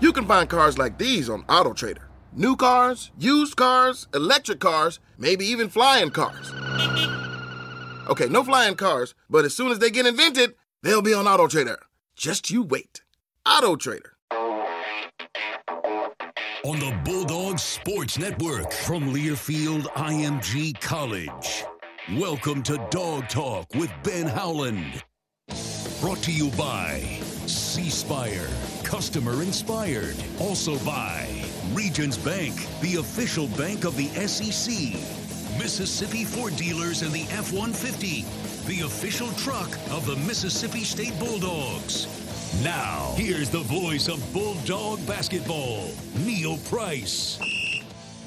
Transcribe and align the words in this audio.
You 0.00 0.12
can 0.12 0.26
find 0.26 0.48
cars 0.48 0.76
like 0.76 0.98
these 0.98 1.30
on 1.30 1.44
AutoTrader. 1.44 2.02
New 2.32 2.56
cars, 2.56 3.12
used 3.16 3.56
cars, 3.56 4.08
electric 4.12 4.58
cars, 4.58 4.98
maybe 5.16 5.46
even 5.46 5.68
flying 5.68 6.10
cars. 6.10 6.52
Okay, 8.08 8.26
no 8.28 8.42
flying 8.42 8.74
cars, 8.74 9.14
but 9.30 9.44
as 9.44 9.56
soon 9.56 9.70
as 9.70 9.78
they 9.78 9.90
get 9.90 10.04
invented, 10.04 10.54
they'll 10.82 11.00
be 11.00 11.14
on 11.14 11.26
AutoTrader. 11.26 11.76
Just 12.16 12.50
you 12.50 12.62
wait. 12.62 13.02
AutoTrader. 13.46 14.10
On 16.64 16.78
the 16.78 16.98
Bulldog 17.04 17.58
Sports 17.58 18.18
Network 18.18 18.72
from 18.72 19.12
Learfield 19.12 19.82
IMG 19.94 20.78
College. 20.80 21.64
Welcome 22.18 22.62
to 22.64 22.84
Dog 22.90 23.28
Talk 23.28 23.72
with 23.74 23.92
Ben 24.02 24.26
Howland. 24.26 25.04
Brought 26.00 26.22
to 26.24 26.32
you 26.32 26.50
by 26.50 27.00
C 27.46 27.88
Spire, 27.90 28.48
customer 28.94 29.42
inspired. 29.42 30.14
Also 30.38 30.78
by 30.84 31.26
Regions 31.72 32.16
Bank, 32.16 32.54
the 32.80 32.94
official 33.00 33.48
bank 33.58 33.84
of 33.84 33.96
the 33.96 34.06
SEC. 34.28 34.72
Mississippi 35.58 36.24
Ford 36.24 36.54
dealers 36.54 37.02
and 37.02 37.10
the 37.12 37.22
F 37.22 37.52
150, 37.52 38.24
the 38.72 38.86
official 38.86 39.32
truck 39.32 39.68
of 39.90 40.06
the 40.06 40.14
Mississippi 40.28 40.84
State 40.84 41.18
Bulldogs. 41.18 42.06
Now, 42.62 43.14
here's 43.16 43.50
the 43.50 43.64
voice 43.64 44.06
of 44.06 44.22
Bulldog 44.32 45.04
basketball, 45.08 45.90
Neil 46.24 46.56
Price. 46.58 47.40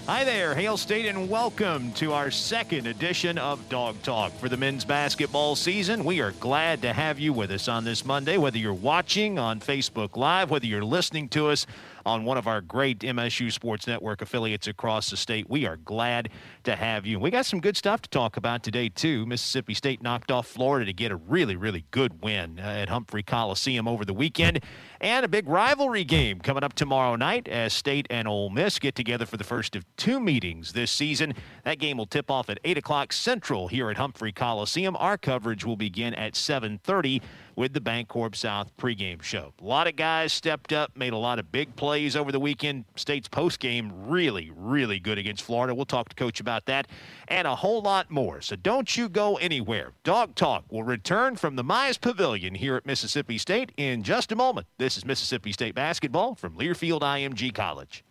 Hi 0.07 0.23
there, 0.23 0.55
Hail 0.55 0.77
State, 0.77 1.05
and 1.05 1.29
welcome 1.29 1.91
to 1.95 2.13
our 2.13 2.31
second 2.31 2.87
edition 2.87 3.37
of 3.37 3.67
Dog 3.67 4.01
Talk 4.03 4.31
for 4.31 4.47
the 4.47 4.55
men's 4.55 4.85
basketball 4.85 5.57
season. 5.57 6.05
We 6.05 6.21
are 6.21 6.31
glad 6.31 6.81
to 6.83 6.93
have 6.93 7.19
you 7.19 7.33
with 7.33 7.51
us 7.51 7.67
on 7.67 7.83
this 7.83 8.05
Monday, 8.05 8.37
whether 8.37 8.57
you're 8.57 8.73
watching 8.73 9.37
on 9.37 9.59
Facebook 9.59 10.15
Live, 10.15 10.49
whether 10.49 10.65
you're 10.65 10.81
listening 10.81 11.27
to 11.29 11.49
us 11.49 11.67
on 12.07 12.23
one 12.23 12.37
of 12.37 12.47
our 12.47 12.61
great 12.61 12.99
MSU 12.99 13.51
Sports 13.51 13.85
Network 13.85 14.21
affiliates 14.21 14.65
across 14.65 15.09
the 15.09 15.17
state. 15.17 15.49
We 15.49 15.67
are 15.67 15.75
glad 15.75 16.29
to 16.63 16.75
have 16.75 17.05
you. 17.05 17.19
We 17.19 17.29
got 17.29 17.45
some 17.45 17.59
good 17.59 17.75
stuff 17.75 18.01
to 18.03 18.09
talk 18.09 18.37
about 18.37 18.63
today, 18.63 18.87
too. 18.87 19.25
Mississippi 19.25 19.73
State 19.73 20.01
knocked 20.01 20.31
off 20.31 20.47
Florida 20.47 20.85
to 20.85 20.93
get 20.93 21.11
a 21.11 21.17
really, 21.17 21.57
really 21.57 21.83
good 21.91 22.23
win 22.23 22.59
uh, 22.59 22.63
at 22.63 22.87
Humphrey 22.87 23.23
Coliseum 23.23 23.89
over 23.89 24.05
the 24.05 24.13
weekend. 24.13 24.63
And 25.01 25.25
a 25.25 25.27
big 25.27 25.49
rivalry 25.49 26.05
game 26.05 26.39
coming 26.39 26.63
up 26.63 26.73
tomorrow 26.73 27.17
night 27.17 27.49
as 27.49 27.73
State 27.73 28.07
and 28.09 28.25
Ole 28.25 28.49
Miss 28.49 28.79
get 28.79 28.95
together 28.95 29.25
for 29.25 29.35
the 29.35 29.43
first 29.43 29.75
of 29.75 29.85
two 29.97 30.21
meetings 30.21 30.71
this 30.71 30.91
season. 30.91 31.33
That 31.65 31.77
game 31.77 31.97
will 31.97 32.05
tip 32.05 32.31
off 32.31 32.49
at 32.49 32.59
8 32.63 32.77
o'clock 32.77 33.11
Central 33.11 33.67
here 33.67 33.89
at 33.89 33.97
Humphrey 33.97 34.31
Coliseum. 34.31 34.95
Our 34.97 35.17
coverage 35.17 35.65
will 35.65 35.75
begin 35.75 36.13
at 36.13 36.37
730 36.37 37.21
with 37.57 37.73
the 37.73 37.81
Bancorp 37.81 38.35
South 38.35 38.71
pregame 38.77 39.21
show. 39.21 39.51
A 39.59 39.65
lot 39.65 39.87
of 39.87 39.95
guys 39.95 40.31
stepped 40.31 40.71
up, 40.71 40.95
made 40.95 41.11
a 41.11 41.17
lot 41.17 41.39
of 41.39 41.51
big 41.51 41.75
plays 41.75 42.15
over 42.15 42.31
the 42.31 42.39
weekend. 42.39 42.85
State's 42.95 43.27
postgame 43.27 43.91
really, 43.93 44.51
really 44.55 44.99
good 44.99 45.17
against 45.17 45.43
Florida. 45.43 45.73
We'll 45.73 45.85
talk 45.85 46.07
to 46.09 46.15
Coach 46.15 46.39
about 46.39 46.67
that 46.67 46.87
and 47.27 47.47
a 47.47 47.55
whole 47.55 47.81
lot 47.81 48.11
more. 48.11 48.39
So 48.41 48.55
don't 48.55 48.95
you 48.95 49.09
go 49.09 49.37
anywhere. 49.37 49.93
Dog 50.03 50.35
Talk 50.35 50.65
will 50.69 50.83
return 50.83 51.35
from 51.35 51.55
the 51.55 51.63
Mize 51.63 51.99
Pavilion 51.99 52.55
here 52.55 52.75
at 52.75 52.85
Mississippi 52.85 53.39
State 53.39 53.71
in 53.75 54.03
just 54.03 54.31
a 54.31 54.35
moment. 54.35 54.67
This 54.77 54.95
is 54.95 55.03
Mississippi 55.03 55.51
State 55.51 55.73
basketball 55.73 56.35
from 56.35 56.55
Learfield 56.55 57.01
IMG 57.01 57.53
College. 57.53 58.03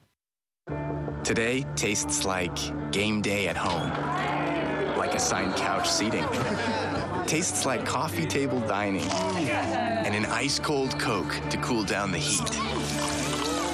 Today 1.23 1.65
tastes 1.77 2.25
like 2.25 2.57
game 2.91 3.23
day 3.23 3.47
at 3.47 3.57
home, 3.57 3.91
like 4.99 5.15
assigned 5.15 5.55
couch 5.55 5.89
seating. 5.89 6.27
Tastes 7.27 7.67
like 7.67 7.85
coffee 7.85 8.27
table 8.27 8.61
dining 8.61 9.09
and 9.11 10.15
an 10.15 10.27
ice 10.27 10.59
cold 10.61 10.99
Coke 10.99 11.41
to 11.51 11.57
cool 11.59 11.83
down 11.83 12.13
the 12.13 12.19
heat. 12.19 12.41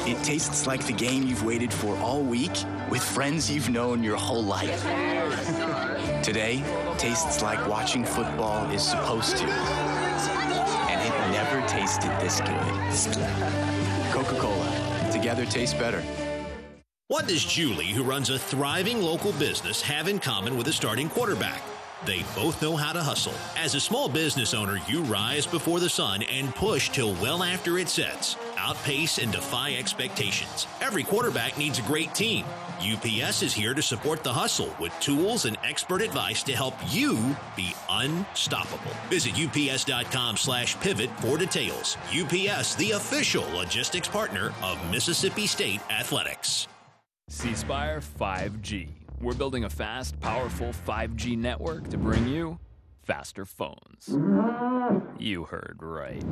It 0.08 0.22
tastes 0.24 0.66
like 0.66 0.86
the 0.86 0.92
game 0.92 1.24
you've 1.24 1.44
waited 1.44 1.72
for 1.72 1.96
all 1.98 2.22
week 2.22 2.52
with 2.90 3.02
friends 3.02 3.50
you've 3.50 3.68
known 3.68 4.02
your 4.02 4.16
whole 4.16 4.42
life. 4.42 4.82
Today 6.22 6.62
tastes 6.96 7.42
like 7.42 7.66
watching 7.68 8.04
football 8.04 8.70
is 8.70 8.82
supposed 8.82 9.36
to. 9.36 9.44
And 9.44 11.00
it 11.00 11.32
never 11.32 11.66
tasted 11.68 12.10
this 12.20 12.40
good. 12.40 13.22
Coca 14.12 14.38
Cola. 14.40 15.10
Together 15.12 15.44
tastes 15.44 15.74
better. 15.74 16.02
What 17.08 17.28
does 17.28 17.44
Julie, 17.44 17.88
who 17.88 18.02
runs 18.02 18.30
a 18.30 18.38
thriving 18.38 19.02
local 19.02 19.32
business, 19.32 19.82
have 19.82 20.08
in 20.08 20.18
common 20.18 20.56
with 20.56 20.68
a 20.68 20.72
starting 20.72 21.10
quarterback? 21.10 21.62
They 22.04 22.24
both 22.34 22.60
know 22.60 22.76
how 22.76 22.92
to 22.92 23.02
hustle. 23.02 23.34
As 23.56 23.74
a 23.74 23.80
small 23.80 24.08
business 24.08 24.54
owner, 24.54 24.78
you 24.88 25.02
rise 25.02 25.46
before 25.46 25.78
the 25.78 25.88
sun 25.88 26.22
and 26.24 26.54
push 26.54 26.90
till 26.90 27.14
well 27.14 27.42
after 27.42 27.78
it 27.78 27.88
sets. 27.88 28.36
Outpace 28.58 29.18
and 29.18 29.32
defy 29.32 29.74
expectations. 29.74 30.66
Every 30.80 31.04
quarterback 31.04 31.56
needs 31.56 31.78
a 31.78 31.82
great 31.82 32.14
team. 32.14 32.44
UPS 32.80 33.42
is 33.42 33.54
here 33.54 33.74
to 33.74 33.82
support 33.82 34.24
the 34.24 34.32
hustle 34.32 34.74
with 34.80 34.92
tools 34.98 35.44
and 35.44 35.56
expert 35.64 36.02
advice 36.02 36.42
to 36.42 36.52
help 36.52 36.74
you 36.88 37.36
be 37.56 37.74
unstoppable. 37.88 38.92
Visit 39.08 39.34
ups.com 39.38 40.36
slash 40.36 40.78
pivot 40.80 41.10
for 41.20 41.38
details. 41.38 41.96
UPS, 42.08 42.74
the 42.74 42.92
official 42.92 43.44
logistics 43.52 44.08
partner 44.08 44.52
of 44.62 44.78
Mississippi 44.90 45.46
State 45.46 45.80
Athletics. 45.90 46.66
C 47.28 47.54
Spire 47.54 48.00
5G. 48.00 49.01
We're 49.22 49.34
building 49.34 49.62
a 49.62 49.70
fast, 49.70 50.18
powerful 50.18 50.72
5G 50.84 51.38
network 51.38 51.88
to 51.90 51.96
bring 51.96 52.26
you 52.26 52.58
faster 53.04 53.46
phones. 53.46 54.08
You 55.16 55.44
heard 55.44 55.78
right. 55.80 56.24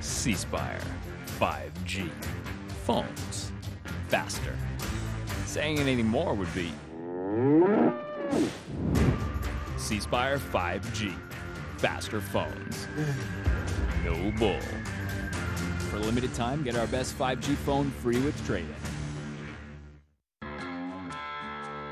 C 0.00 0.34
Spire 0.34 0.80
5G. 1.40 2.08
Phones 2.84 3.50
faster. 4.06 4.56
Saying 5.44 5.80
anything 5.80 6.06
more 6.06 6.34
would 6.34 6.54
be 6.54 6.70
C 9.76 9.98
Spire 9.98 10.38
5G. 10.38 11.12
Faster 11.78 12.20
phones. 12.20 12.86
No 14.04 14.30
bull. 14.38 14.60
For 15.90 15.96
a 15.96 16.00
limited 16.00 16.32
time, 16.34 16.62
get 16.62 16.76
our 16.76 16.86
best 16.86 17.18
5G 17.18 17.56
phone 17.56 17.90
free 17.90 18.20
with 18.20 18.46
trade 18.46 18.66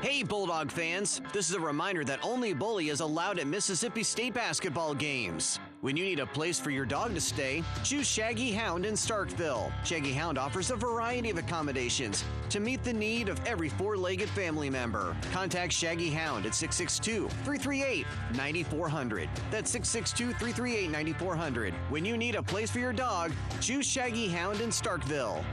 Hey, 0.03 0.21
Bulldog 0.21 0.69
fans! 0.69 1.21
This 1.31 1.49
is 1.49 1.55
a 1.55 1.61
reminder 1.61 2.03
that 2.03 2.19
only 2.25 2.53
Bully 2.53 2.89
is 2.89 2.99
allowed 2.99 3.39
at 3.39 3.47
Mississippi 3.47 4.03
State 4.03 4.33
basketball 4.33 4.93
games. 4.93 5.61
When 5.79 5.95
you 5.95 6.03
need 6.03 6.19
a 6.19 6.25
place 6.25 6.59
for 6.59 6.71
your 6.71 6.85
dog 6.85 7.13
to 7.13 7.21
stay, 7.21 7.63
choose 7.85 8.05
Shaggy 8.05 8.51
Hound 8.51 8.85
in 8.85 8.95
Starkville. 8.95 9.71
Shaggy 9.85 10.11
Hound 10.11 10.37
offers 10.37 10.71
a 10.71 10.75
variety 10.75 11.29
of 11.29 11.37
accommodations 11.37 12.25
to 12.49 12.59
meet 12.59 12.83
the 12.83 12.91
need 12.91 13.29
of 13.29 13.39
every 13.45 13.69
four 13.69 13.95
legged 13.95 14.27
family 14.31 14.69
member. 14.69 15.15
Contact 15.31 15.71
Shaggy 15.71 16.09
Hound 16.09 16.45
at 16.45 16.53
662 16.53 17.29
338 17.45 18.05
9400. 18.35 19.29
That's 19.51 19.71
662 19.71 20.37
338 20.37 20.91
9400. 20.91 21.73
When 21.89 22.03
you 22.03 22.17
need 22.17 22.35
a 22.35 22.43
place 22.43 22.69
for 22.69 22.79
your 22.79 22.91
dog, 22.91 23.31
choose 23.61 23.85
Shaggy 23.85 24.27
Hound 24.27 24.59
in 24.59 24.69
Starkville. 24.69 25.45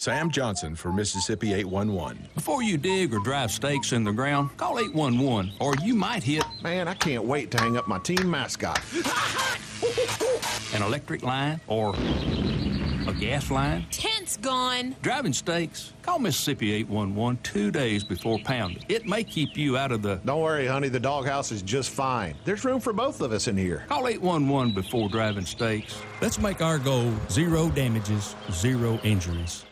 Sam 0.00 0.30
Johnson 0.30 0.76
for 0.76 0.92
Mississippi 0.92 1.52
811. 1.54 2.28
Before 2.36 2.62
you 2.62 2.78
dig 2.78 3.12
or 3.12 3.18
drive 3.18 3.50
stakes 3.50 3.90
in 3.90 4.04
the 4.04 4.12
ground, 4.12 4.56
call 4.56 4.78
811 4.78 5.54
or 5.58 5.74
you 5.82 5.96
might 5.96 6.22
hit. 6.22 6.44
Man, 6.62 6.86
I 6.86 6.94
can't 6.94 7.24
wait 7.24 7.50
to 7.50 7.58
hang 7.58 7.76
up 7.76 7.88
my 7.88 7.98
team 7.98 8.30
mascot. 8.30 8.80
An 10.72 10.82
electric 10.82 11.24
line 11.24 11.60
or 11.66 11.96
a 11.96 13.12
gas 13.18 13.50
line. 13.50 13.86
Tent's 13.90 14.36
gone. 14.36 14.94
Driving 15.02 15.32
stakes, 15.32 15.94
call 16.02 16.20
Mississippi 16.20 16.74
811 16.74 17.40
two 17.42 17.72
days 17.72 18.04
before 18.04 18.38
pounding. 18.44 18.84
It 18.88 19.04
may 19.04 19.24
keep 19.24 19.56
you 19.56 19.76
out 19.76 19.90
of 19.90 20.02
the. 20.02 20.20
Don't 20.24 20.40
worry, 20.40 20.68
honey, 20.68 20.90
the 20.90 21.00
doghouse 21.00 21.50
is 21.50 21.60
just 21.60 21.90
fine. 21.90 22.36
There's 22.44 22.64
room 22.64 22.78
for 22.78 22.92
both 22.92 23.20
of 23.20 23.32
us 23.32 23.48
in 23.48 23.56
here. 23.56 23.84
Call 23.88 24.06
811 24.06 24.74
before 24.74 25.08
driving 25.08 25.44
stakes. 25.44 26.00
Let's 26.20 26.38
make 26.38 26.62
our 26.62 26.78
goal 26.78 27.12
zero 27.28 27.68
damages, 27.70 28.36
zero 28.52 29.00
injuries. 29.02 29.64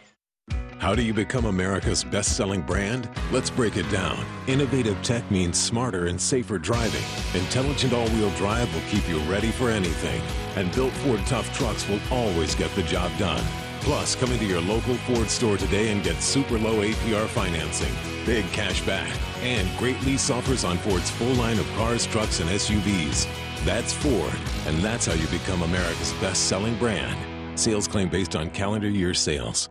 How 0.79 0.95
do 0.95 1.03
you 1.03 1.15
become 1.15 1.47
America's 1.47 2.05
best 2.05 2.37
selling 2.37 2.61
brand? 2.61 3.09
Let's 3.33 3.49
break 3.49 3.77
it 3.77 3.91
down. 3.91 4.25
Innovative 4.47 5.01
tech 5.03 5.29
means 5.31 5.59
smarter 5.59 6.07
and 6.07 6.21
safer 6.21 6.59
driving. 6.59 7.03
Intelligent 7.35 7.93
all 7.93 8.09
wheel 8.11 8.31
drive 8.37 8.73
will 8.75 8.83
keep 8.91 9.09
you 9.09 9.19
ready 9.21 9.51
for 9.51 9.71
anything. 9.71 10.21
And 10.55 10.73
built 10.75 10.93
Ford 10.93 11.21
Tough 11.27 11.53
Trucks 11.57 11.89
will 11.89 12.01
always 12.11 12.55
get 12.55 12.71
the 12.75 12.83
job 12.83 13.11
done. 13.19 13.43
Plus, 13.81 14.15
come 14.15 14.31
into 14.33 14.45
your 14.45 14.61
local 14.61 14.95
Ford 14.97 15.31
store 15.31 15.57
today 15.57 15.91
and 15.93 16.05
get 16.05 16.21
super 16.23 16.59
low 16.59 16.83
APR 16.83 17.27
financing, 17.29 17.95
big 18.27 18.45
cash 18.53 18.85
back, 18.85 19.11
and 19.43 19.69
great 19.79 20.01
lease 20.03 20.29
offers 20.29 20.65
on 20.65 20.77
Ford's 20.79 21.11
full 21.11 21.35
line 21.35 21.59
of 21.59 21.67
cars, 21.75 22.07
trucks, 22.07 22.41
and 22.41 22.51
SUVs. 22.51 23.27
That's 23.65 23.93
Ford, 23.93 24.35
and 24.67 24.79
that's 24.83 25.07
how 25.07 25.15
you 25.15 25.27
become 25.29 25.63
America's 25.63 26.13
best 26.15 26.49
selling 26.49 26.77
brand. 26.79 27.59
Sales 27.59 27.89
claim 27.89 28.09
based 28.09 28.37
on 28.37 28.51
calendar 28.51 28.89
year 28.89 29.15
sales. 29.15 29.71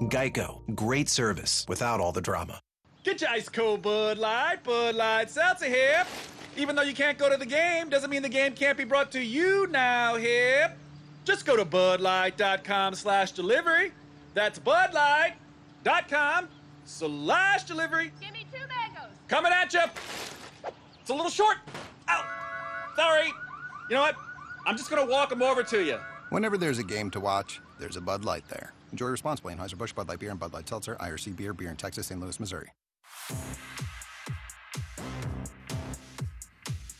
Geico, 0.00 0.60
great 0.74 1.08
service 1.08 1.66
without 1.68 2.00
all 2.00 2.12
the 2.12 2.20
drama. 2.20 2.60
Get 3.04 3.20
your 3.20 3.30
ice 3.30 3.48
cold 3.48 3.82
Bud 3.82 4.18
Light, 4.18 4.62
Bud 4.62 4.94
Light 4.94 5.30
Seltzer 5.30 5.66
here. 5.66 6.04
Even 6.56 6.76
though 6.76 6.82
you 6.82 6.94
can't 6.94 7.18
go 7.18 7.30
to 7.30 7.36
the 7.36 7.46
game, 7.46 7.88
doesn't 7.88 8.10
mean 8.10 8.22
the 8.22 8.28
game 8.28 8.52
can't 8.52 8.76
be 8.76 8.84
brought 8.84 9.10
to 9.12 9.22
you 9.22 9.66
now, 9.68 10.16
hip. 10.16 10.76
Just 11.24 11.46
go 11.46 11.56
to 11.56 11.64
budlight.com 11.64 12.94
slash 12.94 13.32
delivery. 13.32 13.92
That's 14.34 14.58
budlight.com 14.58 16.48
slash 16.84 17.64
delivery. 17.64 18.12
Give 18.20 18.32
me 18.32 18.46
two 18.52 18.58
mangoes. 18.58 19.14
Coming 19.28 19.52
at 19.52 19.72
you. 19.72 19.82
It's 21.00 21.10
a 21.10 21.14
little 21.14 21.30
short. 21.30 21.56
Ow. 22.08 22.24
Sorry. 22.96 23.26
You 23.88 23.96
know 23.96 24.02
what? 24.02 24.16
I'm 24.66 24.76
just 24.76 24.90
going 24.90 25.04
to 25.04 25.10
walk 25.10 25.30
them 25.30 25.42
over 25.42 25.62
to 25.62 25.84
you. 25.84 25.98
Whenever 26.30 26.56
there's 26.58 26.78
a 26.78 26.84
game 26.84 27.10
to 27.12 27.20
watch, 27.20 27.60
there's 27.78 27.96
a 27.96 28.00
Bud 28.00 28.24
Light 28.24 28.46
there. 28.48 28.72
Enjoy 28.92 29.08
responsibly. 29.08 29.54
Anheuser-Busch, 29.54 29.92
Bud 29.92 30.08
Light 30.08 30.18
Beer, 30.18 30.30
and 30.30 30.40
Bud 30.40 30.52
Light 30.52 30.68
Seltzer, 30.68 30.96
IRC 30.96 31.36
Beer, 31.36 31.52
Beer 31.52 31.70
in 31.70 31.76
Texas, 31.76 32.06
St. 32.06 32.20
Louis, 32.20 32.38
Missouri. 32.40 32.70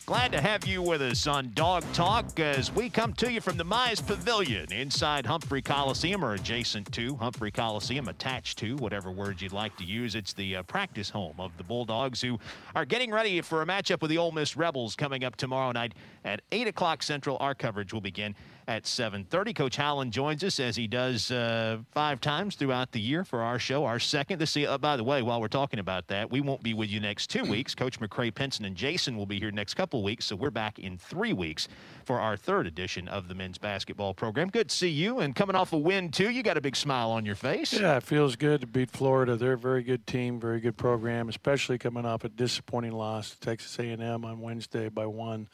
Glad 0.08 0.32
to 0.32 0.40
have 0.40 0.67
you 0.67 0.81
with 0.81 1.02
us 1.02 1.26
on 1.26 1.52
Dog 1.52 1.85
Talk 1.93 2.40
as 2.40 2.73
we 2.73 2.88
come 2.88 3.12
to 3.12 3.31
you 3.31 3.43
from 3.43 3.58
the 3.58 3.64
Mize 3.64 4.00
Pavilion 4.00 4.73
inside 4.73 5.26
Humphrey 5.26 5.61
Coliseum 5.61 6.25
or 6.25 6.32
adjacent 6.32 6.90
to 6.93 7.14
Humphrey 7.17 7.50
Coliseum, 7.50 8.08
attached 8.08 8.56
to 8.61 8.76
whatever 8.76 9.11
word 9.11 9.43
you'd 9.43 9.52
like 9.52 9.76
to 9.76 9.85
use. 9.85 10.14
It's 10.14 10.32
the 10.32 10.56
uh, 10.56 10.62
practice 10.62 11.11
home 11.11 11.35
of 11.38 11.55
the 11.58 11.62
Bulldogs 11.62 12.23
who 12.23 12.38
are 12.75 12.87
getting 12.87 13.12
ready 13.12 13.43
for 13.43 13.61
a 13.61 13.67
matchup 13.67 14.00
with 14.00 14.08
the 14.08 14.17
Ole 14.17 14.32
Miss 14.32 14.56
Rebels 14.56 14.96
coming 14.96 15.25
up 15.25 15.37
tomorrow 15.37 15.73
night 15.73 15.93
at 16.25 16.40
8 16.52 16.69
o'clock 16.69 17.02
Central. 17.02 17.37
Our 17.38 17.55
coverage 17.55 17.93
will 17.93 18.00
begin 18.00 18.35
at 18.68 18.84
7.30. 18.84 19.56
Coach 19.56 19.76
Howland 19.76 20.12
joins 20.12 20.44
us 20.44 20.60
as 20.60 20.76
he 20.76 20.86
does 20.86 21.30
uh, 21.30 21.78
five 21.90 22.20
times 22.20 22.54
throughout 22.54 22.92
the 22.92 23.00
year 23.00 23.24
for 23.24 23.40
our 23.40 23.58
show, 23.58 23.86
our 23.86 23.98
second. 23.98 24.38
This, 24.38 24.54
uh, 24.58 24.76
by 24.76 24.98
the 24.98 25.02
way, 25.02 25.22
while 25.22 25.40
we're 25.40 25.48
talking 25.48 25.80
about 25.80 26.06
that, 26.08 26.30
we 26.30 26.42
won't 26.42 26.62
be 26.62 26.74
with 26.74 26.90
you 26.90 27.00
next 27.00 27.28
two 27.30 27.44
weeks. 27.44 27.74
Coach 27.74 27.98
McCray 27.98 28.32
Penson 28.32 28.66
and 28.66 28.76
Jason 28.76 29.16
will 29.16 29.24
be 29.24 29.40
here 29.40 29.50
next 29.50 29.72
couple 29.72 30.02
weeks, 30.02 30.26
so 30.26 30.36
we're 30.36 30.50
back 30.50 30.78
in 30.78 30.98
three 30.98 31.32
weeks 31.32 31.66
for 32.04 32.20
our 32.20 32.36
third 32.36 32.66
edition 32.66 33.08
of 33.08 33.28
the 33.28 33.34
men's 33.34 33.56
basketball 33.56 34.12
program. 34.12 34.50
Good 34.50 34.68
to 34.68 34.76
see 34.76 34.90
you, 34.90 35.20
and 35.20 35.34
coming 35.34 35.56
off 35.56 35.72
a 35.72 35.78
win, 35.78 36.10
too. 36.10 36.28
You 36.28 36.42
got 36.42 36.58
a 36.58 36.60
big 36.60 36.76
smile 36.76 37.10
on 37.10 37.24
your 37.24 37.36
face. 37.36 37.72
Yeah, 37.72 37.96
it 37.96 38.02
feels 38.02 38.36
good 38.36 38.60
to 38.60 38.66
beat 38.66 38.90
Florida. 38.90 39.36
They're 39.36 39.54
a 39.54 39.58
very 39.58 39.82
good 39.82 40.06
team, 40.06 40.38
very 40.38 40.60
good 40.60 40.76
program, 40.76 41.30
especially 41.30 41.78
coming 41.78 42.04
off 42.04 42.22
a 42.24 42.28
disappointing 42.28 42.92
loss 42.92 43.30
to 43.30 43.40
Texas 43.40 43.78
A&M 43.78 44.26
on 44.26 44.40
Wednesday 44.40 44.90
by 44.90 45.06
one 45.06 45.48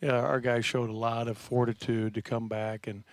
yeah, 0.00 0.20
our 0.20 0.40
guys 0.40 0.64
showed 0.64 0.90
a 0.90 0.94
lot 0.94 1.28
of 1.28 1.36
fortitude 1.36 2.14
to 2.14 2.22
come 2.22 2.48
back 2.48 2.86
and 2.86 3.04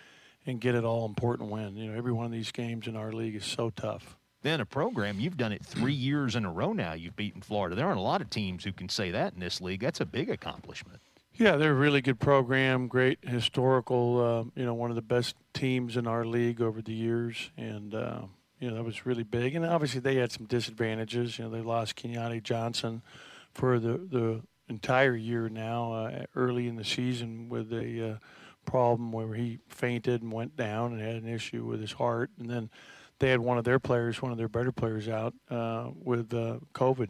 and 0.45 0.61
get 0.61 0.75
it 0.75 0.85
all 0.85 1.05
important 1.05 1.51
win. 1.51 1.75
You 1.75 1.91
know, 1.91 1.97
every 1.97 2.13
one 2.13 2.25
of 2.25 2.31
these 2.31 2.51
games 2.51 2.87
in 2.87 2.95
our 2.95 3.11
league 3.11 3.35
is 3.35 3.45
so 3.45 3.69
tough. 3.69 4.17
Then 4.43 4.61
a 4.61 4.65
program, 4.65 5.19
you've 5.19 5.35
done 5.35 5.51
it 5.51 5.65
three 5.65 5.93
years 5.93 6.35
in 6.35 6.45
a 6.45 6.51
row 6.51 6.71
now. 6.71 6.93
You've 6.93 7.17
beaten 7.17 7.41
Florida. 7.41 7.75
There 7.75 7.85
aren't 7.85 7.99
a 7.99 8.03
lot 8.03 8.21
of 8.21 8.29
teams 8.29 8.63
who 8.63 8.71
can 8.71 8.87
say 8.87 9.11
that 9.11 9.33
in 9.33 9.39
this 9.41 9.59
league. 9.59 9.81
That's 9.81 9.99
a 9.99 10.05
big 10.05 10.29
accomplishment. 10.29 11.01
Yeah, 11.33 11.57
they're 11.57 11.71
a 11.71 11.75
really 11.75 12.01
good 12.01 12.19
program, 12.19 12.87
great 12.87 13.19
historical. 13.21 14.19
Uh, 14.55 14.59
you 14.59 14.65
know, 14.65 14.73
one 14.73 14.89
of 14.89 14.95
the 14.95 15.03
best 15.03 15.35
teams 15.53 15.95
in 15.95 16.07
our 16.07 16.25
league 16.25 16.61
over 16.61 16.81
the 16.81 16.93
years, 16.93 17.51
and 17.57 17.93
uh, 17.93 18.21
you 18.59 18.69
know 18.69 18.77
that 18.77 18.83
was 18.83 19.05
really 19.05 19.23
big. 19.23 19.53
And 19.53 19.63
obviously, 19.63 19.99
they 19.99 20.15
had 20.15 20.31
some 20.31 20.45
disadvantages. 20.45 21.37
You 21.37 21.45
know, 21.45 21.51
they 21.51 21.61
lost 21.61 21.95
Keyontae 21.95 22.41
Johnson 22.41 23.03
for 23.53 23.77
the 23.77 23.97
the 23.97 24.41
entire 24.69 25.15
year 25.15 25.49
now, 25.49 25.93
uh, 25.93 26.25
early 26.35 26.67
in 26.67 26.75
the 26.75 26.83
season 26.83 27.49
with 27.49 27.71
a 27.71 28.11
uh, 28.11 28.17
problem 28.65 29.11
where 29.11 29.33
he 29.33 29.59
fainted 29.69 30.21
and 30.21 30.31
went 30.31 30.55
down 30.55 30.93
and 30.93 31.01
had 31.01 31.15
an 31.15 31.27
issue 31.27 31.65
with 31.65 31.79
his 31.79 31.93
heart. 31.93 32.29
And 32.39 32.49
then 32.49 32.69
they 33.19 33.29
had 33.29 33.39
one 33.39 33.57
of 33.57 33.63
their 33.63 33.79
players, 33.79 34.21
one 34.21 34.31
of 34.31 34.37
their 34.37 34.49
better 34.49 34.71
players 34.71 35.07
out 35.07 35.33
uh, 35.49 35.89
with 35.95 36.33
uh, 36.33 36.59
COVID. 36.73 37.09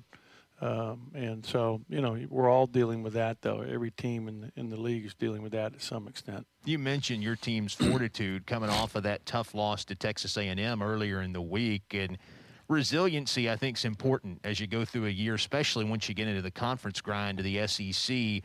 Um, 0.59 1.11
and 1.13 1.45
so, 1.45 1.81
you 1.87 2.01
know, 2.01 2.17
we're 2.29 2.49
all 2.49 2.65
dealing 2.65 3.03
with 3.03 3.13
that, 3.13 3.41
though. 3.41 3.61
Every 3.61 3.91
team 3.91 4.27
in 4.27 4.41
the, 4.41 4.51
in 4.55 4.69
the 4.69 4.77
league 4.77 5.05
is 5.05 5.13
dealing 5.13 5.43
with 5.43 5.51
that 5.51 5.73
to 5.73 5.79
some 5.79 6.07
extent. 6.07 6.47
You 6.65 6.79
mentioned 6.79 7.21
your 7.21 7.35
team's 7.35 7.73
fortitude 7.73 8.47
coming 8.47 8.71
off 8.71 8.95
of 8.95 9.03
that 9.03 9.25
tough 9.27 9.53
loss 9.53 9.85
to 9.85 9.95
Texas 9.95 10.35
A&M 10.35 10.81
earlier 10.81 11.21
in 11.21 11.33
the 11.33 11.41
week, 11.41 11.93
and– 11.93 12.17
resiliency, 12.67 13.49
I 13.49 13.55
think, 13.55 13.77
is 13.77 13.85
important 13.85 14.39
as 14.43 14.59
you 14.59 14.67
go 14.67 14.85
through 14.85 15.05
a 15.05 15.11
year, 15.11 15.35
especially 15.35 15.85
once 15.85 16.09
you 16.09 16.15
get 16.15 16.27
into 16.27 16.41
the 16.41 16.51
conference 16.51 17.01
grind 17.01 17.37
to 17.37 17.43
the 17.43 17.65
SEC. 17.67 18.43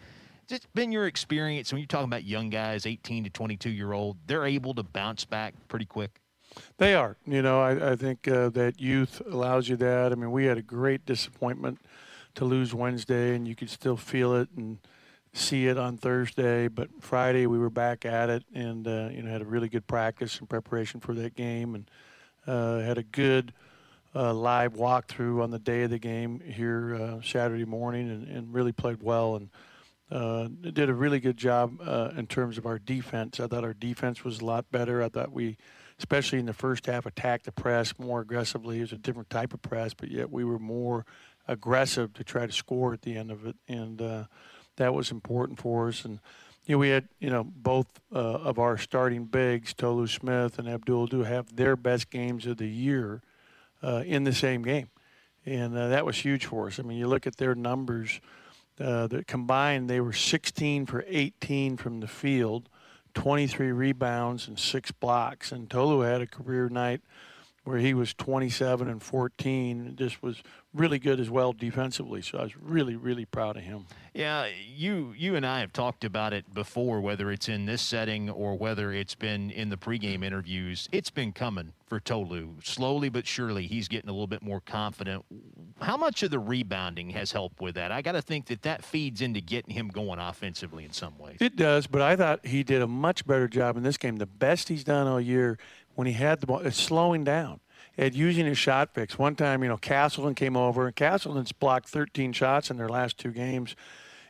It's 0.48 0.66
been 0.74 0.92
your 0.92 1.06
experience 1.06 1.72
when 1.72 1.80
you're 1.80 1.86
talking 1.86 2.08
about 2.08 2.24
young 2.24 2.50
guys, 2.50 2.84
18 2.84 3.24
to 3.24 3.30
22 3.30 3.70
year 3.70 3.92
old, 3.92 4.18
they're 4.26 4.44
able 4.44 4.74
to 4.74 4.82
bounce 4.82 5.24
back 5.24 5.54
pretty 5.68 5.86
quick. 5.86 6.20
They 6.78 6.94
are. 6.94 7.16
You 7.26 7.42
know, 7.42 7.60
I, 7.60 7.92
I 7.92 7.96
think 7.96 8.28
uh, 8.28 8.50
that 8.50 8.80
youth 8.80 9.22
allows 9.26 9.68
you 9.68 9.76
that. 9.76 10.12
I 10.12 10.14
mean, 10.14 10.30
we 10.30 10.44
had 10.44 10.58
a 10.58 10.62
great 10.62 11.06
disappointment 11.06 11.78
to 12.34 12.44
lose 12.44 12.74
Wednesday, 12.74 13.34
and 13.34 13.46
you 13.46 13.54
could 13.54 13.70
still 13.70 13.96
feel 13.96 14.34
it 14.34 14.48
and 14.56 14.78
see 15.32 15.66
it 15.66 15.78
on 15.78 15.96
Thursday. 15.96 16.68
But 16.68 16.88
Friday, 17.00 17.46
we 17.46 17.58
were 17.58 17.70
back 17.70 18.04
at 18.04 18.28
it, 18.30 18.44
and 18.54 18.86
uh, 18.86 19.08
you 19.10 19.22
know, 19.22 19.30
had 19.30 19.42
a 19.42 19.46
really 19.46 19.68
good 19.68 19.86
practice 19.86 20.38
in 20.40 20.46
preparation 20.46 21.00
for 21.00 21.14
that 21.14 21.34
game, 21.34 21.74
and 21.74 21.90
uh, 22.46 22.80
had 22.80 22.98
a 22.98 23.02
good 23.02 23.52
uh, 24.14 24.34
live 24.34 24.74
walkthrough 24.74 25.42
on 25.42 25.50
the 25.50 25.58
day 25.58 25.82
of 25.82 25.90
the 25.90 25.98
game 25.98 26.40
here 26.40 26.94
uh, 26.94 27.22
Saturday 27.22 27.64
morning, 27.64 28.10
and, 28.10 28.28
and, 28.28 28.52
really 28.52 28.72
played 28.72 29.02
well 29.02 29.36
and 29.36 29.48
uh, 30.10 30.48
did 30.70 30.90
a 30.90 30.94
really 30.94 31.20
good 31.20 31.38
job 31.38 31.78
uh, 31.82 32.10
in 32.16 32.26
terms 32.26 32.58
of 32.58 32.66
our 32.66 32.78
defense. 32.78 33.40
I 33.40 33.46
thought 33.46 33.64
our 33.64 33.72
defense 33.72 34.22
was 34.24 34.40
a 34.40 34.44
lot 34.44 34.70
better. 34.70 35.02
I 35.02 35.08
thought 35.08 35.32
we, 35.32 35.56
especially 35.98 36.38
in 36.38 36.46
the 36.46 36.52
first 36.52 36.84
half, 36.84 37.06
attacked 37.06 37.46
the 37.46 37.52
press 37.52 37.94
more 37.98 38.20
aggressively. 38.20 38.78
It 38.78 38.82
was 38.82 38.92
a 38.92 38.98
different 38.98 39.30
type 39.30 39.54
of 39.54 39.62
press, 39.62 39.94
but 39.94 40.10
yet 40.10 40.30
we 40.30 40.44
were 40.44 40.58
more 40.58 41.06
aggressive 41.48 42.12
to 42.14 42.24
try 42.24 42.46
to 42.46 42.52
score 42.52 42.92
at 42.92 43.02
the 43.02 43.16
end 43.16 43.30
of 43.30 43.46
it, 43.46 43.56
and 43.66 44.02
uh, 44.02 44.24
that 44.76 44.92
was 44.92 45.10
important 45.10 45.58
for 45.58 45.88
us. 45.88 46.04
And 46.04 46.20
you 46.66 46.74
know, 46.74 46.78
we 46.78 46.90
had 46.90 47.08
you 47.18 47.30
know 47.30 47.44
both 47.44 47.86
uh, 48.14 48.18
of 48.18 48.58
our 48.58 48.76
starting 48.76 49.24
bigs, 49.24 49.72
Tolu 49.72 50.06
Smith 50.06 50.58
and 50.58 50.68
Abdul, 50.68 51.06
do 51.06 51.22
have 51.22 51.56
their 51.56 51.74
best 51.74 52.10
games 52.10 52.44
of 52.44 52.58
the 52.58 52.68
year 52.68 53.22
uh, 53.82 54.02
in 54.06 54.24
the 54.24 54.32
same 54.32 54.62
game, 54.62 54.88
and 55.44 55.76
uh, 55.76 55.88
that 55.88 56.06
was 56.06 56.16
huge 56.16 56.46
for 56.46 56.66
us. 56.68 56.78
I 56.78 56.82
mean, 56.82 56.98
you 56.98 57.06
look 57.06 57.26
at 57.26 57.36
their 57.36 57.54
numbers. 57.54 58.20
Uh, 58.80 59.06
that 59.06 59.26
combined, 59.26 59.88
they 59.88 60.00
were 60.00 60.14
16 60.14 60.86
for 60.86 61.04
18 61.06 61.76
from 61.76 62.00
the 62.00 62.06
field, 62.08 62.70
23 63.12 63.70
rebounds 63.70 64.48
and 64.48 64.58
six 64.58 64.90
blocks. 64.90 65.52
And 65.52 65.68
Tolu 65.68 66.00
had 66.00 66.22
a 66.22 66.26
career 66.26 66.70
night 66.70 67.02
where 67.64 67.78
he 67.78 67.94
was 67.94 68.12
27 68.14 68.88
and 68.88 69.02
14. 69.02 69.94
Just 69.96 70.22
was 70.22 70.42
really 70.74 70.98
good 70.98 71.20
as 71.20 71.30
well 71.30 71.52
defensively. 71.52 72.22
So 72.22 72.38
I 72.38 72.42
was 72.42 72.56
really, 72.56 72.96
really 72.96 73.24
proud 73.24 73.56
of 73.56 73.62
him. 73.62 73.86
Yeah, 74.14 74.48
you 74.66 75.14
you 75.16 75.36
and 75.36 75.46
I 75.46 75.60
have 75.60 75.72
talked 75.72 76.04
about 76.04 76.32
it 76.32 76.52
before, 76.52 77.00
whether 77.00 77.30
it's 77.30 77.48
in 77.48 77.66
this 77.66 77.80
setting 77.80 78.28
or 78.28 78.56
whether 78.56 78.92
it's 78.92 79.14
been 79.14 79.50
in 79.50 79.70
the 79.70 79.76
pregame 79.76 80.24
interviews. 80.24 80.88
It's 80.92 81.10
been 81.10 81.32
coming 81.32 81.72
for 81.86 81.98
Tolu. 82.00 82.56
Slowly 82.62 83.08
but 83.08 83.26
surely, 83.26 83.66
he's 83.66 83.88
getting 83.88 84.10
a 84.10 84.12
little 84.12 84.26
bit 84.26 84.42
more 84.42 84.60
confident. 84.60 85.24
How 85.80 85.96
much 85.96 86.22
of 86.22 86.30
the 86.30 86.38
rebounding 86.38 87.10
has 87.10 87.32
helped 87.32 87.60
with 87.60 87.74
that? 87.76 87.90
I 87.90 88.02
got 88.02 88.12
to 88.12 88.22
think 88.22 88.46
that 88.46 88.62
that 88.62 88.84
feeds 88.84 89.22
into 89.22 89.40
getting 89.40 89.74
him 89.74 89.88
going 89.88 90.18
offensively 90.18 90.84
in 90.84 90.92
some 90.92 91.18
ways. 91.18 91.38
It 91.40 91.56
does, 91.56 91.86
but 91.86 92.02
I 92.02 92.16
thought 92.16 92.46
he 92.46 92.62
did 92.62 92.82
a 92.82 92.86
much 92.86 93.26
better 93.26 93.48
job 93.48 93.76
in 93.76 93.82
this 93.82 93.96
game. 93.96 94.16
The 94.16 94.26
best 94.26 94.68
he's 94.68 94.84
done 94.84 95.06
all 95.06 95.20
year 95.20 95.58
when 95.94 96.06
he 96.06 96.12
had 96.14 96.40
the 96.40 96.46
ball. 96.46 96.60
It's 96.60 96.76
slowing 96.76 97.24
down 97.24 97.60
at 97.98 98.14
using 98.14 98.46
his 98.46 98.58
shot 98.58 98.94
fix. 98.94 99.18
One 99.18 99.34
time, 99.34 99.62
you 99.62 99.68
know, 99.68 99.76
Castleton 99.76 100.34
came 100.34 100.56
over, 100.56 100.86
and 100.86 100.96
Castleton's 100.96 101.52
blocked 101.52 101.88
13 101.88 102.32
shots 102.32 102.70
in 102.70 102.76
their 102.76 102.88
last 102.88 103.18
two 103.18 103.30
games. 103.30 103.76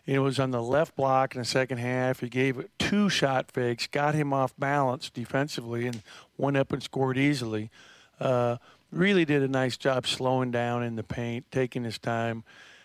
It 0.04 0.18
was 0.18 0.40
on 0.40 0.50
the 0.50 0.62
left 0.62 0.96
block 0.96 1.34
in 1.34 1.40
the 1.40 1.44
second 1.44 1.78
half. 1.78 2.20
He 2.20 2.28
gave 2.28 2.68
two 2.78 3.08
shot 3.08 3.52
fakes, 3.52 3.86
got 3.86 4.14
him 4.14 4.32
off 4.32 4.52
balance 4.58 5.10
defensively, 5.10 5.86
and 5.86 6.02
went 6.36 6.56
up 6.56 6.72
and 6.72 6.82
scored 6.82 7.16
easily. 7.16 7.70
Uh, 8.18 8.56
really 8.90 9.24
did 9.24 9.42
a 9.42 9.48
nice 9.48 9.76
job 9.76 10.06
slowing 10.06 10.50
down 10.50 10.82
in 10.82 10.96
the 10.96 11.04
paint, 11.04 11.46
taking 11.52 11.84
his 11.84 11.98
time. 11.98 12.42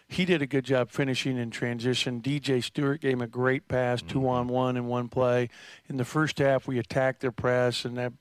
He 0.09 0.23
did 0.23 0.41
a 0.41 0.47
good 0.47 0.63
job 0.63 0.89
finishing 0.89 1.37
in 1.37 1.49
transition. 1.49 2.21
DJ 2.21 2.63
Stewart 2.63 3.01
gave 3.01 3.13
him 3.13 3.21
a 3.21 3.27
great 3.27 3.67
pass, 3.67 4.01
two 4.01 4.19
mm-hmm. 4.19 4.27
on 4.27 4.47
one 4.47 4.77
in 4.77 4.87
one 4.87 5.09
play. 5.09 5.49
In 5.89 5.97
the 5.97 6.05
first 6.05 6.37
half, 6.37 6.65
we 6.65 6.79
attacked 6.79 7.19
their 7.19 7.31
press, 7.31 7.83
and 7.83 7.97
that 7.97 8.13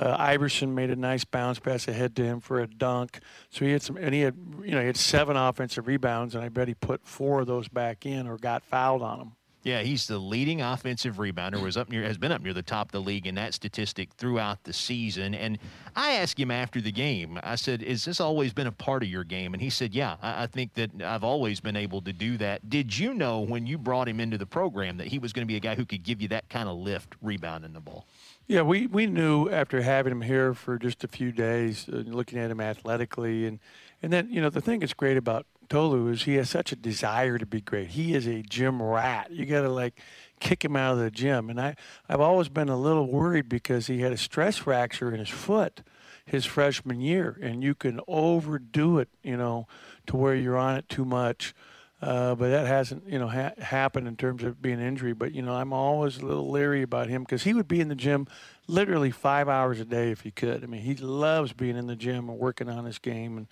uh, 0.00 0.16
Iverson 0.18 0.74
made 0.74 0.90
a 0.90 0.96
nice 0.96 1.24
bounce 1.24 1.58
pass 1.58 1.86
ahead 1.86 2.16
to 2.16 2.24
him 2.24 2.40
for 2.40 2.60
a 2.60 2.66
dunk. 2.66 3.20
So 3.50 3.66
he 3.66 3.72
had 3.72 3.82
some, 3.82 3.98
and 3.98 4.14
he 4.14 4.22
had, 4.22 4.34
you 4.64 4.72
know, 4.72 4.80
he 4.80 4.86
had 4.86 4.96
seven 4.96 5.36
offensive 5.36 5.86
rebounds, 5.86 6.34
and 6.34 6.42
I 6.42 6.48
bet 6.48 6.68
he 6.68 6.74
put 6.74 7.06
four 7.06 7.40
of 7.40 7.46
those 7.46 7.68
back 7.68 8.06
in 8.06 8.26
or 8.26 8.38
got 8.38 8.64
fouled 8.64 9.02
on 9.02 9.18
them. 9.18 9.32
Yeah, 9.62 9.82
he's 9.82 10.06
the 10.06 10.16
leading 10.16 10.62
offensive 10.62 11.16
rebounder. 11.16 11.62
Was 11.62 11.76
up 11.76 11.90
near 11.90 12.02
has 12.04 12.16
been 12.16 12.32
up 12.32 12.40
near 12.40 12.54
the 12.54 12.62
top 12.62 12.88
of 12.88 12.92
the 12.92 13.00
league 13.02 13.26
in 13.26 13.34
that 13.34 13.52
statistic 13.52 14.14
throughout 14.14 14.64
the 14.64 14.72
season. 14.72 15.34
And 15.34 15.58
I 15.94 16.12
asked 16.12 16.40
him 16.40 16.50
after 16.50 16.80
the 16.80 16.90
game. 16.90 17.38
I 17.42 17.56
said, 17.56 17.82
"Is 17.82 18.06
this 18.06 18.20
always 18.20 18.54
been 18.54 18.66
a 18.66 18.72
part 18.72 19.02
of 19.02 19.10
your 19.10 19.22
game?" 19.22 19.52
And 19.52 19.62
he 19.62 19.68
said, 19.68 19.94
"Yeah, 19.94 20.16
I, 20.22 20.44
I 20.44 20.46
think 20.46 20.72
that 20.74 21.02
I've 21.02 21.24
always 21.24 21.60
been 21.60 21.76
able 21.76 22.00
to 22.02 22.12
do 22.14 22.38
that." 22.38 22.70
Did 22.70 22.96
you 22.96 23.12
know 23.12 23.40
when 23.40 23.66
you 23.66 23.76
brought 23.76 24.08
him 24.08 24.18
into 24.18 24.38
the 24.38 24.46
program 24.46 24.96
that 24.96 25.08
he 25.08 25.18
was 25.18 25.34
going 25.34 25.46
to 25.46 25.46
be 25.46 25.56
a 25.56 25.60
guy 25.60 25.74
who 25.74 25.84
could 25.84 26.04
give 26.04 26.22
you 26.22 26.28
that 26.28 26.48
kind 26.48 26.66
of 26.66 26.78
lift, 26.78 27.16
rebounding 27.20 27.74
the 27.74 27.80
ball? 27.80 28.06
Yeah, 28.50 28.62
we, 28.62 28.88
we 28.88 29.06
knew 29.06 29.48
after 29.48 29.80
having 29.82 30.10
him 30.10 30.22
here 30.22 30.54
for 30.54 30.76
just 30.76 31.04
a 31.04 31.06
few 31.06 31.30
days, 31.30 31.88
uh, 31.88 31.98
looking 31.98 32.36
at 32.36 32.50
him 32.50 32.60
athletically, 32.60 33.46
and 33.46 33.60
and 34.02 34.12
then 34.12 34.26
you 34.28 34.40
know 34.40 34.50
the 34.50 34.60
thing 34.60 34.80
that's 34.80 34.92
great 34.92 35.16
about 35.16 35.46
Tolu 35.68 36.08
is 36.08 36.24
he 36.24 36.34
has 36.34 36.50
such 36.50 36.72
a 36.72 36.76
desire 36.76 37.38
to 37.38 37.46
be 37.46 37.60
great. 37.60 37.90
He 37.90 38.12
is 38.12 38.26
a 38.26 38.42
gym 38.42 38.82
rat. 38.82 39.30
You 39.30 39.46
got 39.46 39.60
to 39.60 39.68
like 39.68 40.00
kick 40.40 40.64
him 40.64 40.74
out 40.74 40.94
of 40.94 40.98
the 40.98 41.12
gym, 41.12 41.48
and 41.48 41.60
I 41.60 41.76
I've 42.08 42.20
always 42.20 42.48
been 42.48 42.68
a 42.68 42.76
little 42.76 43.06
worried 43.06 43.48
because 43.48 43.86
he 43.86 44.00
had 44.00 44.10
a 44.10 44.16
stress 44.16 44.56
fracture 44.56 45.14
in 45.14 45.20
his 45.20 45.28
foot 45.28 45.82
his 46.26 46.44
freshman 46.44 47.00
year, 47.00 47.38
and 47.42 47.62
you 47.62 47.74
can 47.74 48.00
overdo 48.06 48.98
it, 48.98 49.08
you 49.22 49.36
know, 49.36 49.66
to 50.06 50.16
where 50.16 50.34
you're 50.34 50.56
on 50.56 50.76
it 50.76 50.88
too 50.88 51.04
much. 51.04 51.54
Uh, 52.02 52.34
but 52.34 52.48
that 52.48 52.66
hasn't, 52.66 53.06
you 53.06 53.18
know, 53.18 53.28
ha- 53.28 53.52
happened 53.58 54.08
in 54.08 54.16
terms 54.16 54.42
of 54.42 54.62
being 54.62 54.80
injury. 54.80 55.12
But 55.12 55.34
you 55.34 55.42
know, 55.42 55.52
I'm 55.52 55.72
always 55.72 56.18
a 56.18 56.26
little 56.26 56.50
leery 56.50 56.82
about 56.82 57.08
him 57.08 57.22
because 57.22 57.42
he 57.42 57.52
would 57.52 57.68
be 57.68 57.80
in 57.80 57.88
the 57.88 57.94
gym 57.94 58.26
literally 58.66 59.10
five 59.10 59.48
hours 59.48 59.80
a 59.80 59.84
day 59.84 60.10
if 60.10 60.22
he 60.22 60.30
could. 60.30 60.64
I 60.64 60.66
mean, 60.66 60.80
he 60.80 60.94
loves 60.94 61.52
being 61.52 61.76
in 61.76 61.88
the 61.88 61.96
gym 61.96 62.30
and 62.30 62.38
working 62.38 62.70
on 62.70 62.86
his 62.86 62.98
game, 62.98 63.36
and 63.36 63.46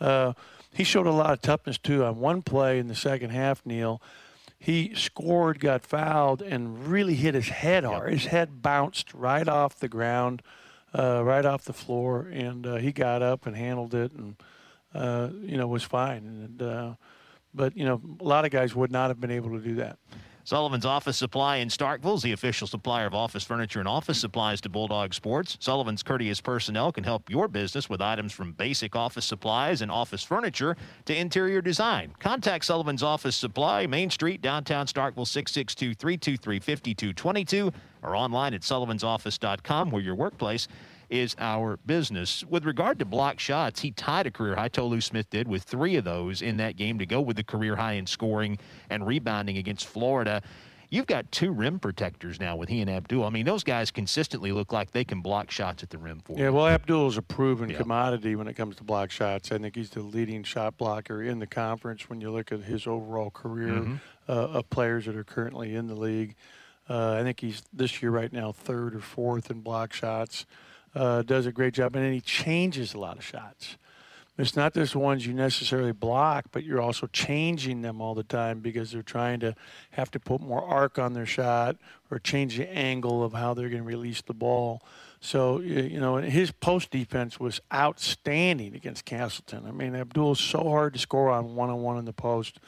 uh, 0.00 0.32
he 0.72 0.82
showed 0.82 1.06
a 1.06 1.12
lot 1.12 1.32
of 1.32 1.40
toughness 1.40 1.78
too. 1.78 2.04
On 2.04 2.18
one 2.18 2.42
play 2.42 2.80
in 2.80 2.88
the 2.88 2.96
second 2.96 3.30
half, 3.30 3.64
Neil, 3.64 4.02
he 4.58 4.92
scored, 4.94 5.60
got 5.60 5.82
fouled, 5.82 6.42
and 6.42 6.88
really 6.88 7.14
hit 7.14 7.34
his 7.34 7.48
head 7.48 7.84
hard. 7.84 8.12
His 8.12 8.26
head 8.26 8.60
bounced 8.60 9.14
right 9.14 9.46
off 9.46 9.78
the 9.78 9.88
ground, 9.88 10.42
uh, 10.98 11.22
right 11.22 11.44
off 11.44 11.64
the 11.64 11.72
floor, 11.72 12.28
and 12.32 12.66
uh, 12.66 12.76
he 12.76 12.90
got 12.90 13.22
up 13.22 13.46
and 13.46 13.54
handled 13.54 13.94
it, 13.94 14.10
and 14.12 14.34
uh, 14.94 15.28
you 15.42 15.56
know 15.56 15.68
was 15.68 15.84
fine. 15.84 16.24
And 16.24 16.62
uh, 16.62 16.94
but, 17.54 17.76
you 17.76 17.84
know, 17.84 18.00
a 18.20 18.24
lot 18.24 18.44
of 18.44 18.50
guys 18.50 18.74
would 18.74 18.90
not 18.90 19.08
have 19.08 19.20
been 19.20 19.30
able 19.30 19.50
to 19.50 19.60
do 19.60 19.76
that. 19.76 19.98
Sullivan's 20.46 20.84
Office 20.84 21.16
Supply 21.16 21.56
in 21.56 21.68
Starkville 21.68 22.16
is 22.16 22.22
the 22.22 22.32
official 22.32 22.66
supplier 22.66 23.06
of 23.06 23.14
office 23.14 23.44
furniture 23.44 23.78
and 23.78 23.88
office 23.88 24.20
supplies 24.20 24.60
to 24.60 24.68
Bulldog 24.68 25.14
Sports. 25.14 25.56
Sullivan's 25.58 26.02
courteous 26.02 26.42
personnel 26.42 26.92
can 26.92 27.02
help 27.02 27.30
your 27.30 27.48
business 27.48 27.88
with 27.88 28.02
items 28.02 28.30
from 28.30 28.52
basic 28.52 28.94
office 28.94 29.24
supplies 29.24 29.80
and 29.80 29.90
office 29.90 30.22
furniture 30.22 30.76
to 31.06 31.18
interior 31.18 31.62
design. 31.62 32.12
Contact 32.18 32.62
Sullivan's 32.66 33.02
Office 33.02 33.36
Supply, 33.36 33.86
Main 33.86 34.10
Street, 34.10 34.42
downtown 34.42 34.84
Starkville, 34.84 35.26
662 35.26 35.94
323 35.94 36.60
5222, 36.60 37.72
or 38.02 38.14
online 38.14 38.52
at 38.52 38.60
sullivansoffice.com, 38.60 39.90
where 39.90 40.02
your 40.02 40.14
workplace 40.14 40.68
is 41.10 41.36
our 41.38 41.78
business. 41.86 42.44
With 42.48 42.64
regard 42.64 42.98
to 42.98 43.04
block 43.04 43.38
shots, 43.38 43.80
he 43.80 43.90
tied 43.90 44.26
a 44.26 44.30
career 44.30 44.54
high. 44.56 44.68
Tolu 44.68 45.00
Smith 45.00 45.30
did 45.30 45.48
with 45.48 45.62
three 45.62 45.96
of 45.96 46.04
those 46.04 46.42
in 46.42 46.56
that 46.58 46.76
game 46.76 46.98
to 46.98 47.06
go 47.06 47.20
with 47.20 47.36
the 47.36 47.44
career 47.44 47.76
high 47.76 47.92
in 47.92 48.06
scoring 48.06 48.58
and 48.90 49.06
rebounding 49.06 49.58
against 49.58 49.86
Florida. 49.86 50.42
You've 50.90 51.06
got 51.06 51.32
two 51.32 51.50
rim 51.50 51.80
protectors 51.80 52.38
now 52.38 52.54
with 52.54 52.68
he 52.68 52.80
and 52.80 52.88
Abdul. 52.88 53.24
I 53.24 53.30
mean, 53.30 53.44
those 53.44 53.64
guys 53.64 53.90
consistently 53.90 54.52
look 54.52 54.72
like 54.72 54.92
they 54.92 55.02
can 55.02 55.22
block 55.22 55.50
shots 55.50 55.82
at 55.82 55.90
the 55.90 55.98
rim 55.98 56.20
for 56.24 56.36
you. 56.36 56.44
Yeah, 56.44 56.50
well, 56.50 56.68
Abdul 56.68 57.08
is 57.08 57.16
a 57.16 57.22
proven 57.22 57.70
yeah. 57.70 57.78
commodity 57.78 58.36
when 58.36 58.46
it 58.46 58.54
comes 58.54 58.76
to 58.76 58.84
block 58.84 59.10
shots. 59.10 59.50
I 59.50 59.58
think 59.58 59.74
he's 59.74 59.90
the 59.90 60.02
leading 60.02 60.44
shot 60.44 60.76
blocker 60.76 61.20
in 61.20 61.40
the 61.40 61.48
conference 61.48 62.08
when 62.08 62.20
you 62.20 62.30
look 62.30 62.52
at 62.52 62.60
his 62.60 62.86
overall 62.86 63.30
career 63.30 63.72
mm-hmm. 63.72 63.94
uh, 64.28 64.32
of 64.32 64.70
players 64.70 65.06
that 65.06 65.16
are 65.16 65.24
currently 65.24 65.74
in 65.74 65.88
the 65.88 65.96
league. 65.96 66.36
Uh, 66.88 67.14
I 67.14 67.22
think 67.22 67.40
he's 67.40 67.62
this 67.72 68.02
year 68.02 68.12
right 68.12 68.32
now 68.32 68.52
third 68.52 68.94
or 68.94 69.00
fourth 69.00 69.50
in 69.50 69.62
block 69.62 69.92
shots 69.92 70.46
uh, 70.94 71.22
does 71.22 71.46
a 71.46 71.52
great 71.52 71.74
job, 71.74 71.96
and 71.96 72.04
then 72.04 72.12
he 72.12 72.20
changes 72.20 72.94
a 72.94 72.98
lot 72.98 73.16
of 73.16 73.24
shots. 73.24 73.76
It's 74.36 74.56
not 74.56 74.74
just 74.74 74.96
ones 74.96 75.24
you 75.24 75.32
necessarily 75.32 75.92
block, 75.92 76.46
but 76.50 76.64
you're 76.64 76.80
also 76.80 77.06
changing 77.06 77.82
them 77.82 78.00
all 78.00 78.16
the 78.16 78.24
time 78.24 78.58
because 78.58 78.90
they're 78.90 79.02
trying 79.02 79.38
to 79.40 79.54
have 79.92 80.10
to 80.10 80.18
put 80.18 80.40
more 80.40 80.62
arc 80.64 80.98
on 80.98 81.12
their 81.12 81.26
shot 81.26 81.76
or 82.10 82.18
change 82.18 82.56
the 82.56 82.68
angle 82.68 83.22
of 83.22 83.32
how 83.32 83.54
they're 83.54 83.68
going 83.68 83.82
to 83.82 83.88
release 83.88 84.22
the 84.22 84.34
ball. 84.34 84.82
So, 85.20 85.60
you 85.60 86.00
know, 86.00 86.16
his 86.16 86.50
post 86.50 86.90
defense 86.90 87.38
was 87.38 87.60
outstanding 87.72 88.74
against 88.74 89.04
Castleton. 89.04 89.66
I 89.68 89.70
mean, 89.70 89.94
Abdul's 89.94 90.40
so 90.40 90.68
hard 90.68 90.94
to 90.94 90.98
score 90.98 91.30
on 91.30 91.54
one 91.54 91.70
on 91.70 91.82
one 91.82 91.96
in 91.96 92.04
the 92.04 92.12
post. 92.12 92.58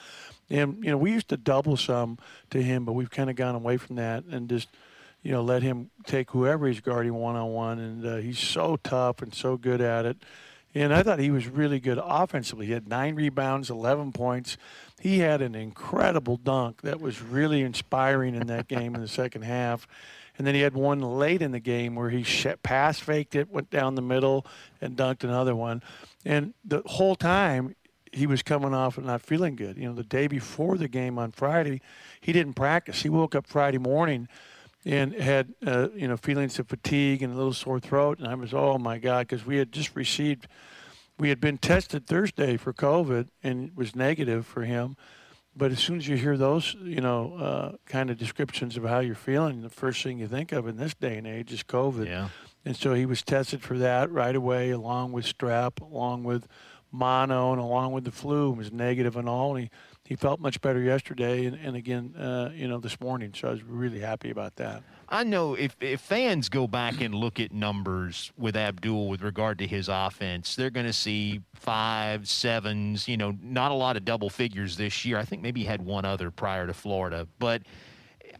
And, 0.48 0.84
you 0.84 0.92
know, 0.92 0.96
we 0.96 1.10
used 1.10 1.28
to 1.30 1.36
double 1.36 1.76
some 1.76 2.18
to 2.50 2.62
him, 2.62 2.84
but 2.84 2.92
we've 2.92 3.10
kind 3.10 3.28
of 3.28 3.34
gone 3.34 3.56
away 3.56 3.76
from 3.76 3.96
that 3.96 4.22
and 4.24 4.48
just– 4.48 4.68
you 5.26 5.32
know, 5.32 5.42
let 5.42 5.60
him 5.60 5.90
take 6.04 6.30
whoever 6.30 6.68
he's 6.68 6.80
guarding 6.80 7.12
one 7.12 7.34
on 7.34 7.50
one, 7.50 7.80
and 7.80 8.06
uh, 8.06 8.16
he's 8.18 8.38
so 8.38 8.76
tough 8.84 9.22
and 9.22 9.34
so 9.34 9.56
good 9.56 9.80
at 9.80 10.06
it. 10.06 10.16
And 10.72 10.94
I 10.94 11.02
thought 11.02 11.18
he 11.18 11.32
was 11.32 11.48
really 11.48 11.80
good 11.80 11.98
offensively. 12.00 12.66
He 12.66 12.72
had 12.72 12.86
nine 12.86 13.16
rebounds, 13.16 13.68
11 13.68 14.12
points. 14.12 14.56
He 15.00 15.18
had 15.18 15.42
an 15.42 15.56
incredible 15.56 16.36
dunk 16.36 16.82
that 16.82 17.00
was 17.00 17.20
really 17.20 17.62
inspiring 17.62 18.36
in 18.36 18.46
that 18.46 18.68
game 18.68 18.94
in 18.94 19.00
the 19.00 19.08
second 19.08 19.42
half. 19.42 19.88
And 20.38 20.46
then 20.46 20.54
he 20.54 20.60
had 20.60 20.74
one 20.74 21.00
late 21.00 21.42
in 21.42 21.50
the 21.50 21.58
game 21.58 21.96
where 21.96 22.10
he 22.10 22.24
pass 22.62 23.00
faked 23.00 23.34
it, 23.34 23.50
went 23.50 23.68
down 23.68 23.96
the 23.96 24.02
middle, 24.02 24.46
and 24.80 24.96
dunked 24.96 25.24
another 25.24 25.56
one. 25.56 25.82
And 26.24 26.54
the 26.64 26.82
whole 26.86 27.16
time 27.16 27.74
he 28.12 28.28
was 28.28 28.44
coming 28.44 28.74
off 28.74 28.96
and 28.96 29.08
not 29.08 29.22
feeling 29.22 29.56
good. 29.56 29.76
You 29.76 29.88
know, 29.88 29.94
the 29.94 30.04
day 30.04 30.28
before 30.28 30.78
the 30.78 30.86
game 30.86 31.18
on 31.18 31.32
Friday, 31.32 31.80
he 32.20 32.32
didn't 32.32 32.54
practice. 32.54 33.02
He 33.02 33.08
woke 33.08 33.34
up 33.34 33.48
Friday 33.48 33.78
morning 33.78 34.28
and 34.86 35.12
had 35.12 35.52
uh, 35.66 35.88
you 35.94 36.08
know 36.08 36.16
feelings 36.16 36.58
of 36.58 36.68
fatigue 36.68 37.22
and 37.22 37.34
a 37.34 37.36
little 37.36 37.52
sore 37.52 37.80
throat. 37.80 38.18
And 38.18 38.28
I 38.28 38.34
was, 38.34 38.54
oh 38.54 38.78
my 38.78 38.96
God, 38.96 39.26
because 39.28 39.44
we 39.44 39.58
had 39.58 39.72
just 39.72 39.94
received 39.94 40.48
we 41.18 41.28
had 41.28 41.40
been 41.40 41.58
tested 41.58 42.06
Thursday 42.06 42.56
for 42.56 42.72
COVID 42.72 43.28
and 43.42 43.68
it 43.68 43.76
was 43.76 43.96
negative 43.96 44.46
for 44.46 44.62
him. 44.62 44.96
But 45.58 45.72
as 45.72 45.78
soon 45.78 45.96
as 45.96 46.06
you 46.06 46.16
hear 46.16 46.36
those, 46.36 46.76
you 46.82 47.00
know, 47.00 47.34
uh, 47.36 47.76
kind 47.86 48.10
of 48.10 48.18
descriptions 48.18 48.76
of 48.76 48.84
how 48.84 48.98
you're 48.98 49.14
feeling, 49.14 49.62
the 49.62 49.70
first 49.70 50.02
thing 50.02 50.18
you 50.18 50.28
think 50.28 50.52
of 50.52 50.68
in 50.68 50.76
this 50.76 50.92
day 50.92 51.16
and 51.16 51.26
age 51.26 51.50
is 51.50 51.62
COVID. 51.62 52.06
Yeah. 52.06 52.28
And 52.66 52.76
so 52.76 52.92
he 52.92 53.06
was 53.06 53.22
tested 53.22 53.62
for 53.62 53.78
that 53.78 54.10
right 54.10 54.36
away, 54.36 54.70
along 54.70 55.12
with 55.12 55.24
strep, 55.24 55.80
along 55.80 56.24
with 56.24 56.46
mono, 56.92 57.52
and 57.52 57.60
along 57.60 57.92
with 57.92 58.04
the 58.04 58.10
flu. 58.10 58.52
It 58.52 58.56
was 58.56 58.72
negative 58.72 59.16
and 59.16 59.28
all. 59.28 59.56
And 59.56 59.64
he, 59.64 59.70
he 60.06 60.16
felt 60.16 60.40
much 60.40 60.60
better 60.60 60.80
yesterday 60.80 61.46
and, 61.46 61.56
and 61.56 61.76
again, 61.76 62.14
uh, 62.16 62.50
you 62.54 62.68
know, 62.68 62.78
this 62.78 63.00
morning. 63.00 63.32
So 63.34 63.48
I 63.48 63.50
was 63.50 63.62
really 63.62 64.00
happy 64.00 64.30
about 64.30 64.56
that. 64.56 64.82
I 65.08 65.22
know 65.22 65.54
if, 65.54 65.76
if 65.80 66.00
fans 66.00 66.48
go 66.48 66.66
back 66.66 67.00
and 67.00 67.14
look 67.14 67.38
at 67.38 67.52
numbers 67.52 68.32
with 68.36 68.56
Abdul 68.56 69.08
with 69.08 69.22
regard 69.22 69.58
to 69.60 69.66
his 69.66 69.88
offense, 69.88 70.56
they're 70.56 70.70
going 70.70 70.86
to 70.86 70.92
see 70.92 71.42
five, 71.54 72.28
sevens, 72.28 73.06
you 73.06 73.16
know, 73.16 73.36
not 73.40 73.70
a 73.70 73.74
lot 73.74 73.96
of 73.96 74.04
double 74.04 74.30
figures 74.30 74.76
this 74.76 75.04
year. 75.04 75.18
I 75.18 75.24
think 75.24 75.42
maybe 75.42 75.60
he 75.60 75.66
had 75.66 75.82
one 75.82 76.04
other 76.04 76.30
prior 76.30 76.66
to 76.66 76.74
Florida. 76.74 77.28
But 77.38 77.62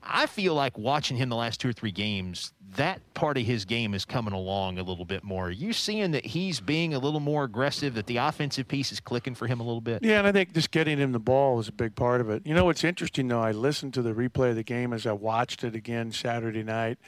I 0.09 0.27
feel 0.27 0.55
like 0.55 0.79
watching 0.79 1.17
him 1.17 1.29
the 1.29 1.37
last 1.37 1.61
two 1.61 1.69
or 1.69 1.73
three 1.73 1.91
games, 1.91 2.53
that 2.77 3.01
part 3.15 3.37
of 3.37 3.45
his 3.45 3.65
game 3.65 3.95
is 3.95 4.05
coming 4.05 4.33
along 4.35 4.79
a 4.79 4.83
little 4.83 5.05
bit 5.05 5.25
more. 5.25 5.47
Are 5.47 5.51
you 5.51 5.73
seeing 5.73 6.13
that 6.13 6.27
he's 6.27 6.61
being 6.61 6.95
a 6.95 6.99
little 6.99 7.21
more 7.21 7.45
aggressive, 7.45 7.95
that 7.95 8.07
the 8.07 8.19
offensive 8.19 8.69
piece 8.69 8.93
is 8.93 9.01
clicking 9.01 9.35
for 9.35 9.47
him 9.47 9.61
a 9.61 9.63
little 9.63 9.81
bit? 9.81 10.03
Yeah, 10.03 10.19
and 10.19 10.27
I 10.27 10.33
think 10.33 10.53
just 10.53 10.71
getting 10.71 10.99
him 10.99 11.13
the 11.13 11.19
ball 11.19 11.59
is 11.59 11.69
a 11.69 11.73
big 11.73 11.95
part 11.95 12.21
of 12.21 12.31
it. 12.31 12.47
You 12.47 12.55
know 12.55 12.65
what's 12.65 12.85
interesting 12.85 13.29
though? 13.29 13.41
I 13.41 13.53
listened 13.53 13.95
to 13.95 14.03
the 14.03 14.13
replay 14.13 14.51
of 14.51 14.57
the 14.57 14.63
game 14.63 14.93
as 14.93 15.07
I 15.07 15.13
watched 15.13 15.65
it 15.65 15.75
again 15.75 16.13
Saturday 16.13 16.63
night, 16.63 16.99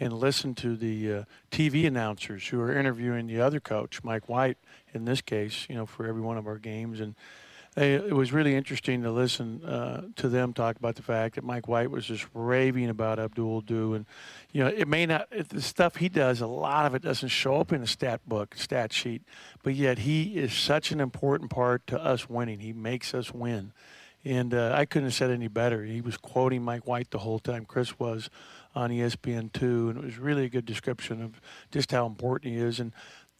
and 0.00 0.12
listened 0.12 0.56
to 0.58 0.76
the 0.76 1.12
uh, 1.12 1.24
TV 1.50 1.86
announcers 1.86 2.48
who 2.48 2.60
are 2.60 2.76
interviewing 2.76 3.26
the 3.26 3.40
other 3.40 3.60
coach, 3.60 4.02
Mike 4.02 4.28
White, 4.28 4.58
in 4.92 5.04
this 5.04 5.20
case. 5.20 5.66
You 5.68 5.76
know, 5.76 5.86
for 5.86 6.06
every 6.06 6.22
one 6.22 6.36
of 6.36 6.46
our 6.46 6.58
games, 6.58 7.00
and 7.00 7.14
it 7.76 8.12
was 8.12 8.32
really 8.32 8.54
interesting 8.54 9.02
to 9.02 9.10
listen 9.10 9.64
uh, 9.64 10.02
to 10.16 10.28
them 10.28 10.52
talk 10.52 10.76
about 10.76 10.94
the 10.94 11.02
fact 11.02 11.34
that 11.34 11.44
Mike 11.44 11.66
White 11.66 11.90
was 11.90 12.06
just 12.06 12.26
raving 12.32 12.88
about 12.88 13.18
Abdul 13.18 13.58
Ado, 13.58 13.94
and 13.94 14.06
you 14.52 14.62
know, 14.62 14.70
it 14.70 14.86
may 14.86 15.06
not 15.06 15.26
it, 15.32 15.48
the 15.48 15.60
stuff 15.60 15.96
he 15.96 16.08
does. 16.08 16.40
A 16.40 16.46
lot 16.46 16.86
of 16.86 16.94
it 16.94 17.02
doesn't 17.02 17.30
show 17.30 17.60
up 17.60 17.72
in 17.72 17.80
the 17.80 17.86
stat 17.86 18.20
book, 18.28 18.54
stat 18.56 18.92
sheet, 18.92 19.22
but 19.62 19.74
yet 19.74 20.00
he 20.00 20.38
is 20.38 20.52
such 20.52 20.92
an 20.92 21.00
important 21.00 21.50
part 21.50 21.86
to 21.88 22.00
us 22.00 22.28
winning. 22.28 22.60
He 22.60 22.72
makes 22.72 23.12
us 23.12 23.32
win. 23.32 23.72
And 24.26 24.54
uh, 24.54 24.72
I 24.74 24.86
couldn't 24.86 25.08
have 25.08 25.14
said 25.14 25.30
any 25.30 25.48
better. 25.48 25.84
He 25.84 26.00
was 26.00 26.16
quoting 26.16 26.62
Mike 26.62 26.86
White 26.86 27.10
the 27.10 27.18
whole 27.18 27.38
time. 27.38 27.66
Chris 27.66 27.98
was 27.98 28.30
on 28.74 28.90
E 28.90 29.00
ESPN2, 29.00 29.62
and 29.90 29.98
it 29.98 30.04
was 30.04 30.18
really 30.18 30.44
a 30.44 30.48
good 30.48 30.64
description 30.64 31.22
of 31.22 31.40
just 31.70 31.90
how 31.90 32.06
important 32.06 32.54
he 32.54 32.58
is. 32.58 32.80
And 32.80 32.92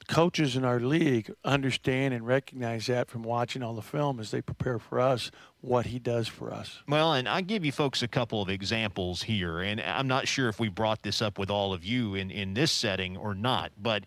coaches 0.08 0.56
in 0.56 0.64
our 0.64 0.80
league 0.80 1.32
understand 1.44 2.14
and 2.14 2.26
recognize 2.26 2.86
that 2.86 3.08
from 3.08 3.22
watching 3.22 3.62
all 3.62 3.74
the 3.74 3.82
film 3.82 4.20
as 4.20 4.30
they 4.30 4.42
prepare 4.42 4.78
for 4.78 5.00
us 5.00 5.30
what 5.60 5.86
he 5.86 5.98
does 5.98 6.28
for 6.28 6.52
us. 6.52 6.82
Well, 6.86 7.14
and 7.14 7.28
I 7.28 7.40
give 7.40 7.64
you 7.64 7.72
folks 7.72 8.02
a 8.02 8.08
couple 8.08 8.42
of 8.42 8.48
examples 8.48 9.22
here, 9.22 9.60
and 9.60 9.80
I'm 9.80 10.08
not 10.08 10.28
sure 10.28 10.48
if 10.48 10.60
we 10.60 10.68
brought 10.68 11.02
this 11.02 11.22
up 11.22 11.38
with 11.38 11.50
all 11.50 11.72
of 11.72 11.84
you 11.84 12.14
in, 12.14 12.30
in 12.30 12.54
this 12.54 12.70
setting 12.70 13.16
or 13.16 13.34
not, 13.34 13.72
but 13.80 14.04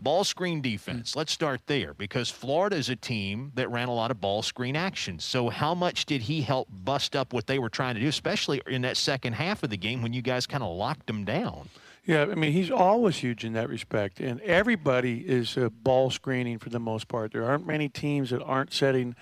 ball 0.00 0.24
screen 0.24 0.60
defense, 0.62 1.14
let's 1.16 1.32
start 1.32 1.60
there 1.66 1.94
because 1.94 2.30
Florida 2.30 2.76
is 2.76 2.88
a 2.88 2.96
team 2.96 3.52
that 3.54 3.70
ran 3.70 3.88
a 3.88 3.94
lot 3.94 4.10
of 4.10 4.20
ball 4.20 4.42
screen 4.42 4.76
actions. 4.76 5.24
So, 5.24 5.48
how 5.48 5.74
much 5.74 6.06
did 6.06 6.22
he 6.22 6.42
help 6.42 6.68
bust 6.70 7.14
up 7.16 7.32
what 7.32 7.46
they 7.46 7.58
were 7.58 7.68
trying 7.68 7.94
to 7.94 8.00
do, 8.00 8.08
especially 8.08 8.62
in 8.66 8.82
that 8.82 8.96
second 8.96 9.34
half 9.34 9.62
of 9.62 9.70
the 9.70 9.76
game 9.76 10.02
when 10.02 10.12
you 10.12 10.22
guys 10.22 10.46
kind 10.46 10.62
of 10.62 10.74
locked 10.74 11.06
them 11.06 11.24
down? 11.24 11.68
Yeah, 12.06 12.22
I 12.22 12.34
mean, 12.34 12.52
he's 12.52 12.70
always 12.70 13.16
huge 13.16 13.44
in 13.44 13.52
that 13.52 13.68
respect. 13.68 14.20
And 14.20 14.40
everybody 14.40 15.20
is 15.20 15.56
uh, 15.56 15.68
ball 15.68 16.10
screening 16.10 16.58
for 16.58 16.70
the 16.70 16.80
most 16.80 17.08
part. 17.08 17.32
There 17.32 17.44
aren't 17.44 17.66
many 17.66 17.88
teams 17.88 18.30
that 18.30 18.42
aren't 18.42 18.72
setting, 18.72 19.14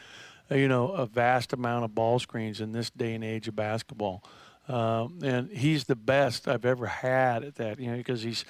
uh, 0.50 0.54
you 0.54 0.68
know, 0.68 0.88
a 0.88 1.04
vast 1.04 1.52
amount 1.52 1.84
of 1.84 1.94
ball 1.94 2.18
screens 2.18 2.60
in 2.60 2.72
this 2.72 2.90
day 2.90 3.14
and 3.14 3.24
age 3.24 3.48
of 3.48 3.56
basketball. 3.56 4.22
Um, 4.68 5.18
and 5.22 5.50
he's 5.50 5.84
the 5.84 5.96
best 5.96 6.46
I've 6.46 6.64
ever 6.64 6.86
had 6.86 7.42
at 7.42 7.56
that, 7.56 7.80
you 7.80 7.90
know, 7.90 7.96
because 7.96 8.22
he's, 8.22 8.44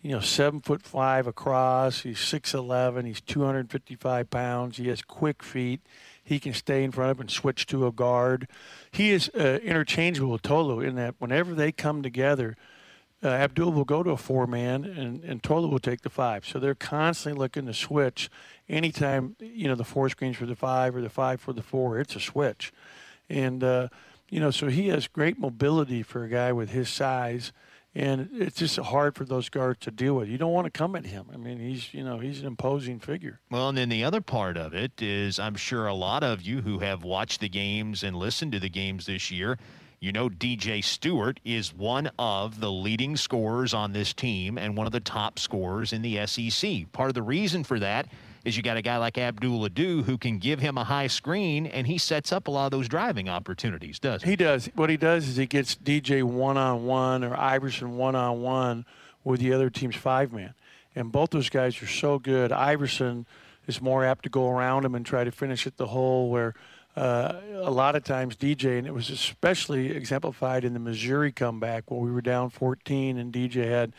you 0.00 0.10
know, 0.12 0.20
seven 0.20 0.60
foot 0.60 0.82
five 0.82 1.26
across. 1.26 2.02
He's 2.02 2.18
6'11. 2.18 3.06
He's 3.06 3.20
255 3.20 4.30
pounds. 4.30 4.76
He 4.76 4.88
has 4.88 5.02
quick 5.02 5.42
feet. 5.42 5.80
He 6.22 6.38
can 6.38 6.54
stay 6.54 6.84
in 6.84 6.92
front 6.92 7.10
of 7.10 7.20
and 7.20 7.30
switch 7.30 7.66
to 7.66 7.86
a 7.86 7.92
guard. 7.92 8.46
He 8.92 9.10
is 9.10 9.28
uh, 9.30 9.58
interchangeable 9.62 10.30
with 10.30 10.42
Tolu 10.42 10.80
in 10.80 10.94
that 10.96 11.16
whenever 11.18 11.54
they 11.54 11.72
come 11.72 12.02
together, 12.02 12.56
uh, 13.22 13.28
Abdul 13.28 13.72
will 13.72 13.84
go 13.84 14.02
to 14.02 14.10
a 14.10 14.16
four 14.16 14.46
man 14.46 14.84
and, 14.84 15.22
and 15.22 15.42
Tolu 15.42 15.68
will 15.68 15.78
take 15.78 16.02
the 16.02 16.10
five. 16.10 16.46
So 16.46 16.58
they're 16.58 16.74
constantly 16.74 17.38
looking 17.38 17.66
to 17.66 17.74
switch 17.74 18.28
anytime, 18.68 19.36
you 19.40 19.68
know, 19.68 19.74
the 19.74 19.84
four 19.84 20.08
screens 20.08 20.36
for 20.36 20.46
the 20.46 20.56
five 20.56 20.96
or 20.96 21.00
the 21.00 21.10
five 21.10 21.40
for 21.40 21.52
the 21.52 21.62
four, 21.62 21.98
it's 21.98 22.16
a 22.16 22.20
switch. 22.20 22.72
And, 23.28 23.62
uh, 23.62 23.88
you 24.28 24.40
know, 24.40 24.50
so 24.50 24.68
he 24.68 24.88
has 24.88 25.06
great 25.06 25.38
mobility 25.38 26.02
for 26.02 26.24
a 26.24 26.28
guy 26.28 26.52
with 26.52 26.70
his 26.70 26.88
size. 26.88 27.52
And 27.94 28.30
it's 28.32 28.56
just 28.56 28.78
hard 28.78 29.14
for 29.14 29.26
those 29.26 29.50
guards 29.50 29.80
to 29.80 29.90
deal 29.90 30.14
with. 30.14 30.28
You 30.28 30.38
don't 30.38 30.52
want 30.52 30.64
to 30.64 30.70
come 30.70 30.96
at 30.96 31.04
him. 31.04 31.26
I 31.32 31.36
mean, 31.36 31.58
he's 31.58 31.92
you 31.92 32.02
know 32.02 32.18
he's 32.18 32.40
an 32.40 32.46
imposing 32.46 33.00
figure. 33.00 33.38
Well, 33.50 33.68
and 33.68 33.76
then 33.76 33.90
the 33.90 34.02
other 34.02 34.22
part 34.22 34.56
of 34.56 34.72
it 34.72 35.02
is, 35.02 35.38
I'm 35.38 35.56
sure 35.56 35.86
a 35.86 35.92
lot 35.92 36.24
of 36.24 36.40
you 36.40 36.62
who 36.62 36.78
have 36.78 37.04
watched 37.04 37.40
the 37.40 37.50
games 37.50 38.02
and 38.02 38.16
listened 38.16 38.52
to 38.52 38.58
the 38.58 38.70
games 38.70 39.04
this 39.04 39.30
year, 39.30 39.58
you 40.02 40.10
know, 40.10 40.28
DJ 40.28 40.82
Stewart 40.82 41.38
is 41.44 41.72
one 41.72 42.10
of 42.18 42.58
the 42.58 42.72
leading 42.72 43.16
scorers 43.16 43.72
on 43.72 43.92
this 43.92 44.12
team 44.12 44.58
and 44.58 44.76
one 44.76 44.84
of 44.84 44.92
the 44.92 44.98
top 44.98 45.38
scorers 45.38 45.92
in 45.92 46.02
the 46.02 46.26
SEC. 46.26 46.90
Part 46.90 47.08
of 47.08 47.14
the 47.14 47.22
reason 47.22 47.62
for 47.62 47.78
that 47.78 48.08
is 48.44 48.56
you 48.56 48.64
got 48.64 48.76
a 48.76 48.82
guy 48.82 48.96
like 48.96 49.16
Abdul 49.16 49.64
Ado 49.64 50.02
who 50.02 50.18
can 50.18 50.38
give 50.38 50.58
him 50.58 50.76
a 50.76 50.82
high 50.82 51.06
screen 51.06 51.66
and 51.66 51.86
he 51.86 51.98
sets 51.98 52.32
up 52.32 52.48
a 52.48 52.50
lot 52.50 52.64
of 52.64 52.72
those 52.72 52.88
driving 52.88 53.28
opportunities, 53.28 54.00
does 54.00 54.24
he? 54.24 54.30
He 54.30 54.36
does. 54.36 54.68
What 54.74 54.90
he 54.90 54.96
does 54.96 55.28
is 55.28 55.36
he 55.36 55.46
gets 55.46 55.76
DJ 55.76 56.24
one 56.24 56.56
on 56.56 56.84
one 56.84 57.22
or 57.22 57.36
Iverson 57.36 57.96
one 57.96 58.16
on 58.16 58.42
one 58.42 58.84
with 59.22 59.38
the 59.38 59.52
other 59.52 59.70
team's 59.70 59.94
five 59.94 60.32
man. 60.32 60.54
And 60.96 61.12
both 61.12 61.30
those 61.30 61.48
guys 61.48 61.80
are 61.80 61.86
so 61.86 62.18
good. 62.18 62.50
Iverson 62.50 63.24
is 63.68 63.80
more 63.80 64.04
apt 64.04 64.24
to 64.24 64.30
go 64.30 64.50
around 64.50 64.84
him 64.84 64.96
and 64.96 65.06
try 65.06 65.22
to 65.22 65.30
finish 65.30 65.64
at 65.64 65.76
the 65.76 65.86
hole 65.86 66.28
where 66.28 66.54
uh, 66.96 67.40
a 67.54 67.70
lot 67.70 67.96
of 67.96 68.04
times 68.04 68.36
DJ, 68.36 68.78
and 68.78 68.86
it 68.86 68.94
was 68.94 69.08
especially 69.08 69.90
exemplified 69.90 70.64
in 70.64 70.74
the 70.74 70.78
Missouri 70.78 71.32
comeback 71.32 71.90
where 71.90 72.00
we 72.00 72.10
were 72.10 72.20
down 72.20 72.50
14 72.50 73.16
and 73.16 73.32
DJ 73.32 73.68
had 73.68 73.94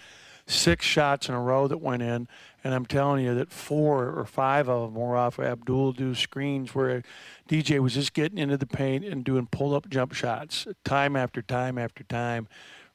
six 0.45 0.85
shots 0.85 1.29
in 1.29 1.35
a 1.35 1.41
row 1.41 1.67
that 1.67 1.77
went 1.77 2.03
in. 2.03 2.27
And 2.63 2.73
I'm 2.73 2.85
telling 2.85 3.23
you 3.23 3.35
that 3.35 3.51
four 3.51 4.09
or 4.09 4.25
five 4.25 4.69
of 4.69 4.93
them 4.93 5.01
were 5.01 5.17
off 5.17 5.39
Abdul 5.39 5.89
Ado 5.89 6.15
screens 6.15 6.73
where 6.73 7.03
DJ 7.49 7.79
was 7.79 7.93
just 7.93 8.13
getting 8.13 8.37
into 8.37 8.57
the 8.57 8.67
paint 8.67 9.03
and 9.03 9.23
doing 9.23 9.47
pull 9.47 9.75
up 9.75 9.89
jump 9.89 10.13
shots 10.13 10.67
time 10.85 11.15
after 11.15 11.41
time 11.41 11.77
after 11.77 12.03
time. 12.03 12.47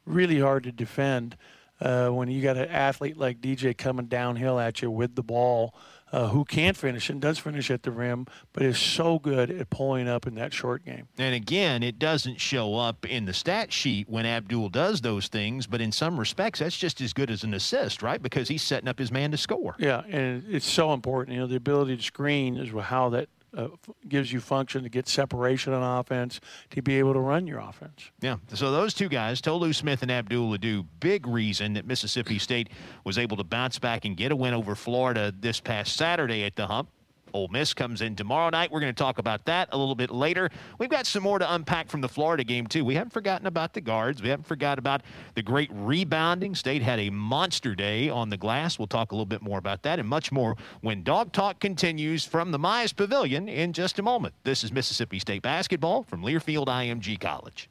Really 0.07 0.41
hard 0.41 0.65
to 0.65 0.73
defend 0.73 1.37
uh, 1.81 2.09
when 2.09 2.31
you 2.31 2.43
got 2.43 2.57
an 2.57 2.69
athlete 2.69 3.17
like 3.17 3.41
DJ 3.41 3.77
coming 3.77 4.07
downhill 4.07 4.59
at 4.59 4.81
you 4.81 4.91
with 4.91 5.15
the 5.15 5.23
ball. 5.23 5.75
Uh, 6.11 6.29
who 6.29 6.45
can 6.45 6.73
finish 6.73 7.11
and 7.11 7.21
does 7.21 7.39
finish 7.39 7.71
at 7.71 7.83
the 7.83 7.91
rim, 7.91 8.27
but 8.55 8.63
is 8.63 8.79
so 8.79 9.19
good 9.19 9.51
at 9.51 9.69
pulling 9.69 10.09
up 10.09 10.27
in 10.27 10.35
that 10.35 10.55
short 10.55 10.83
game. 10.85 11.07
And 11.19 11.35
again, 11.35 11.83
it 11.83 11.99
doesn't 11.99 12.41
show 12.41 12.77
up 12.77 13.05
in 13.05 13.27
the 13.27 13.35
stat 13.35 13.73
sheet 13.73 14.09
when 14.09 14.25
Abdul 14.25 14.71
does 14.71 15.03
those 15.03 15.29
things, 15.29 15.67
but 15.67 15.83
in 15.83 15.93
some 15.93 16.19
respects, 16.19 16.61
that's 16.61 16.79
just 16.79 17.03
as 17.03 17.13
good 17.13 17.31
as 17.31 17.45
an 17.45 17.53
assist, 17.53 18.03
right? 18.03 18.23
Because 18.23 18.49
he's 18.49 18.63
setting 18.63 18.89
up 18.89 18.99
his 18.99 19.13
man 19.13 19.31
to 19.33 19.37
score. 19.37 19.77
Yeah, 19.79 20.03
and 20.09 20.45
it's 20.49 20.67
so 20.67 20.95
important. 20.95 21.35
You 21.35 21.41
know, 21.41 21.47
the 21.47 21.57
ability 21.57 21.99
to 21.99 22.03
screen 22.03 22.57
is 22.57 22.71
how 22.85 23.11
that 23.11 23.29
uh, 23.57 23.69
gives 24.09 24.33
you 24.33 24.41
function 24.41 24.83
to 24.83 24.89
get 24.89 25.09
separation 25.09 25.73
on 25.73 26.01
offense 26.01 26.41
to 26.71 26.83
be 26.83 26.99
able 26.99 27.15
to 27.15 27.21
run 27.21 27.47
your 27.47 27.61
offense. 27.61 28.11
Yeah. 28.21 28.37
So 28.55 28.71
those 28.71 28.95
two 28.95 29.09
guys, 29.09 29.41
Tolu 29.41 29.73
Smith 29.73 30.03
and 30.03 30.11
Abdul 30.11 30.55
Ado, 30.55 30.85
big 31.01 31.27
reason 31.27 31.75
that 31.75 31.87
Mississippi 31.87 32.39
State 32.39 32.69
was 33.05 33.19
able 33.19 33.37
to 33.37 33.45
bounce 33.45 33.79
back 33.79 34.05
and 34.05 34.17
get 34.17 34.33
a 34.33 34.37
win 34.37 34.55
over 34.55 34.75
Florida 34.75 35.33
this 35.39 35.61
past 35.61 35.97
Saturday 35.97 36.45
at 36.45 36.57
the 36.57 36.67
hump. 36.67 36.91
Ole 37.39 37.47
Miss 37.53 37.73
comes 37.73 38.03
in 38.03 38.17
tomorrow 38.17 38.51
night. 38.51 38.73
We're 38.73 38.81
going 38.81 38.93
to 38.93 38.99
talk 38.99 39.19
about 39.19 39.45
that 39.45 39.69
a 39.71 39.79
little 39.79 39.95
bit 39.95 40.11
later. 40.11 40.51
We've 40.81 40.91
got 40.91 41.07
some 41.07 41.23
more 41.23 41.39
to 41.39 41.55
unpack 41.55 41.89
from 41.89 42.01
the 42.01 42.09
Florida 42.09 42.43
game, 42.43 42.67
too. 42.67 42.85
We 42.85 42.97
haven't 42.97 43.13
forgotten 43.13 43.47
about 43.47 43.75
the 43.75 43.81
guards. 43.81 44.21
We 44.21 44.29
haven't 44.29 44.47
forgotten 44.49 44.81
about 44.81 45.03
the 45.37 45.43
great 45.43 45.71
rebounding. 45.73 46.57
State 46.57 46.83
had 46.83 46.99
a 46.99 47.11
monster 47.11 47.77
day 47.77 48.09
on 48.09 48.29
the 48.29 48.37
glass. 48.37 48.77
We'll 48.77 48.89
talk 48.89 49.13
a 49.13 49.15
little 49.15 49.25
bit 49.25 49.41
more 49.41 49.59
about 49.59 49.85
that 49.85 50.01
and 50.01 50.09
much 50.09 50.33
more 50.33 50.57
when 50.81 51.05
Dog 51.05 51.31
Talk 51.31 51.61
continues 51.61 52.25
from 52.25 52.51
the 52.51 52.59
Mize 52.59 52.95
Pavilion 52.95 53.49
in 53.49 53.73
just 53.73 54.01
a 54.01 54.03
moment. 54.03 54.35
This 54.43 54.65
is 54.65 54.73
Mississippi 54.73 55.21
State 55.21 55.43
basketball 55.43 56.03
from 56.03 56.23
Learfield 56.23 56.67
IMG 56.67 57.21
College. 57.21 57.71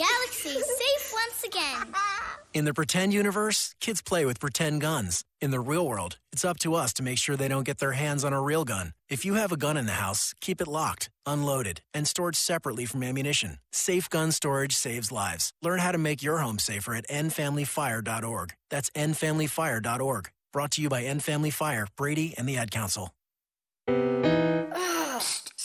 Galaxy 0.00 0.58
safe 0.58 1.12
once 1.12 1.44
again. 1.44 1.94
In 2.54 2.64
the 2.64 2.72
pretend 2.72 3.12
universe, 3.12 3.74
kids 3.80 4.00
play 4.00 4.24
with 4.24 4.40
pretend 4.40 4.80
guns. 4.80 5.24
In 5.42 5.50
the 5.50 5.60
real 5.60 5.86
world, 5.86 6.16
it's 6.32 6.44
up 6.44 6.58
to 6.60 6.74
us 6.74 6.94
to 6.94 7.02
make 7.02 7.18
sure 7.18 7.36
they 7.36 7.48
don't 7.48 7.66
get 7.66 7.78
their 7.78 7.92
hands 7.92 8.24
on 8.24 8.32
a 8.32 8.40
real 8.40 8.64
gun. 8.64 8.92
If 9.10 9.26
you 9.26 9.34
have 9.34 9.52
a 9.52 9.58
gun 9.58 9.76
in 9.76 9.84
the 9.84 10.00
house, 10.04 10.34
keep 10.40 10.62
it 10.62 10.66
locked, 10.66 11.10
unloaded, 11.26 11.82
and 11.92 12.08
stored 12.08 12.34
separately 12.34 12.86
from 12.86 13.02
ammunition. 13.02 13.58
Safe 13.72 14.08
gun 14.08 14.32
storage 14.32 14.74
saves 14.74 15.12
lives. 15.12 15.52
Learn 15.60 15.80
how 15.80 15.92
to 15.92 15.98
make 15.98 16.22
your 16.22 16.38
home 16.38 16.58
safer 16.58 16.94
at 16.94 17.06
endfamilyfire.org. 17.08 18.54
That's 18.70 18.90
endfamilyfire.org. 18.90 20.30
Brought 20.52 20.70
to 20.72 20.82
you 20.82 20.88
by 20.88 21.02
End 21.02 21.22
Family 21.22 21.50
Fire, 21.50 21.86
Brady, 21.96 22.34
and 22.38 22.48
the 22.48 22.56
Ad 22.56 22.70
Council. 22.70 23.10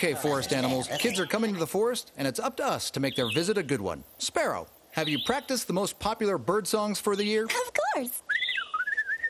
Okay, 0.00 0.14
forest 0.14 0.54
animals, 0.54 0.88
kids 0.98 1.20
are 1.20 1.26
coming 1.26 1.52
to 1.52 1.60
the 1.60 1.66
forest, 1.66 2.12
and 2.16 2.26
it's 2.26 2.40
up 2.40 2.56
to 2.56 2.66
us 2.66 2.90
to 2.92 3.00
make 3.00 3.16
their 3.16 3.30
visit 3.34 3.58
a 3.58 3.62
good 3.62 3.82
one. 3.82 4.02
Sparrow, 4.16 4.66
have 4.92 5.10
you 5.10 5.18
practiced 5.26 5.66
the 5.66 5.74
most 5.74 5.98
popular 5.98 6.38
bird 6.38 6.66
songs 6.66 6.98
for 6.98 7.14
the 7.14 7.24
year? 7.26 7.44
Of 7.44 7.72
course. 7.94 8.22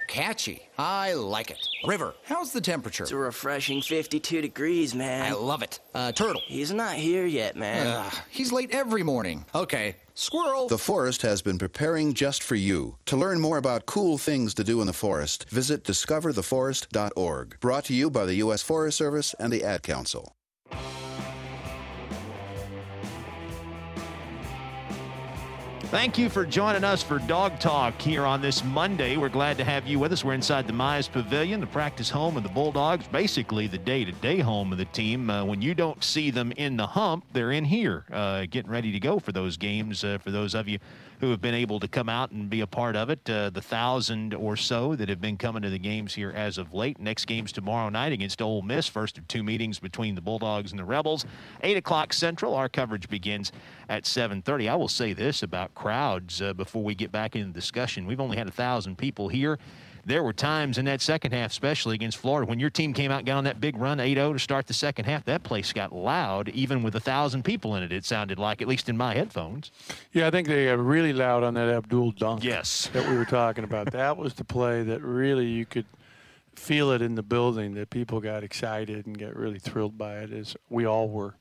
Catchy. 0.07 0.63
I 0.79 1.15
like 1.15 1.51
it. 1.51 1.59
River, 1.89 2.15
how's 2.23 2.53
the 2.53 2.61
temperature? 2.61 3.03
It's 3.03 3.11
a 3.11 3.17
refreshing 3.17 3.83
52 3.83 4.43
degrees, 4.43 4.95
man. 4.95 5.25
I 5.33 5.35
love 5.35 5.65
it. 5.65 5.81
Uh, 5.93 6.13
turtle. 6.13 6.41
He's 6.47 6.73
not 6.73 6.95
here 6.95 7.27
yet, 7.27 7.57
man. 7.57 7.89
Ugh, 7.89 8.15
he's 8.31 8.53
late 8.53 8.71
every 8.71 9.03
morning. 9.03 9.47
Okay. 9.53 9.97
Squirrel. 10.15 10.69
The 10.69 10.79
forest 10.79 11.23
has 11.23 11.43
been 11.43 11.59
preparing 11.59 12.15
just 12.15 12.45
for 12.45 12.55
you. 12.55 12.97
To 13.07 13.17
learn 13.17 13.41
more 13.41 13.59
about 13.59 13.87
cool 13.87 14.19
things 14.19 14.55
to 14.55 14.63
do 14.63 14.81
in 14.81 14.87
the 14.87 14.93
forest, 14.93 15.51
visit 15.51 15.83
discovertheforest.org. 15.83 17.59
Brought 17.59 17.85
to 17.87 17.93
you 17.93 18.09
by 18.09 18.25
the 18.25 18.37
U.S. 18.37 18.63
Forest 18.63 18.99
Service 18.99 19.35
and 19.41 19.53
the 19.53 19.65
Ad 19.65 19.83
Council. 19.83 20.37
Thank 25.91 26.19
you 26.19 26.29
for 26.29 26.47
joining 26.47 26.85
us 26.85 27.03
for 27.03 27.19
Dog 27.19 27.59
Talk 27.59 28.01
here 28.01 28.25
on 28.25 28.41
this 28.41 28.63
Monday. 28.63 29.17
We're 29.17 29.29
glad 29.29 29.59
to 29.59 29.65
have 29.65 29.89
you 29.89 29.99
with 29.99 30.13
us. 30.13 30.25
We're 30.25 30.35
inside 30.35 30.69
the 30.69 30.73
Mize 30.73 31.11
Pavilion, 31.11 31.59
the 31.59 31.67
practice 31.67 32.09
home 32.09 32.37
of 32.37 32.45
the 32.45 32.49
Bulldogs, 32.49 33.09
basically 33.09 33.67
the 33.67 33.77
day 33.77 34.05
to 34.05 34.13
day 34.13 34.39
home 34.39 34.71
of 34.71 34.79
the 34.79 34.85
team. 34.85 35.29
Uh, 35.29 35.45
when 35.45 35.61
you 35.61 35.75
don't 35.75 36.05
see 36.05 36.31
them 36.31 36.53
in 36.53 36.77
the 36.77 36.87
hump, 36.87 37.25
they're 37.33 37.51
in 37.51 37.65
here 37.65 38.05
uh, 38.13 38.47
getting 38.49 38.71
ready 38.71 38.93
to 38.93 39.01
go 39.01 39.19
for 39.19 39.33
those 39.33 39.57
games. 39.57 40.05
Uh, 40.05 40.19
for 40.19 40.31
those 40.31 40.55
of 40.55 40.69
you 40.69 40.79
who 41.21 41.31
have 41.31 41.41
been 41.41 41.55
able 41.55 41.79
to 41.79 41.87
come 41.87 42.09
out 42.09 42.31
and 42.31 42.49
be 42.49 42.63
a 42.63 42.67
part 42.67 42.97
of 42.97 43.11
it, 43.11 43.29
uh, 43.29 43.51
the 43.51 43.61
thousand 43.61 44.33
or 44.33 44.57
so 44.57 44.97
that 44.97 45.09
have 45.09 45.21
been 45.21 45.37
coming 45.37 45.63
to 45.63 45.71
the 45.71 45.79
games 45.79 46.15
here 46.15 46.33
as 46.35 46.57
of 46.57 46.73
late. 46.73 46.99
Next 46.99 47.27
game's 47.27 47.53
tomorrow 47.53 47.91
night 47.91 48.13
against 48.13 48.41
Ole 48.41 48.63
Miss, 48.63 48.89
first 48.89 49.19
of 49.19 49.29
two 49.29 49.43
meetings 49.43 49.79
between 49.79 50.15
the 50.15 50.23
Bulldogs 50.23 50.71
and 50.73 50.79
the 50.79 50.85
Rebels. 50.85 51.27
8 51.63 51.77
o'clock 51.77 52.15
Central. 52.15 52.55
Our 52.55 52.71
coverage 52.71 53.09
begins 53.09 53.53
at 53.89 54.05
7.30. 54.05 54.71
I 54.71 54.75
will 54.77 54.89
say 54.89 55.13
this 55.13 55.43
about 55.43 55.75
crowds 55.75 56.41
uh, 56.41 56.55
before 56.55 56.83
we 56.83 56.95
get 56.95 57.13
back 57.13 57.37
into 57.37 57.49
the 57.49 57.53
discussion. 57.53 58.07
We've 58.07 58.21
only 58.21 58.39
had 58.39 58.49
a 58.49 58.53
thousand 58.53 58.97
people 58.97 59.29
here. 59.29 59.59
There 60.05 60.23
were 60.23 60.33
times 60.33 60.79
in 60.79 60.85
that 60.87 61.01
second 61.01 61.33
half, 61.33 61.51
especially 61.51 61.95
against 61.95 62.19
Florida, 62.19 62.49
when 62.49 62.59
your 62.59 62.71
team 62.71 62.93
came 62.93 63.11
out 63.11 63.19
and 63.19 63.27
got 63.27 63.37
on 63.37 63.45
that 63.45 63.61
big 63.61 63.77
run 63.77 64.01
8 64.01 64.15
0 64.15 64.33
to 64.33 64.39
start 64.39 64.67
the 64.67 64.75
second 64.75 65.05
half. 65.05 65.25
That 65.25 65.43
place 65.43 65.73
got 65.73 65.95
loud, 65.95 66.49
even 66.51 66.83
with 66.83 66.95
a 66.97 67.01
thousand 67.01 67.45
people 67.45 67.77
in 67.77 67.83
it, 67.83 67.93
it 67.93 68.05
sounded 68.05 68.39
like, 68.39 68.63
at 68.63 68.69
least 68.69 68.89
in 68.89 68.97
my 68.97 69.15
headphones. 69.15 69.71
Yeah, 70.13 70.27
I 70.27 70.31
think 70.31 70.49
they 70.49 70.67
got 70.67 70.79
really 70.79 71.13
loud 71.13 71.43
on 71.43 71.55
that 71.55 71.69
Abdul 71.69 72.13
dunk. 72.13 72.45
Yes. 72.45 72.89
That 72.93 73.09
we 73.09 73.17
were 73.17 73.25
talking 73.25 73.65
about. 73.65 73.93
that 73.93 74.17
was 74.17 74.35
the 74.35 74.45
play 74.45 74.83
that 74.83 75.03
really 75.03 75.47
you 75.47 75.67
could 75.67 75.87
feel 76.55 76.91
it 76.91 77.03
in 77.03 77.15
the 77.15 77.23
building 77.23 77.75
that 77.75 77.91
people 77.91 78.21
got 78.21 78.43
excited 78.45 79.07
and 79.07 79.19
get 79.19 79.37
really 79.37 79.59
thrilled 79.59 79.97
by 79.97 80.19
it, 80.19 80.33
as 80.33 80.57
we 80.69 80.85
all 80.85 81.09
were. 81.09 81.35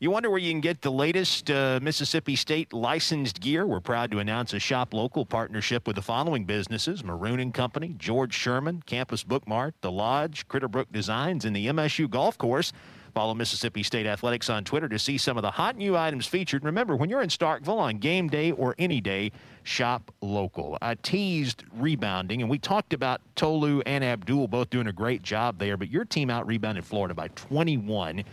You 0.00 0.10
wonder 0.10 0.28
where 0.28 0.40
you 0.40 0.50
can 0.50 0.60
get 0.60 0.82
the 0.82 0.90
latest 0.90 1.48
uh, 1.52 1.78
Mississippi 1.80 2.34
State 2.34 2.72
licensed 2.72 3.40
gear? 3.40 3.64
We're 3.64 3.78
proud 3.78 4.10
to 4.10 4.18
announce 4.18 4.52
a 4.52 4.58
shop 4.58 4.92
local 4.92 5.24
partnership 5.24 5.86
with 5.86 5.94
the 5.94 6.02
following 6.02 6.44
businesses 6.46 7.04
Maroon 7.04 7.38
and 7.38 7.54
Company, 7.54 7.94
George 7.96 8.34
Sherman, 8.34 8.82
Campus 8.86 9.22
Bookmart, 9.22 9.74
The 9.82 9.92
Lodge, 9.92 10.48
Critterbrook 10.48 10.86
Designs, 10.90 11.44
and 11.44 11.54
the 11.54 11.68
MSU 11.68 12.10
Golf 12.10 12.36
Course. 12.36 12.72
Follow 13.14 13.34
Mississippi 13.34 13.84
State 13.84 14.06
Athletics 14.06 14.50
on 14.50 14.64
Twitter 14.64 14.88
to 14.88 14.98
see 14.98 15.16
some 15.16 15.36
of 15.36 15.42
the 15.42 15.52
hot 15.52 15.76
new 15.76 15.96
items 15.96 16.26
featured. 16.26 16.64
Remember, 16.64 16.96
when 16.96 17.08
you're 17.08 17.22
in 17.22 17.28
Starkville 17.28 17.78
on 17.78 17.98
game 17.98 18.28
day 18.28 18.50
or 18.50 18.74
any 18.76 19.00
day, 19.00 19.30
shop 19.62 20.12
local. 20.20 20.76
I 20.82 20.96
teased 20.96 21.62
rebounding, 21.72 22.42
and 22.42 22.50
we 22.50 22.58
talked 22.58 22.92
about 22.92 23.20
Tolu 23.36 23.80
and 23.86 24.02
Abdul 24.02 24.48
both 24.48 24.70
doing 24.70 24.88
a 24.88 24.92
great 24.92 25.22
job 25.22 25.60
there, 25.60 25.76
but 25.76 25.88
your 25.88 26.04
team 26.04 26.30
out 26.30 26.48
rebounded 26.48 26.84
Florida 26.84 27.14
by 27.14 27.28
21. 27.28 28.24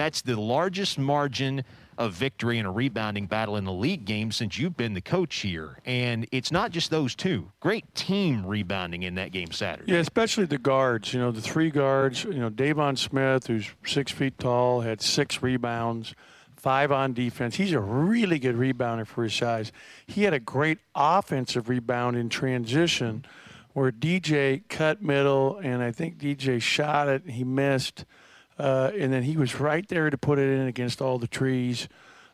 That's 0.00 0.22
the 0.22 0.40
largest 0.40 0.98
margin 0.98 1.62
of 1.98 2.14
victory 2.14 2.56
in 2.56 2.64
a 2.64 2.72
rebounding 2.72 3.26
battle 3.26 3.56
in 3.56 3.64
the 3.64 3.72
league 3.72 4.06
game 4.06 4.32
since 4.32 4.58
you've 4.58 4.74
been 4.74 4.94
the 4.94 5.02
coach 5.02 5.36
here. 5.40 5.76
And 5.84 6.26
it's 6.32 6.50
not 6.50 6.70
just 6.70 6.90
those 6.90 7.14
two. 7.14 7.52
Great 7.60 7.94
team 7.94 8.46
rebounding 8.46 9.02
in 9.02 9.16
that 9.16 9.30
game 9.30 9.52
Saturday. 9.52 9.92
Yeah, 9.92 9.98
especially 9.98 10.46
the 10.46 10.56
guards. 10.56 11.12
You 11.12 11.20
know, 11.20 11.30
the 11.30 11.42
three 11.42 11.70
guards. 11.70 12.24
You 12.24 12.32
know, 12.32 12.48
Deivon 12.48 12.96
Smith, 12.96 13.48
who's 13.48 13.70
six 13.84 14.10
feet 14.10 14.38
tall, 14.38 14.80
had 14.80 15.02
six 15.02 15.42
rebounds, 15.42 16.14
five 16.56 16.90
on 16.90 17.12
defense. 17.12 17.56
He's 17.56 17.72
a 17.72 17.80
really 17.80 18.38
good 18.38 18.56
rebounder 18.56 19.06
for 19.06 19.24
his 19.24 19.34
size. 19.34 19.70
He 20.06 20.22
had 20.22 20.32
a 20.32 20.40
great 20.40 20.78
offensive 20.94 21.68
rebound 21.68 22.16
in 22.16 22.30
transition 22.30 23.26
where 23.74 23.92
DJ 23.92 24.62
cut 24.70 25.02
middle, 25.02 25.58
and 25.58 25.82
I 25.82 25.92
think 25.92 26.16
DJ 26.16 26.62
shot 26.62 27.06
it. 27.08 27.28
He 27.28 27.44
missed. 27.44 28.06
Uh, 28.60 28.90
and 28.98 29.10
then 29.10 29.22
he 29.22 29.38
was 29.38 29.58
right 29.58 29.88
there 29.88 30.10
to 30.10 30.18
put 30.18 30.38
it 30.38 30.50
in 30.50 30.66
against 30.66 31.00
all 31.00 31.18
the 31.18 31.26
trees. 31.26 31.88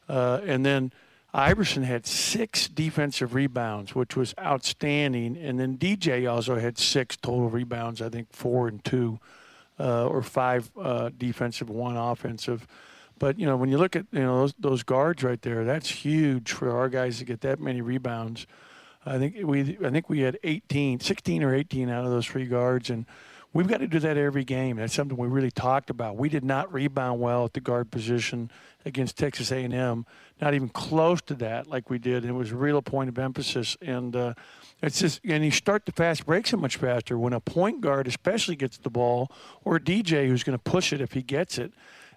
Uh, 0.08 0.40
and 0.44 0.66
then 0.66 0.92
Iverson 1.32 1.84
had 1.84 2.04
six 2.04 2.66
defensive 2.66 3.32
rebounds, 3.32 3.94
which 3.94 4.16
was 4.16 4.34
outstanding. 4.40 5.36
And 5.36 5.60
then 5.60 5.78
DJ 5.78 6.28
also 6.28 6.56
had 6.56 6.78
six 6.78 7.16
total 7.16 7.48
rebounds, 7.48 8.02
I 8.02 8.08
think 8.08 8.32
four 8.32 8.66
and 8.66 8.84
two, 8.84 9.20
uh, 9.78 10.08
or 10.08 10.20
five 10.20 10.68
uh, 10.80 11.10
defensive, 11.16 11.70
one 11.70 11.96
offensive. 11.96 12.66
But 13.20 13.38
you 13.38 13.46
know, 13.46 13.56
when 13.56 13.70
you 13.70 13.78
look 13.78 13.94
at 13.94 14.06
you 14.10 14.20
know 14.20 14.40
those, 14.40 14.54
those 14.58 14.82
guards 14.82 15.22
right 15.22 15.40
there, 15.40 15.64
that's 15.64 15.88
huge 15.88 16.50
for 16.50 16.76
our 16.76 16.88
guys 16.88 17.18
to 17.18 17.24
get 17.24 17.40
that 17.42 17.60
many 17.60 17.80
rebounds. 17.80 18.48
I 19.06 19.18
think 19.18 19.36
we 19.44 19.78
I 19.84 19.90
think 19.90 20.08
we 20.10 20.20
had 20.20 20.38
18, 20.42 20.98
16 20.98 21.42
or 21.44 21.54
18 21.54 21.88
out 21.88 22.04
of 22.04 22.10
those 22.10 22.26
three 22.26 22.46
guards, 22.46 22.90
and 22.90 23.06
We've 23.56 23.66
got 23.66 23.78
to 23.78 23.86
do 23.86 23.98
that 24.00 24.18
every 24.18 24.44
game. 24.44 24.76
That's 24.76 24.92
something 24.92 25.16
we 25.16 25.28
really 25.28 25.50
talked 25.50 25.88
about. 25.88 26.18
We 26.18 26.28
did 26.28 26.44
not 26.44 26.70
rebound 26.70 27.22
well 27.22 27.46
at 27.46 27.54
the 27.54 27.60
guard 27.60 27.90
position 27.90 28.50
against 28.84 29.16
Texas 29.16 29.50
A&M, 29.50 30.04
not 30.42 30.52
even 30.52 30.68
close 30.68 31.22
to 31.22 31.34
that 31.36 31.66
like 31.66 31.88
we 31.88 31.98
did. 31.98 32.22
And 32.24 32.28
it 32.28 32.34
was 32.34 32.52
a 32.52 32.56
real 32.56 32.82
point 32.82 33.08
of 33.08 33.18
emphasis. 33.18 33.74
And 33.80 34.14
uh, 34.14 34.34
it's 34.82 34.98
just, 34.98 35.22
and 35.24 35.42
you 35.42 35.50
start 35.50 35.86
the 35.86 35.92
fast 35.92 36.26
break 36.26 36.46
so 36.46 36.58
much 36.58 36.76
faster 36.76 37.18
when 37.18 37.32
a 37.32 37.40
point 37.40 37.80
guard 37.80 38.06
especially 38.06 38.56
gets 38.56 38.76
the 38.76 38.90
ball 38.90 39.30
or 39.64 39.76
a 39.76 39.80
DJ 39.80 40.28
who's 40.28 40.44
going 40.44 40.58
to 40.58 40.62
push 40.62 40.92
it 40.92 41.00
if 41.00 41.14
he 41.14 41.22
gets 41.22 41.56
it. 41.56 41.72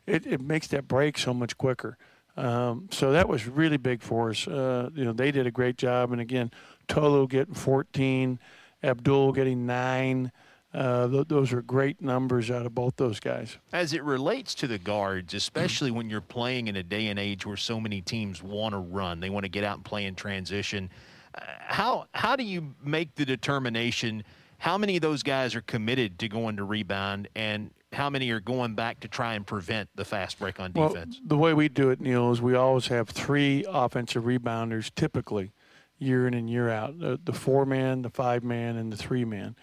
It, 0.06 0.28
it 0.28 0.41
makes 0.41 0.67
that 0.67 0.89
break 0.89 1.17
so 1.17 1.34
much 1.34 1.58
quicker. 1.58 1.97
Um, 2.36 2.89
so 2.91 3.13
that 3.13 3.30
was 3.30 3.47
really 3.47 3.78
big 3.78 4.02
for 4.02 4.32
us. 4.32 4.45
Uh, 4.45 4.89
you 4.93 5.06
know, 5.06 5.13
they 5.13 5.32
did 5.32 5.47
a 5.47 5.52
great 5.52 5.78
job. 5.78 6.12
And 6.12 6.19
again, 6.19 6.52
Tolu 6.89 7.30
getting 7.30 7.54
14, 7.54 8.39
Abdul 8.84 9.32
getting 9.32 9.65
nine. 9.65 10.34
Uh, 10.73 11.08
th- 11.08 11.27
those 11.27 11.51
are 11.51 11.62
great 11.62 12.01
numbers 12.01 12.51
out 12.51 12.65
of 12.65 12.75
both 12.75 12.95
those 12.97 13.19
guys. 13.19 13.58
As 13.73 13.93
it 13.93 14.03
relates 14.03 14.53
to 14.55 14.67
the 14.67 14.77
guards, 14.77 15.34
especially 15.34 15.89
when 15.89 16.10
you're 16.10 16.21
playing 16.21 16.67
in 16.67 16.75
a 16.75 16.84
day 16.84 17.08
and 17.08 17.17
age 17.17 17.45
where 17.45 17.58
so 17.58 17.79
many 17.79 18.01
teams 18.01 18.43
want 18.43 18.73
to 18.73 18.77
run, 18.77 19.19
they 19.19 19.32
want 19.32 19.45
to 19.45 19.49
get 19.49 19.63
out 19.63 19.77
and 19.77 19.86
play 19.86 20.05
in 20.05 20.13
transition. 20.13 20.91
Uh, 21.34 21.41
how 21.60 22.05
how 22.13 22.36
do 22.36 22.43
you 22.43 22.75
make 22.84 23.15
the 23.15 23.25
determination? 23.25 24.23
How 24.60 24.77
many 24.77 24.95
of 24.95 25.01
those 25.01 25.23
guys 25.23 25.55
are 25.55 25.62
committed 25.62 26.19
to 26.19 26.27
going 26.27 26.58
to 26.58 26.63
rebound, 26.63 27.29
and 27.36 27.71
how 27.91 28.10
many 28.10 28.29
are 28.29 28.39
going 28.39 28.75
back 28.75 28.99
to 28.99 29.08
try 29.08 29.34
and 29.34 29.47
prevent 29.47 29.89
the 29.95 30.05
fast 30.05 30.38
break 30.38 30.60
on 30.60 30.71
defense? 30.71 31.19
Well, 31.19 31.29
the 31.29 31.38
way 31.38 31.53
we 31.55 31.69
do 31.69 31.89
it, 31.89 31.99
Neil, 31.99 32.32
is 32.32 32.41
we 32.41 32.53
always 32.53 32.88
have 32.88 33.10
three 33.10 33.65
offensive 33.67 34.23
rebounders, 34.23 34.91
typically, 34.93 35.51
year 35.97 36.27
in 36.27 36.36
and 36.36 36.47
year 36.47 36.69
out: 36.69 36.99
the, 36.99 37.19
the 37.23 37.34
four 37.34 37.65
man, 37.65 38.03
the 38.03 38.10
five 38.12 38.43
man, 38.43 38.75
and 38.75 38.93
the 38.93 38.97
three 38.97 39.25
man 39.25 39.55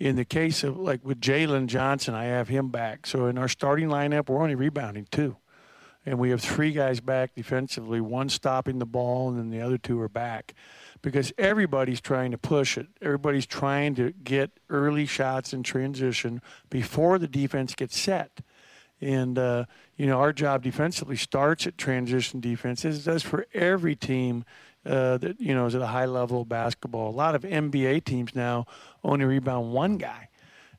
in 0.00 0.16
the 0.16 0.24
case 0.24 0.64
of 0.64 0.78
like 0.78 1.04
with 1.04 1.20
Jalen 1.20 1.66
Johnson, 1.66 2.14
I 2.14 2.24
have 2.24 2.48
him 2.48 2.70
back. 2.70 3.06
So 3.06 3.26
in 3.26 3.36
our 3.36 3.48
starting 3.48 3.88
lineup, 3.88 4.28
we're 4.28 4.42
only 4.42 4.54
rebounding 4.54 5.06
two. 5.10 5.36
And 6.06 6.18
we 6.18 6.30
have 6.30 6.40
three 6.40 6.72
guys 6.72 6.98
back 6.98 7.34
defensively, 7.34 8.00
one 8.00 8.30
stopping 8.30 8.78
the 8.78 8.86
ball, 8.86 9.28
and 9.28 9.38
then 9.38 9.50
the 9.50 9.60
other 9.60 9.76
two 9.76 10.00
are 10.00 10.08
back. 10.08 10.54
Because 11.02 11.30
everybody's 11.36 12.00
trying 12.00 12.30
to 12.30 12.38
push 12.38 12.78
it. 12.78 12.86
Everybody's 13.02 13.44
trying 13.44 13.94
to 13.96 14.12
get 14.12 14.50
early 14.70 15.04
shots 15.04 15.52
in 15.52 15.62
transition 15.62 16.40
before 16.70 17.18
the 17.18 17.28
defense 17.28 17.74
gets 17.74 17.98
set. 17.98 18.40
And, 19.02 19.38
uh, 19.38 19.66
you 19.96 20.06
know, 20.06 20.18
our 20.18 20.32
job 20.32 20.62
defensively 20.62 21.16
starts 21.16 21.66
at 21.66 21.76
transition 21.76 22.40
defense, 22.40 22.84
as 22.86 23.00
it 23.00 23.10
does 23.10 23.22
for 23.22 23.46
every 23.52 23.94
team 23.94 24.44
uh, 24.86 25.18
that 25.18 25.40
you 25.40 25.54
know 25.54 25.66
is 25.66 25.74
at 25.74 25.82
a 25.82 25.86
high 25.86 26.06
level 26.06 26.42
of 26.42 26.48
basketball. 26.48 27.10
A 27.10 27.16
lot 27.16 27.34
of 27.34 27.42
NBA 27.42 28.04
teams 28.04 28.34
now 28.34 28.66
only 29.04 29.24
rebound 29.24 29.72
one 29.72 29.98
guy, 29.98 30.28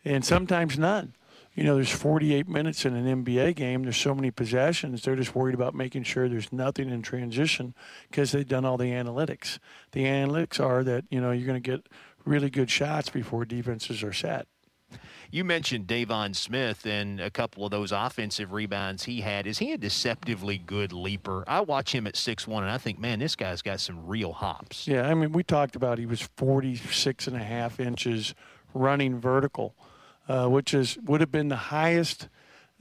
and 0.04 0.26
sometimes 0.26 0.78
none. 0.78 1.14
You 1.54 1.66
know, 1.66 1.76
there's 1.76 1.92
48 1.92 2.48
minutes 2.48 2.86
in 2.86 2.96
an 2.96 3.26
NBA 3.26 3.56
game. 3.56 3.84
There's 3.84 3.98
so 3.98 4.16
many 4.16 4.32
possessions. 4.32 5.02
They're 5.02 5.18
just 5.18 5.36
worried 5.36 5.54
about 5.54 5.76
making 5.76 6.04
sure 6.04 6.30
there's 6.30 6.54
nothing 6.54 6.90
in 6.90 7.02
transition 7.02 7.76
because 8.10 8.32
they've 8.32 8.48
done 8.48 8.64
all 8.64 8.78
the 8.78 8.86
analytics. 8.86 9.60
The 9.92 10.06
analytics 10.06 10.64
are 10.64 10.84
that 10.86 11.06
you 11.10 11.20
know 11.20 11.32
you're 11.32 11.48
going 11.48 11.62
to 11.62 11.72
get 11.72 11.88
really 12.26 12.50
good 12.50 12.70
shots 12.70 13.10
before 13.10 13.46
defenses 13.46 14.02
are 14.04 14.14
set. 14.14 14.48
You 15.34 15.46
mentioned 15.46 15.88
Deivon 15.88 16.36
Smith 16.36 16.86
and 16.86 17.22
a 17.22 17.30
couple 17.30 17.64
of 17.64 17.72
those 17.72 17.94
offensive 17.94 18.52
rebounds 18.52 19.06
he 19.06 19.22
had. 19.22 19.48
Is 19.48 19.60
he 19.60 19.72
a 19.72 19.78
deceptively 19.78 20.58
good 20.58 20.92
leaper? 20.92 21.46
I 21.48 21.62
watch 21.62 21.96
him 21.96 22.06
at 22.06 22.18
six 22.18 22.46
one, 22.46 22.64
and 22.64 22.72
I 22.72 22.78
think, 22.78 23.00
man, 23.00 23.20
this 23.20 23.38
guy's 23.38 23.62
got 23.62 23.80
some 23.80 24.06
real 24.06 24.34
hops. 24.34 24.88
Yeah, 24.88 25.08
I 25.08 25.14
mean, 25.14 25.32
we 25.32 25.42
talked 25.42 25.78
about 25.78 26.00
he 26.00 26.06
was 26.06 26.22
46 26.36 27.28
and 27.28 27.38
a 27.38 27.44
half 27.44 27.80
inches 27.80 28.36
running 28.74 29.20
vertical, 29.20 29.74
uh, 30.28 30.48
which 30.48 30.74
is 30.74 30.98
would 31.06 31.22
have 31.22 31.32
been 31.32 31.48
the 31.48 31.56
highest 31.56 32.28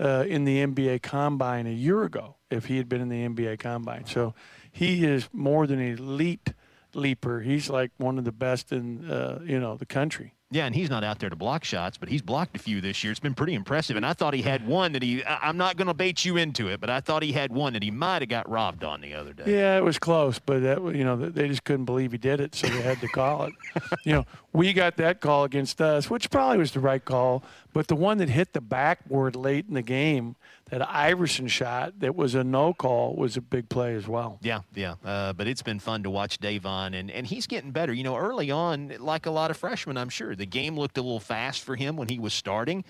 uh, 0.01 0.25
in 0.27 0.45
the 0.45 0.67
NBA 0.67 1.03
Combine 1.03 1.69
a 1.69 1.73
year 1.73 2.03
ago 2.03 2.35
if 2.51 2.65
he 2.65 2.79
had 2.79 2.89
been 2.89 3.01
in 3.01 3.09
the 3.09 3.29
NBA 3.29 3.61
Combine. 3.61 4.07
So 4.07 4.35
he 4.73 5.05
is 5.05 5.29
more 5.33 5.69
than 5.69 5.79
an 5.79 5.99
elite 5.99 6.53
leaper. 6.95 7.43
He's 7.43 7.71
like 7.71 7.93
one 7.97 8.19
of 8.19 8.25
the 8.25 8.33
best 8.33 8.73
in 8.73 9.09
uh, 9.09 9.41
you 9.45 9.61
know 9.61 9.77
the 9.77 9.87
country. 9.87 10.35
Yeah, 10.53 10.67
and 10.67 10.75
he's 10.75 10.91
not 10.91 11.05
out 11.05 11.21
there 11.21 11.31
to 11.31 11.37
block 11.37 11.63
shots, 11.63 11.97
but 11.97 12.09
he's 12.09 12.23
blocked 12.23 12.57
a 12.57 12.59
few 12.59 12.81
this 12.81 13.05
year. 13.05 13.13
It's 13.13 13.21
been 13.21 13.35
pretty 13.35 13.55
impressive. 13.55 13.97
And 13.97 14.05
I 14.05 14.15
thought 14.15 14.35
he 14.35 14.43
had 14.43 14.67
one 14.67 14.91
that 14.93 15.03
he, 15.03 15.25
I'm 15.25 15.57
not 15.57 15.77
going 15.77 15.87
to 15.87 15.95
bait 15.95 16.25
you 16.25 16.37
into 16.37 16.67
it, 16.67 16.81
but 16.81 16.91
I 16.91 16.99
thought 16.99 17.23
he 17.23 17.31
had 17.31 17.53
one 17.53 17.73
that 17.75 17.85
he 17.85 17.93
might 17.93 18.21
have 18.23 18.29
got 18.29 18.51
robbed 18.51 18.83
on 18.83 19.01
the 19.01 19.15
other 19.15 19.33
day. 19.33 19.45
Yeah, 19.47 19.79
it 19.79 19.85
was 19.85 19.97
close, 19.97 20.41
but 20.41 20.61
that, 20.63 20.83
you 20.97 21.05
know, 21.05 21.15
they 21.17 21.47
just 21.47 21.63
couldn't 21.63 21.85
believe 21.85 22.11
he 22.11 22.19
did 22.19 22.41
it, 22.41 22.57
so 22.57 22.67
they 22.67 22.81
had 22.81 23.01
to 23.01 23.07
call 23.07 23.45
it. 23.45 23.53
you 24.05 24.13
know, 24.13 24.27
we 24.53 24.73
got 24.73 24.97
that 24.97 25.21
call 25.21 25.45
against 25.45 25.81
us, 25.81 26.11
which 26.11 26.31
probably 26.31 26.59
was 26.59 26.73
the 26.73 26.81
right 26.81 27.05
call, 27.05 27.45
but 27.73 27.87
the 27.87 27.95
one 27.95 28.19
that 28.19 28.29
hit 28.29 28.53
the 28.53 28.61
backboard 28.61 29.37
late 29.37 29.67
in 29.69 29.75
the 29.75 29.83
game, 29.83 30.35
that 30.71 30.89
Iverson 30.89 31.47
shot 31.49 32.01
that 32.01 32.17
was 32.17 32.35
a 32.35 32.43
no 32.43 32.73
call 32.73 33.15
was 33.15 33.37
a 33.37 33.41
big 33.41 33.69
play 33.69 33.95
as 33.95 34.09
well. 34.09 34.39
Yeah, 34.43 34.61
yeah. 34.75 34.95
Uh, 35.05 35.33
but 35.33 35.47
it's 35.47 35.63
been 35.63 35.79
fun 35.79 36.03
to 36.03 36.11
watch 36.11 36.41
Deivon, 36.41 36.99
and, 36.99 37.11
and 37.11 37.27
he's 37.27 37.47
getting 37.47 37.71
better. 37.71 37.93
You 37.93 38.05
know, 38.05 38.17
early 38.17 38.51
on, 38.51 38.93
like 38.99 39.27
a 39.27 39.31
lot 39.31 39.51
of 39.51 39.57
freshmen, 39.57 39.97
I'm 39.97 40.09
sure, 40.09 40.35
the 40.35 40.47
game 40.47 40.79
looked 40.79 40.99
a 40.99 41.03
little 41.03 41.21
fast 41.21 41.63
for 41.63 41.77
him 41.77 41.97
when 41.97 42.09
he 42.09 42.19
was 42.19 42.35
starting. 42.35 42.85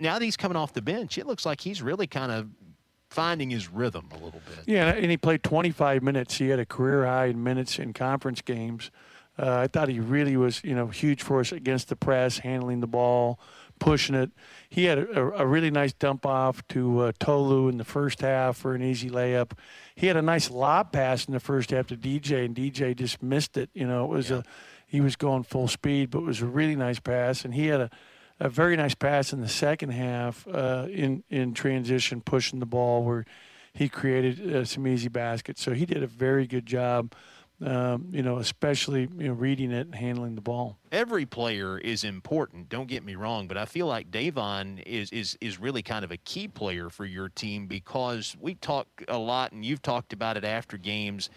Now 0.00 0.18
that 0.18 0.24
he's 0.24 0.36
coming 0.36 0.56
off 0.56 0.72
the 0.72 0.82
bench, 0.82 1.18
it 1.18 1.26
looks 1.26 1.44
like 1.44 1.60
he's 1.60 1.82
really 1.82 2.06
kind 2.06 2.32
of 2.32 2.48
finding 3.10 3.50
his 3.50 3.70
rhythm 3.70 4.08
a 4.10 4.14
little 4.14 4.40
bit. 4.48 4.64
Yeah, 4.66 4.88
and 4.88 5.10
he 5.10 5.16
played 5.16 5.42
25 5.42 6.02
minutes. 6.02 6.36
He 6.38 6.48
had 6.48 6.58
a 6.58 6.66
career 6.66 7.06
high 7.06 7.26
in 7.26 7.42
minutes 7.42 7.78
in 7.78 7.92
conference 7.92 8.40
games. 8.40 8.90
Uh, 9.38 9.58
I 9.58 9.66
thought 9.66 9.88
he 9.88 10.00
really 10.00 10.36
was, 10.36 10.62
you 10.62 10.74
know, 10.74 10.86
huge 10.88 11.22
for 11.22 11.40
us 11.40 11.52
against 11.52 11.88
the 11.88 11.96
press, 11.96 12.38
handling 12.38 12.80
the 12.80 12.86
ball, 12.86 13.40
pushing 13.78 14.14
it. 14.14 14.30
He 14.68 14.84
had 14.84 14.98
a, 14.98 15.42
a 15.42 15.46
really 15.46 15.70
nice 15.70 15.92
dump 15.92 16.24
off 16.24 16.66
to 16.68 17.00
uh, 17.00 17.12
Tolu 17.18 17.68
in 17.68 17.78
the 17.78 17.84
first 17.84 18.20
half 18.20 18.56
for 18.56 18.74
an 18.74 18.82
easy 18.82 19.10
layup. 19.10 19.52
He 19.94 20.06
had 20.06 20.16
a 20.16 20.22
nice 20.22 20.50
lob 20.50 20.92
pass 20.92 21.26
in 21.26 21.34
the 21.34 21.40
first 21.40 21.70
half 21.70 21.88
to 21.88 21.96
DJ, 21.96 22.44
and 22.44 22.54
DJ 22.54 22.94
just 22.94 23.22
missed 23.22 23.56
it. 23.56 23.70
You 23.74 23.86
know, 23.86 24.04
it 24.04 24.10
was 24.10 24.30
yeah. 24.30 24.38
a 24.38 24.42
he 24.86 25.00
was 25.00 25.16
going 25.16 25.42
full 25.42 25.66
speed, 25.66 26.10
but 26.10 26.18
it 26.18 26.24
was 26.24 26.40
a 26.40 26.46
really 26.46 26.76
nice 26.76 27.00
pass, 27.00 27.44
and 27.44 27.54
he 27.54 27.66
had 27.66 27.80
a 27.80 27.90
a 28.40 28.48
very 28.48 28.76
nice 28.76 28.94
pass 28.94 29.32
in 29.32 29.40
the 29.40 29.48
second 29.48 29.90
half 29.90 30.46
uh, 30.48 30.86
in 30.90 31.22
in 31.30 31.54
transition, 31.54 32.20
pushing 32.20 32.58
the 32.58 32.66
ball 32.66 33.04
where 33.04 33.24
he 33.72 33.88
created 33.88 34.54
uh, 34.54 34.64
some 34.64 34.86
easy 34.86 35.08
baskets. 35.08 35.62
So 35.62 35.72
he 35.72 35.86
did 35.86 36.02
a 36.02 36.06
very 36.06 36.46
good 36.46 36.66
job 36.66 37.14
um, 37.60 38.08
you 38.10 38.22
know, 38.22 38.38
especially 38.38 39.08
you 39.16 39.28
know, 39.28 39.32
reading 39.32 39.70
it 39.70 39.86
and 39.86 39.94
handling 39.94 40.34
the 40.34 40.40
ball. 40.40 40.78
Every 40.90 41.24
player 41.24 41.78
is 41.78 42.04
important. 42.04 42.68
Don't 42.68 42.88
get 42.88 43.04
me 43.04 43.14
wrong, 43.14 43.46
but 43.46 43.56
I 43.56 43.64
feel 43.64 43.86
like 43.86 44.10
Deivon 44.10 44.82
is 44.84 45.10
is 45.10 45.38
is 45.40 45.60
really 45.60 45.82
kind 45.82 46.04
of 46.04 46.10
a 46.10 46.16
key 46.16 46.48
player 46.48 46.90
for 46.90 47.04
your 47.04 47.28
team 47.28 47.66
because 47.66 48.36
we 48.40 48.54
talk 48.54 48.86
a 49.08 49.18
lot, 49.18 49.52
and 49.52 49.64
you've 49.64 49.82
talked 49.82 50.12
about 50.12 50.36
it 50.36 50.44
after 50.44 50.76
games 50.76 51.30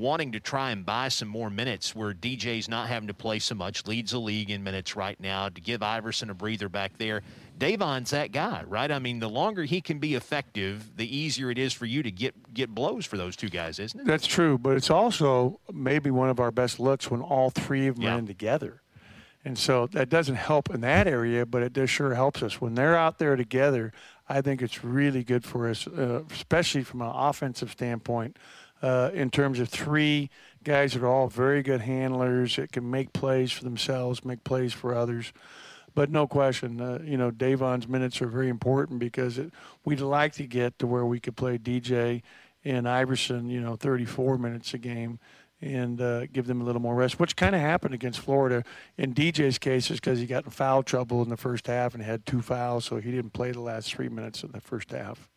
wanting 0.00 0.32
to 0.32 0.40
try 0.40 0.70
and 0.70 0.84
buy 0.84 1.08
some 1.08 1.28
more 1.28 1.50
minutes 1.50 1.94
where 1.94 2.12
DJ's 2.12 2.68
not 2.68 2.88
having 2.88 3.06
to 3.08 3.14
play 3.14 3.38
so 3.38 3.54
much, 3.54 3.86
leads 3.86 4.12
the 4.12 4.18
league 4.18 4.50
in 4.50 4.64
minutes 4.64 4.96
right 4.96 5.20
now, 5.20 5.48
to 5.48 5.60
give 5.60 5.82
Iverson 5.82 6.30
a 6.30 6.34
breather 6.34 6.68
back 6.68 6.96
there. 6.98 7.22
Deivon's 7.58 8.10
that 8.10 8.32
guy, 8.32 8.64
right? 8.66 8.90
I 8.90 8.98
mean, 8.98 9.18
the 9.20 9.28
longer 9.28 9.64
he 9.64 9.80
can 9.82 9.98
be 9.98 10.14
effective, 10.14 10.96
the 10.96 11.14
easier 11.14 11.50
it 11.50 11.58
is 11.58 11.72
for 11.74 11.84
you 11.86 12.02
to 12.02 12.10
get 12.10 12.54
get 12.54 12.74
blows 12.74 13.04
for 13.04 13.18
those 13.18 13.36
two 13.36 13.50
guys, 13.50 13.78
isn't 13.78 14.00
it? 14.00 14.06
That's 14.06 14.26
true, 14.26 14.56
but 14.56 14.76
it's 14.76 14.90
also 14.90 15.60
maybe 15.72 16.10
one 16.10 16.30
of 16.30 16.40
our 16.40 16.50
best 16.50 16.80
looks 16.80 17.10
when 17.10 17.20
all 17.20 17.50
three 17.50 17.86
of 17.86 17.96
them 17.96 18.04
Yeah. 18.04 18.14
are 18.16 18.18
in 18.18 18.26
together. 18.26 18.80
And 19.44 19.56
so 19.58 19.86
that 19.92 20.08
doesn't 20.10 20.34
help 20.36 20.68
in 20.74 20.80
that 20.82 21.06
area, 21.06 21.46
but 21.46 21.62
it 21.62 21.72
does 21.72 21.88
sure 21.88 22.14
helps 22.14 22.42
us 22.42 22.60
when 22.60 22.74
they're 22.74 22.96
out 22.96 23.18
there 23.18 23.36
together. 23.36 23.92
I 24.28 24.42
think 24.42 24.62
it's 24.62 24.84
really 24.84 25.24
good 25.24 25.44
for 25.44 25.68
us, 25.68 25.86
uh, 25.86 26.22
especially 26.30 26.82
from 26.84 27.00
an 27.02 27.10
offensive 27.12 27.70
standpoint, 27.72 28.36
uh, 28.82 29.10
in 29.12 29.30
terms 29.30 29.60
of 29.60 29.68
three 29.68 30.30
guys 30.64 30.92
that 30.92 31.02
are 31.02 31.08
all 31.08 31.28
very 31.28 31.62
good 31.62 31.80
handlers 31.80 32.56
that 32.56 32.72
can 32.72 32.90
make 32.90 33.12
plays 33.12 33.52
for 33.52 33.64
themselves, 33.64 34.24
make 34.24 34.44
plays 34.44 34.72
for 34.72 34.94
others. 34.94 35.32
But 35.94 36.10
no 36.10 36.26
question, 36.26 36.80
uh, 36.80 37.00
you 37.02 37.16
know, 37.16 37.30
Deivon's 37.30 37.88
minutes 37.88 38.22
are 38.22 38.28
very 38.28 38.48
important 38.48 39.00
because 39.00 39.38
it, 39.38 39.52
we'd 39.84 40.00
like 40.00 40.32
to 40.34 40.46
get 40.46 40.78
to 40.78 40.86
where 40.86 41.04
we 41.04 41.18
could 41.18 41.36
play 41.36 41.58
DJ 41.58 42.22
and 42.64 42.88
Iverson, 42.88 43.48
you 43.48 43.60
know, 43.60 43.76
34 43.76 44.38
minutes 44.38 44.74
a 44.74 44.78
game 44.78 45.18
and 45.62 46.00
uh, 46.00 46.26
give 46.26 46.46
them 46.46 46.60
a 46.60 46.64
little 46.64 46.80
more 46.80 46.94
rest, 46.94 47.18
which 47.18 47.36
kind 47.36 47.54
of 47.54 47.60
happened 47.60 47.94
against 47.94 48.20
Florida. 48.20 48.64
In 48.96 49.14
DJ's 49.14 49.58
case, 49.58 49.90
is 49.90 50.00
because 50.00 50.18
he 50.18 50.26
got 50.26 50.44
in 50.44 50.50
foul 50.50 50.82
trouble 50.82 51.22
in 51.22 51.28
the 51.28 51.36
first 51.36 51.66
half 51.66 51.94
and 51.94 52.02
had 52.02 52.24
two 52.24 52.40
fouls, 52.40 52.86
so 52.86 52.96
he 52.96 53.10
didn't 53.10 53.32
play 53.32 53.52
the 53.52 53.60
last 53.60 53.92
three 53.92 54.08
minutes 54.08 54.42
of 54.42 54.52
the 54.52 54.60
first 54.60 54.90
half. 54.90 55.29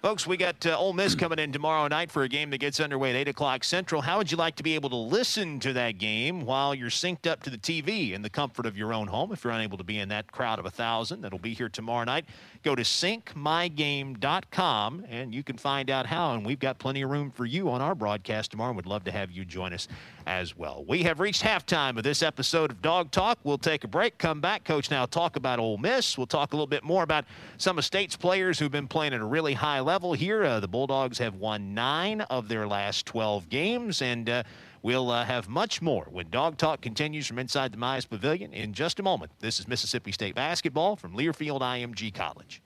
Folks, 0.00 0.28
we 0.28 0.36
got 0.36 0.64
uh, 0.64 0.78
Ole 0.78 0.92
Miss 0.92 1.16
coming 1.16 1.40
in 1.40 1.50
tomorrow 1.50 1.88
night 1.88 2.12
for 2.12 2.22
a 2.22 2.28
game 2.28 2.50
that 2.50 2.58
gets 2.58 2.78
underway 2.78 3.10
at 3.10 3.16
8 3.16 3.30
o'clock 3.30 3.64
Central. 3.64 4.00
How 4.00 4.18
would 4.18 4.30
you 4.30 4.36
like 4.36 4.54
to 4.54 4.62
be 4.62 4.76
able 4.76 4.90
to 4.90 4.96
listen 4.96 5.58
to 5.58 5.72
that 5.72 5.98
game 5.98 6.46
while 6.46 6.72
you're 6.72 6.88
synced 6.88 7.26
up 7.26 7.42
to 7.42 7.50
the 7.50 7.58
TV 7.58 8.12
in 8.12 8.22
the 8.22 8.30
comfort 8.30 8.64
of 8.64 8.78
your 8.78 8.94
own 8.94 9.08
home? 9.08 9.32
If 9.32 9.42
you're 9.42 9.52
unable 9.52 9.76
to 9.76 9.82
be 9.82 9.98
in 9.98 10.08
that 10.10 10.30
crowd 10.30 10.60
of 10.60 10.66
a 10.66 10.70
1,000 10.70 11.20
that'll 11.20 11.40
be 11.40 11.52
here 11.52 11.68
tomorrow 11.68 12.04
night, 12.04 12.26
go 12.62 12.76
to 12.76 12.82
syncmygame.com 12.82 15.04
and 15.08 15.34
you 15.34 15.42
can 15.42 15.58
find 15.58 15.90
out 15.90 16.06
how. 16.06 16.34
And 16.34 16.46
we've 16.46 16.60
got 16.60 16.78
plenty 16.78 17.02
of 17.02 17.10
room 17.10 17.32
for 17.32 17.44
you 17.44 17.68
on 17.68 17.82
our 17.82 17.96
broadcast 17.96 18.52
tomorrow. 18.52 18.72
We'd 18.72 18.86
love 18.86 19.02
to 19.02 19.10
have 19.10 19.32
you 19.32 19.44
join 19.44 19.72
us 19.72 19.88
as 20.28 20.54
well. 20.54 20.84
We 20.86 21.02
have 21.04 21.20
reached 21.20 21.42
halftime 21.42 21.96
of 21.96 22.02
this 22.02 22.22
episode 22.22 22.70
of 22.70 22.82
Dog 22.82 23.10
Talk. 23.10 23.38
We'll 23.44 23.56
take 23.56 23.82
a 23.82 23.88
break, 23.88 24.18
come 24.18 24.42
back. 24.42 24.62
Coach 24.62 24.90
now 24.90 25.06
talk 25.06 25.36
about 25.36 25.58
Ole 25.58 25.78
Miss. 25.78 26.18
We'll 26.18 26.26
talk 26.26 26.52
a 26.52 26.56
little 26.56 26.66
bit 26.66 26.84
more 26.84 27.02
about 27.02 27.24
some 27.56 27.78
of 27.78 27.84
State's 27.86 28.14
players 28.14 28.58
who've 28.58 28.70
been 28.70 28.86
playing 28.86 29.14
at 29.14 29.20
a 29.20 29.24
really 29.24 29.54
high 29.54 29.80
level 29.80 30.12
here. 30.12 30.44
Uh, 30.44 30.60
the 30.60 30.68
Bulldogs 30.68 31.16
have 31.16 31.36
won 31.36 31.72
nine 31.72 32.20
of 32.20 32.46
their 32.46 32.66
last 32.68 33.06
12 33.06 33.48
games, 33.48 34.02
and 34.02 34.28
uh, 34.28 34.42
we'll 34.82 35.10
uh, 35.10 35.24
have 35.24 35.48
much 35.48 35.80
more 35.80 36.06
when 36.10 36.28
Dog 36.28 36.58
Talk 36.58 36.82
continues 36.82 37.26
from 37.26 37.38
inside 37.38 37.72
the 37.72 37.78
Mize 37.78 38.06
Pavilion 38.06 38.52
in 38.52 38.74
just 38.74 39.00
a 39.00 39.02
moment. 39.02 39.32
This 39.40 39.58
is 39.58 39.66
Mississippi 39.66 40.12
State 40.12 40.34
basketball 40.34 40.96
from 40.96 41.16
Learfield 41.16 41.62
IMG 41.62 42.12
College. 42.12 42.60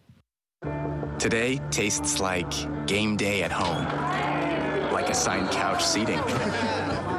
Today 1.21 1.61
tastes 1.71 2.19
like 2.19 2.53
game 2.89 3.17
day 3.17 3.45
at 3.45 3.53
home, 3.53 3.85
like 4.93 5.09
assigned 5.09 5.49
couch 5.53 5.85
seating. 5.85 6.21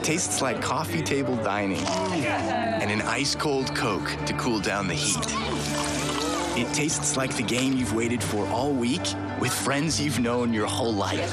Tastes 0.03 0.41
like 0.41 0.61
coffee 0.61 1.01
table 1.01 1.37
dining 1.37 1.79
and 1.87 2.91
an 2.91 3.01
ice 3.03 3.35
cold 3.35 3.73
Coke 3.73 4.17
to 4.25 4.33
cool 4.33 4.59
down 4.59 4.85
the 4.89 4.93
heat. 4.93 5.25
It 6.59 6.71
tastes 6.73 7.15
like 7.15 7.35
the 7.37 7.43
game 7.43 7.77
you've 7.77 7.95
waited 7.95 8.21
for 8.21 8.45
all 8.47 8.73
week 8.73 9.01
with 9.39 9.53
friends 9.53 10.01
you've 10.01 10.19
known 10.19 10.51
your 10.53 10.67
whole 10.67 10.93
life. 10.93 11.31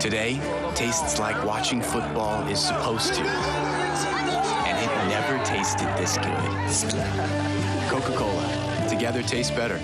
Today 0.00 0.40
tastes 0.74 1.20
like 1.20 1.44
watching 1.44 1.80
football 1.80 2.44
is 2.48 2.58
supposed 2.58 3.14
to. 3.14 3.22
And 3.22 4.76
it 4.78 5.08
never 5.08 5.42
tasted 5.44 5.86
this 5.96 6.16
good. 6.18 7.00
Coca 7.88 8.12
Cola. 8.16 8.86
Together 8.88 9.22
tastes 9.22 9.52
better. 9.52 9.78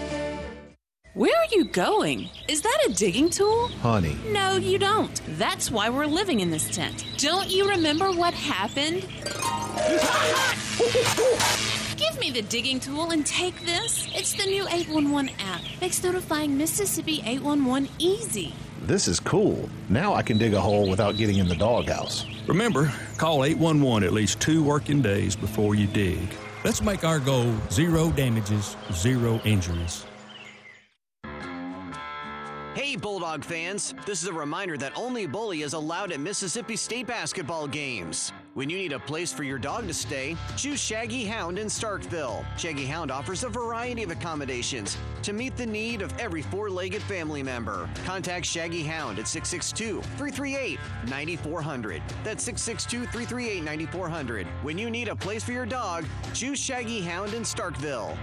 Where 1.17 1.35
are 1.35 1.47
you 1.51 1.65
going? 1.65 2.29
Is 2.47 2.61
that 2.61 2.79
a 2.87 2.93
digging 2.93 3.31
tool? 3.31 3.69
Honey. 3.81 4.19
No, 4.27 4.57
you 4.57 4.79
don't. 4.79 5.19
That's 5.39 5.71
why 5.71 5.89
we're 5.89 6.05
living 6.05 6.41
in 6.41 6.51
this 6.51 6.69
tent. 6.69 7.07
Don't 7.17 7.49
you 7.49 7.67
remember 7.67 8.13
what 8.13 8.35
happened? 8.35 9.01
Give 11.97 12.21
me 12.21 12.31
the 12.31 12.45
digging 12.51 12.81
tool 12.81 13.13
and 13.13 13.25
take 13.25 13.59
this. 13.65 14.07
It's 14.15 14.35
the 14.35 14.45
new 14.45 14.69
811 14.69 15.31
app. 15.39 15.63
Makes 15.81 16.05
notifying 16.05 16.55
Mississippi 16.55 17.23
811 17.25 17.89
easy. 17.99 18.53
This 18.83 19.09
is 19.09 19.19
cool. 19.19 19.71
Now 19.89 20.13
I 20.13 20.23
can 20.23 20.37
dig 20.37 20.53
a 20.53 20.61
hole 20.61 20.87
without 20.87 21.17
getting 21.17 21.39
in 21.39 21.49
the 21.49 21.57
doghouse. 21.57 22.27
Remember, 22.47 22.93
call 23.17 23.47
811 23.47 24.07
at 24.07 24.13
least 24.13 24.39
two 24.39 24.63
working 24.63 25.01
days 25.01 25.35
before 25.35 25.77
you 25.77 25.87
dig. 25.87 26.29
Let's 26.63 26.83
make 26.83 27.05
our 27.05 27.21
goal 27.21 27.55
zero 27.71 28.11
damages, 28.11 28.77
zero 28.93 29.41
injuries. 29.47 30.05
Hey, 32.77 32.95
Bulldog 32.95 33.43
fans! 33.43 33.95
This 34.05 34.23
is 34.23 34.29
a 34.29 34.33
reminder 34.35 34.77
that 34.77 34.93
only 34.99 35.27
bully 35.27 35.63
is 35.63 35.73
allowed 35.73 36.13
at 36.13 36.21
Mississippi 36.21 36.77
State 36.77 37.07
basketball 37.07 37.67
games. 37.67 38.35
When 38.53 38.69
you 38.69 38.77
need 38.77 38.93
a 38.93 38.99
place 38.99 39.33
for 39.33 39.45
your 39.45 39.59
dog 39.59 39.87
to 39.87 39.95
stay, 39.95 40.37
choose 40.59 40.79
Shaggy 40.79 41.25
Hound 41.25 41.59
in 41.59 41.69
Starkville. 41.69 42.45
Shaggy 42.59 42.85
Hound 42.85 43.11
offers 43.11 43.45
a 43.45 43.49
variety 43.49 44.03
of 44.03 44.11
accommodations 44.11 44.99
to 45.23 45.33
meet 45.33 45.57
the 45.57 45.65
need 45.65 46.03
of 46.03 46.13
every 46.19 46.43
four 46.43 46.69
legged 46.69 47.01
family 47.05 47.43
member. 47.43 47.89
Contact 48.05 48.45
Shaggy 48.45 48.83
Hound 48.83 49.19
at 49.19 49.27
662 49.27 50.03
338 50.19 50.79
9400. 51.09 52.03
That's 52.25 52.45
662 52.45 53.07
338 53.11 53.65
9400. 53.65 54.47
When 54.63 54.77
you 54.77 54.91
need 54.91 55.09
a 55.09 55.17
place 55.17 55.43
for 55.43 55.53
your 55.53 55.65
dog, 55.65 56.05
choose 56.35 56.59
Shaggy 56.59 57.01
Hound 57.01 57.33
in 57.33 57.43
Starkville. 57.43 58.19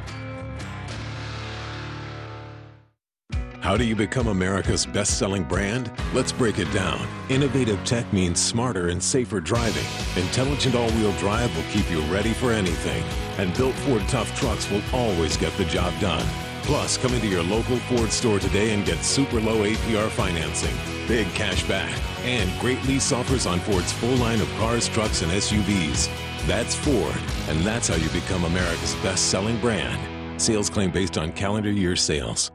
How 3.64 3.78
do 3.78 3.86
you 3.86 3.96
become 3.96 4.28
America's 4.28 4.86
best 4.86 5.18
selling 5.18 5.46
brand? 5.46 5.90
Let's 6.14 6.34
break 6.34 6.60
it 6.60 6.70
down. 6.74 7.08
Innovative 7.30 7.82
tech 7.86 8.12
means 8.12 8.38
smarter 8.38 8.90
and 8.90 9.02
safer 9.02 9.40
driving. 9.40 9.86
Intelligent 10.22 10.76
all 10.76 10.92
wheel 10.92 11.14
drive 11.14 11.56
will 11.56 11.64
keep 11.72 11.90
you 11.90 12.02
ready 12.14 12.34
for 12.34 12.52
anything. 12.52 13.02
And 13.38 13.56
built 13.56 13.74
Ford 13.76 14.02
tough 14.10 14.38
trucks 14.38 14.70
will 14.70 14.82
always 14.92 15.38
get 15.38 15.56
the 15.56 15.64
job 15.64 15.98
done. 16.02 16.28
Plus, 16.64 16.98
come 16.98 17.14
into 17.14 17.28
your 17.28 17.42
local 17.42 17.78
Ford 17.78 18.12
store 18.12 18.38
today 18.38 18.74
and 18.74 18.86
get 18.86 19.02
super 19.02 19.40
low 19.40 19.64
APR 19.64 20.10
financing, 20.10 20.76
big 21.08 21.26
cash 21.30 21.66
back, 21.66 21.98
and 22.26 22.52
great 22.60 22.84
lease 22.84 23.14
offers 23.14 23.46
on 23.46 23.62
Ford's 23.62 23.94
full 23.94 24.18
line 24.18 24.42
of 24.42 24.50
cars, 24.56 24.90
trucks, 24.90 25.22
and 25.22 25.32
SUVs. 25.32 26.10
That's 26.48 26.76
Ford, 26.76 27.16
and 27.48 27.62
that's 27.62 27.88
how 27.88 27.96
you 27.96 28.10
become 28.10 28.44
America's 28.44 28.96
best 28.96 29.32
selling 29.32 29.58
brand. 29.62 30.42
Sales 30.42 30.70
claim 30.70 30.92
based 30.92 31.18
on 31.18 31.32
calendar 31.32 31.72
year 31.72 31.96
sales. 31.96 32.52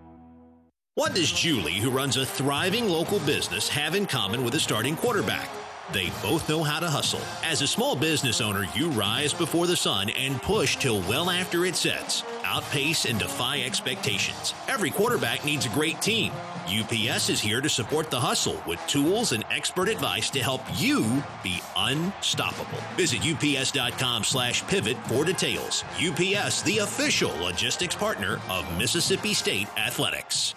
What 0.98 1.14
does 1.14 1.30
Julie, 1.30 1.74
who 1.74 1.92
runs 1.92 2.16
a 2.16 2.26
thriving 2.26 2.88
local 2.88 3.20
business, 3.20 3.68
have 3.68 3.94
in 3.94 4.04
common 4.04 4.42
with 4.42 4.56
a 4.56 4.58
starting 4.58 4.96
quarterback? 4.96 5.48
They 5.92 6.10
both 6.24 6.48
know 6.48 6.64
how 6.64 6.80
to 6.80 6.90
hustle. 6.90 7.20
As 7.44 7.62
a 7.62 7.68
small 7.68 7.94
business 7.94 8.40
owner, 8.40 8.64
you 8.74 8.90
rise 8.90 9.32
before 9.32 9.68
the 9.68 9.76
sun 9.76 10.10
and 10.10 10.42
push 10.42 10.74
till 10.74 10.98
well 11.02 11.30
after 11.30 11.64
it 11.66 11.76
sets. 11.76 12.24
Outpace 12.44 13.04
and 13.04 13.16
defy 13.16 13.60
expectations. 13.60 14.54
Every 14.66 14.90
quarterback 14.90 15.44
needs 15.44 15.66
a 15.66 15.68
great 15.68 16.02
team. 16.02 16.32
UPS 16.66 17.30
is 17.30 17.40
here 17.40 17.60
to 17.60 17.68
support 17.68 18.10
the 18.10 18.18
hustle 18.18 18.60
with 18.66 18.84
tools 18.88 19.30
and 19.30 19.44
expert 19.52 19.88
advice 19.88 20.30
to 20.30 20.40
help 20.40 20.62
you 20.74 21.22
be 21.44 21.62
unstoppable. 21.76 22.80
Visit 22.96 23.20
ups.com 23.20 24.24
slash 24.24 24.66
pivot 24.66 24.96
for 25.06 25.24
details. 25.24 25.84
UPS, 26.04 26.62
the 26.62 26.78
official 26.78 27.30
logistics 27.36 27.94
partner 27.94 28.40
of 28.50 28.66
Mississippi 28.76 29.32
State 29.32 29.68
Athletics. 29.78 30.56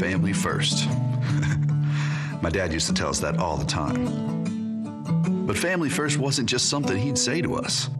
Family 0.00 0.32
first. 0.32 0.88
My 2.40 2.48
dad 2.48 2.72
used 2.72 2.86
to 2.86 2.94
tell 2.94 3.10
us 3.10 3.20
that 3.20 3.36
all 3.36 3.58
the 3.58 3.66
time. 3.66 5.44
But 5.46 5.58
family 5.58 5.90
first 5.90 6.16
wasn't 6.16 6.48
just 6.48 6.70
something 6.70 6.96
he'd 6.96 7.18
say 7.18 7.42
to 7.42 7.56
us. 7.56 7.90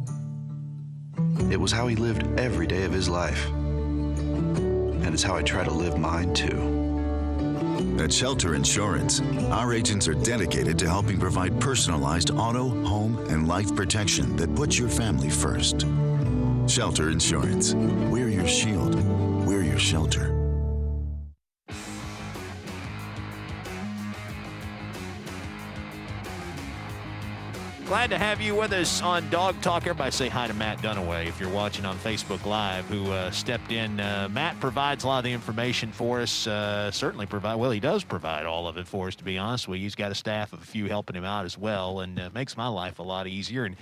It 1.51 1.61
was 1.61 1.71
how 1.71 1.89
he 1.89 1.97
lived 1.97 2.41
every 2.41 2.67
day 2.67 2.85
of 2.85 2.93
his 2.93 3.07
life. 3.11 3.47
And 3.51 5.13
it's 5.13 5.23
how 5.23 5.37
I 5.37 5.43
try 5.43 5.63
to 5.63 5.71
live 5.71 5.99
mine 5.99 6.33
too. 6.33 7.99
At 8.03 8.11
Shelter 8.11 8.55
Insurance, 8.55 9.21
our 9.51 9.75
agents 9.75 10.09
are 10.09 10.15
dedicated 10.15 10.79
to 10.79 10.89
helping 10.89 11.21
provide 11.21 11.61
personalized 11.61 12.31
auto, 12.31 12.71
home, 12.83 13.19
and 13.29 13.47
life 13.47 13.77
protection 13.77 14.37
that 14.37 14.55
puts 14.55 14.79
your 14.79 14.89
family 14.89 15.29
first. 15.29 15.85
Shelter 16.67 17.11
Insurance. 17.11 17.75
We're 17.75 18.31
your 18.31 18.49
shield. 18.49 18.95
We're 19.47 19.65
your 19.65 19.79
shelter. 19.79 20.30
Glad 27.91 28.11
to 28.11 28.19
have 28.19 28.41
you 28.41 28.55
with 28.55 28.73
us 28.73 29.03
on 29.03 29.29
Dog 29.31 29.61
Talk. 29.63 29.83
Everybody 29.83 30.13
say 30.13 30.29
hi 30.29 30.47
to 30.47 30.55
Matt 30.55 30.79
Dunaway 30.79 31.27
if 31.27 31.41
you're 31.41 31.51
watching 31.51 31.85
on 31.85 31.99
Facebook 31.99 32.47
Live, 32.47 32.85
who 32.85 33.11
uh, 33.11 33.33
stepped 33.33 33.73
in. 33.73 33.99
Uh, 33.99 34.29
Matt 34.31 34.61
provides 34.61 35.03
a 35.03 35.09
lot 35.09 35.19
of 35.19 35.25
the 35.25 35.33
information 35.33 35.91
for 35.91 36.21
us. 36.21 36.47
Uh, 36.47 36.93
certainly 36.93 37.27
provide. 37.27 37.57
Well, 37.57 37.73
he 37.73 37.81
does 37.81 38.05
provide 38.05 38.47
all 38.47 38.69
of 38.69 38.77
it 38.77 38.87
for 38.87 39.09
us. 39.09 39.17
To 39.17 39.25
be 39.25 39.39
honest 39.39 39.67
with 39.67 39.81
you, 39.81 39.87
he's 39.87 39.97
got 39.97 40.13
a 40.13 40.15
staff 40.15 40.53
of 40.53 40.63
a 40.63 40.65
few 40.65 40.87
helping 40.87 41.17
him 41.17 41.25
out 41.25 41.45
as 41.45 41.59
well, 41.59 41.99
and 41.99 42.21
uh, 42.21 42.31
makes 42.33 42.57
my 42.57 42.69
life 42.69 43.01
a 43.01 43.03
lot 43.03 43.27
easier. 43.27 43.65
And 43.65 43.75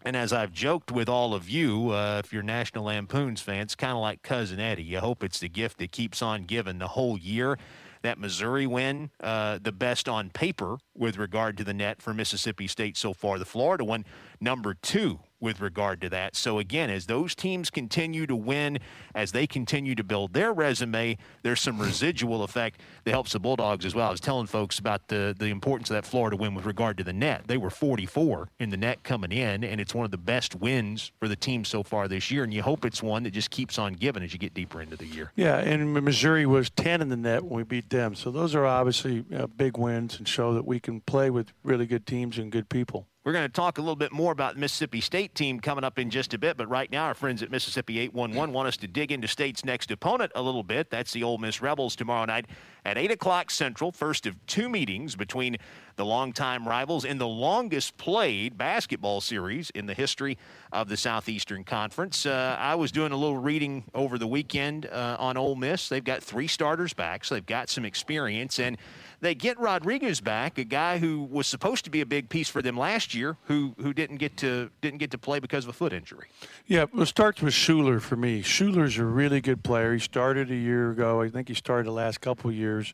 And 0.05 0.17
as 0.17 0.33
I've 0.33 0.53
joked 0.53 0.91
with 0.91 1.09
all 1.09 1.35
of 1.35 1.49
you, 1.49 1.91
uh, 1.91 2.23
if 2.25 2.33
you're 2.33 2.43
National 2.43 2.85
Lampoons 2.85 3.41
fans, 3.41 3.75
kind 3.75 3.93
of 3.93 3.99
like 3.99 4.23
Cousin 4.23 4.59
Eddie, 4.59 4.83
you 4.83 4.99
hope 4.99 5.23
it's 5.23 5.39
the 5.39 5.49
gift 5.49 5.79
that 5.79 5.93
keeps 5.93 6.23
on 6.23 6.45
giving 6.45 6.79
the 6.79 6.89
whole 6.89 7.19
year 7.19 7.59
that 8.03 8.19
Missouri 8.19 8.67
win, 8.67 9.11
uh, 9.21 9.59
the 9.63 9.73
best 9.73 10.09
on 10.09 10.31
paper 10.31 10.79
with 10.95 11.19
regard 11.19 11.57
to 11.59 11.65
the 11.65 11.75
net 11.75 12.01
for 12.01 12.15
Mississippi 12.15 12.67
State 12.67 12.97
so 12.97 13.13
far. 13.13 13.39
The 13.39 13.45
Florida 13.45 13.85
one, 13.85 14.05
number 14.41 14.75
two 14.75 15.21
with 15.41 15.61
regard 15.61 16.01
to 16.03 16.09
that. 16.11 16.37
So 16.37 16.59
again, 16.59 16.91
as 16.91 17.07
those 17.07 17.35
teams 17.35 17.71
continue 17.71 18.27
to 18.27 18.37
win, 18.37 18.79
as 19.15 19.33
they 19.33 19.47
continue 19.47 19.95
to 19.95 20.05
build 20.05 20.33
their 20.33 20.53
resume, 20.53 21.17
there's 21.43 21.61
some 21.61 21.79
residual 21.79 22.43
effect 22.43 22.81
that 23.05 23.11
helps 23.11 23.33
the 23.33 23.41
Bulldogs 23.41 23.85
as 23.85 23.95
well. 23.95 24.09
I 24.09 24.11
was 24.11 24.21
telling 24.21 24.47
folks 24.47 24.79
about 24.79 25.09
the 25.09 25.35
the 25.39 25.47
importance 25.47 25.91
of 25.91 25.95
that 25.95 26.05
Florida 26.05 26.37
win 26.37 26.55
with 26.55 26.67
regard 26.67 26.99
to 26.99 27.05
the 27.05 27.13
net. 27.13 27.45
They 27.47 27.57
were 27.57 27.71
44 27.71 28.49
in 28.59 28.71
the 28.71 28.77
net 28.77 29.03
coming 29.03 29.33
in, 29.33 29.65
and 29.65 29.81
it's 29.81 29.95
one 29.95 30.05
of 30.05 30.11
the 30.11 30.19
best 30.19 30.55
wins 30.55 31.13
for 31.19 31.29
the 31.29 31.37
team 31.37 31.65
so 31.65 31.83
far 31.83 32.09
this 32.09 32.31
year. 32.31 32.45
And 32.45 32.53
you 32.53 32.63
hope 32.63 32.85
it's 32.85 33.03
one 33.03 33.23
that 33.23 33.31
just 33.31 33.51
keeps 33.51 33.79
on 33.79 33.95
giving 33.95 34.23
as 34.23 34.33
you 34.33 34.39
get 34.39 34.55
deeper 34.55 34.81
into 34.81 34.97
the 34.97 35.07
year. 35.07 35.33
Yeah, 35.37 35.59
and 35.59 35.93
Missouri 35.93 36.47
was 36.47 36.71
10 36.71 37.01
in 37.01 37.09
the 37.09 37.17
net 37.17 37.45
when 37.45 37.57
we 37.57 37.63
beat 37.63 37.91
them. 37.91 38.15
So 38.15 38.31
those 38.31 38.55
are 38.55 38.67
obviously 38.67 39.25
uh, 39.35 39.47
big 39.47 39.77
wins 39.77 40.19
and 40.19 40.27
show 40.27 40.55
that 40.55 40.67
we 40.67 40.81
can 40.81 41.01
play 41.01 41.31
with 41.31 41.53
really 41.63 41.87
good 41.87 42.07
teams 42.07 42.39
and 42.39 42.51
good 42.51 42.69
people. 42.69 43.07
We're 43.23 43.33
going 43.33 43.45
to 43.45 43.53
talk 43.53 43.77
a 43.77 43.83
little 43.83 43.97
bit 43.97 44.13
more 44.13 44.33
about 44.33 44.55
the 44.55 44.61
Mississippi 44.61 45.03
State 45.03 45.35
team 45.35 45.61
coming 45.61 45.85
up 45.85 45.99
in 45.99 46.09
just 46.09 46.33
a 46.33 46.39
bit, 46.39 46.57
but 46.57 46.71
right 46.71 46.91
now 46.91 47.05
our 47.05 47.13
friends 47.13 47.43
at 47.43 47.51
Mississippi 47.51 47.99
811 47.99 48.55
want 48.55 48.67
us 48.67 48.79
to 48.79 48.89
dig 48.89 49.13
into 49.13 49.29
State's 49.29 49.63
next 49.63 49.91
opponent 49.91 50.33
a 50.35 50.41
little 50.41 50.63
bit. 50.63 50.89
That's 50.89 51.13
the 51.13 51.23
Ole 51.23 51.37
Miss 51.37 51.61
Rebels 51.61 51.95
tomorrow 51.95 52.25
night 52.25 52.47
at 52.87 52.97
8 52.97 53.11
o'clock 53.11 53.51
Central, 53.51 53.93
first 53.93 54.25
of 54.25 54.35
two 54.47 54.71
meetings 54.71 55.17
between 55.17 55.59
the 55.97 56.05
longtime 56.07 56.67
rivals 56.67 57.05
in 57.05 57.19
the 57.19 57.29
longest 57.29 57.99
played 57.99 58.57
basketball 58.57 59.21
series 59.21 59.69
in 59.75 59.85
the 59.85 59.93
history 59.93 60.39
of 60.73 60.89
the 60.89 60.97
Southeastern 60.97 61.63
Conference. 61.63 62.25
Uh, 62.25 62.57
I 62.59 62.75
was 62.75 62.91
doing 62.91 63.13
a 63.13 63.17
little 63.17 63.37
reading 63.37 63.85
over 63.95 64.17
the 64.17 64.27
weekend 64.27 64.87
uh, 64.87 65.17
on 65.19 65.37
Ole 65.37 65.57
Miss. 65.57 65.91
They've 65.91 66.03
got 66.03 66.23
three 66.23 66.47
starters 66.47 66.95
back, 66.95 67.27
so 67.27 67.35
they've 67.35 67.45
got 67.45 67.69
some 67.69 67.85
experience, 67.85 68.59
and 68.59 68.79
they 69.21 69.35
get 69.35 69.59
Rodriguez 69.59 70.21
back, 70.21 70.59
a 70.59 70.65
guy 70.65 70.99
who 70.99 71.23
was 71.23 71.47
supposed 71.47 71.85
to 71.85 71.91
be 71.91 72.01
a 72.01 72.07
big 72.07 72.29
piece 72.29 72.49
for 72.49 72.63
them 72.63 72.77
last 72.77 73.15
year, 73.15 73.37
who 73.45 73.75
who 73.79 73.93
didn't 73.93 74.17
get 74.17 74.37
to 74.39 74.71
didn't 74.81 74.99
get 74.99 75.11
to 75.11 75.19
play 75.19 75.39
because 75.39 75.65
of 75.65 75.71
a 75.71 75.73
foot 75.73 75.93
injury. 75.93 76.29
Yeah, 76.67 76.87
it 76.97 77.07
starts 77.07 77.43
with 77.43 77.55
Shuler 77.55 78.01
for 78.01 78.17
me. 78.17 78.43
Shuler's 78.43 78.99
a 78.99 79.05
really 79.05 79.41
good 79.41 79.63
player. 79.63 79.93
He 79.93 80.01
started 80.01 80.51
a 80.51 80.57
year 80.57 80.91
ago. 80.91 81.21
I 81.21 81.29
think 81.29 81.49
he 81.49 81.55
started 81.55 81.87
the 81.87 81.93
last 81.93 82.21
couple 82.21 82.51
years. 82.51 82.93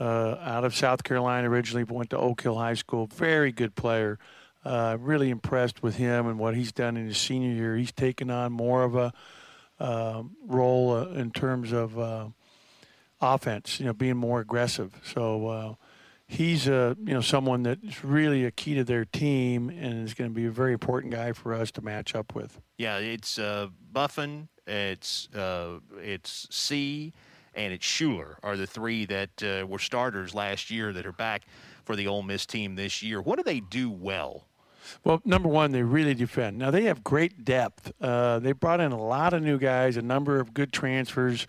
Uh, 0.00 0.38
out 0.40 0.64
of 0.64 0.76
South 0.76 1.02
Carolina 1.02 1.50
originally, 1.50 1.82
but 1.82 1.94
went 1.94 2.10
to 2.10 2.16
Oak 2.16 2.42
Hill 2.42 2.56
High 2.56 2.74
School. 2.74 3.08
Very 3.08 3.50
good 3.50 3.74
player. 3.74 4.16
Uh, 4.64 4.96
really 5.00 5.28
impressed 5.28 5.82
with 5.82 5.96
him 5.96 6.28
and 6.28 6.38
what 6.38 6.54
he's 6.54 6.70
done 6.70 6.96
in 6.96 7.06
his 7.06 7.18
senior 7.18 7.50
year. 7.50 7.76
He's 7.76 7.90
taken 7.90 8.30
on 8.30 8.52
more 8.52 8.84
of 8.84 8.94
a 8.94 9.12
uh, 9.80 10.22
role 10.46 10.92
uh, 10.92 11.06
in 11.14 11.32
terms 11.32 11.72
of 11.72 11.98
uh, 11.98 12.26
offense, 13.20 13.78
you 13.80 13.86
know, 13.86 13.92
being 13.92 14.16
more 14.16 14.40
aggressive. 14.40 14.92
So 15.02 15.48
uh, 15.48 15.74
he's 16.26 16.68
a 16.68 16.96
you 17.04 17.14
know 17.14 17.20
someone 17.20 17.62
that's 17.62 18.04
really 18.04 18.44
a 18.44 18.50
key 18.50 18.74
to 18.74 18.84
their 18.84 19.04
team 19.04 19.70
and 19.70 20.06
is 20.06 20.14
going 20.14 20.30
to 20.30 20.34
be 20.34 20.46
a 20.46 20.50
very 20.50 20.72
important 20.72 21.12
guy 21.12 21.32
for 21.32 21.54
us 21.54 21.70
to 21.72 21.82
match 21.82 22.14
up 22.14 22.34
with. 22.34 22.60
Yeah, 22.76 22.98
it's 22.98 23.38
uh, 23.38 23.68
Buffen, 23.92 24.48
it's 24.66 25.28
uh, 25.34 25.80
it's 25.96 26.46
Sy, 26.50 27.12
and 27.54 27.72
it's 27.72 27.86
Shuler 27.86 28.36
are 28.42 28.56
the 28.56 28.66
three 28.66 29.06
that 29.06 29.42
uh, 29.42 29.66
were 29.66 29.78
starters 29.78 30.34
last 30.34 30.70
year 30.70 30.92
that 30.92 31.06
are 31.06 31.12
back 31.12 31.42
for 31.84 31.96
the 31.96 32.06
Ole 32.06 32.22
Miss 32.22 32.46
team 32.46 32.76
this 32.76 33.02
year. 33.02 33.20
What 33.20 33.36
do 33.36 33.42
they 33.42 33.60
do 33.60 33.90
well? 33.90 34.44
Well, 35.04 35.20
number 35.24 35.48
one, 35.48 35.72
they 35.72 35.82
really 35.82 36.14
defend. 36.14 36.58
Now 36.58 36.70
they 36.70 36.84
have 36.84 37.04
great 37.04 37.44
depth. 37.44 37.92
Uh, 38.00 38.38
they 38.38 38.52
brought 38.52 38.80
in 38.80 38.92
a 38.92 39.00
lot 39.00 39.32
of 39.32 39.42
new 39.42 39.58
guys, 39.58 39.96
a 39.96 40.02
number 40.02 40.40
of 40.40 40.54
good 40.54 40.72
transfers. 40.72 41.46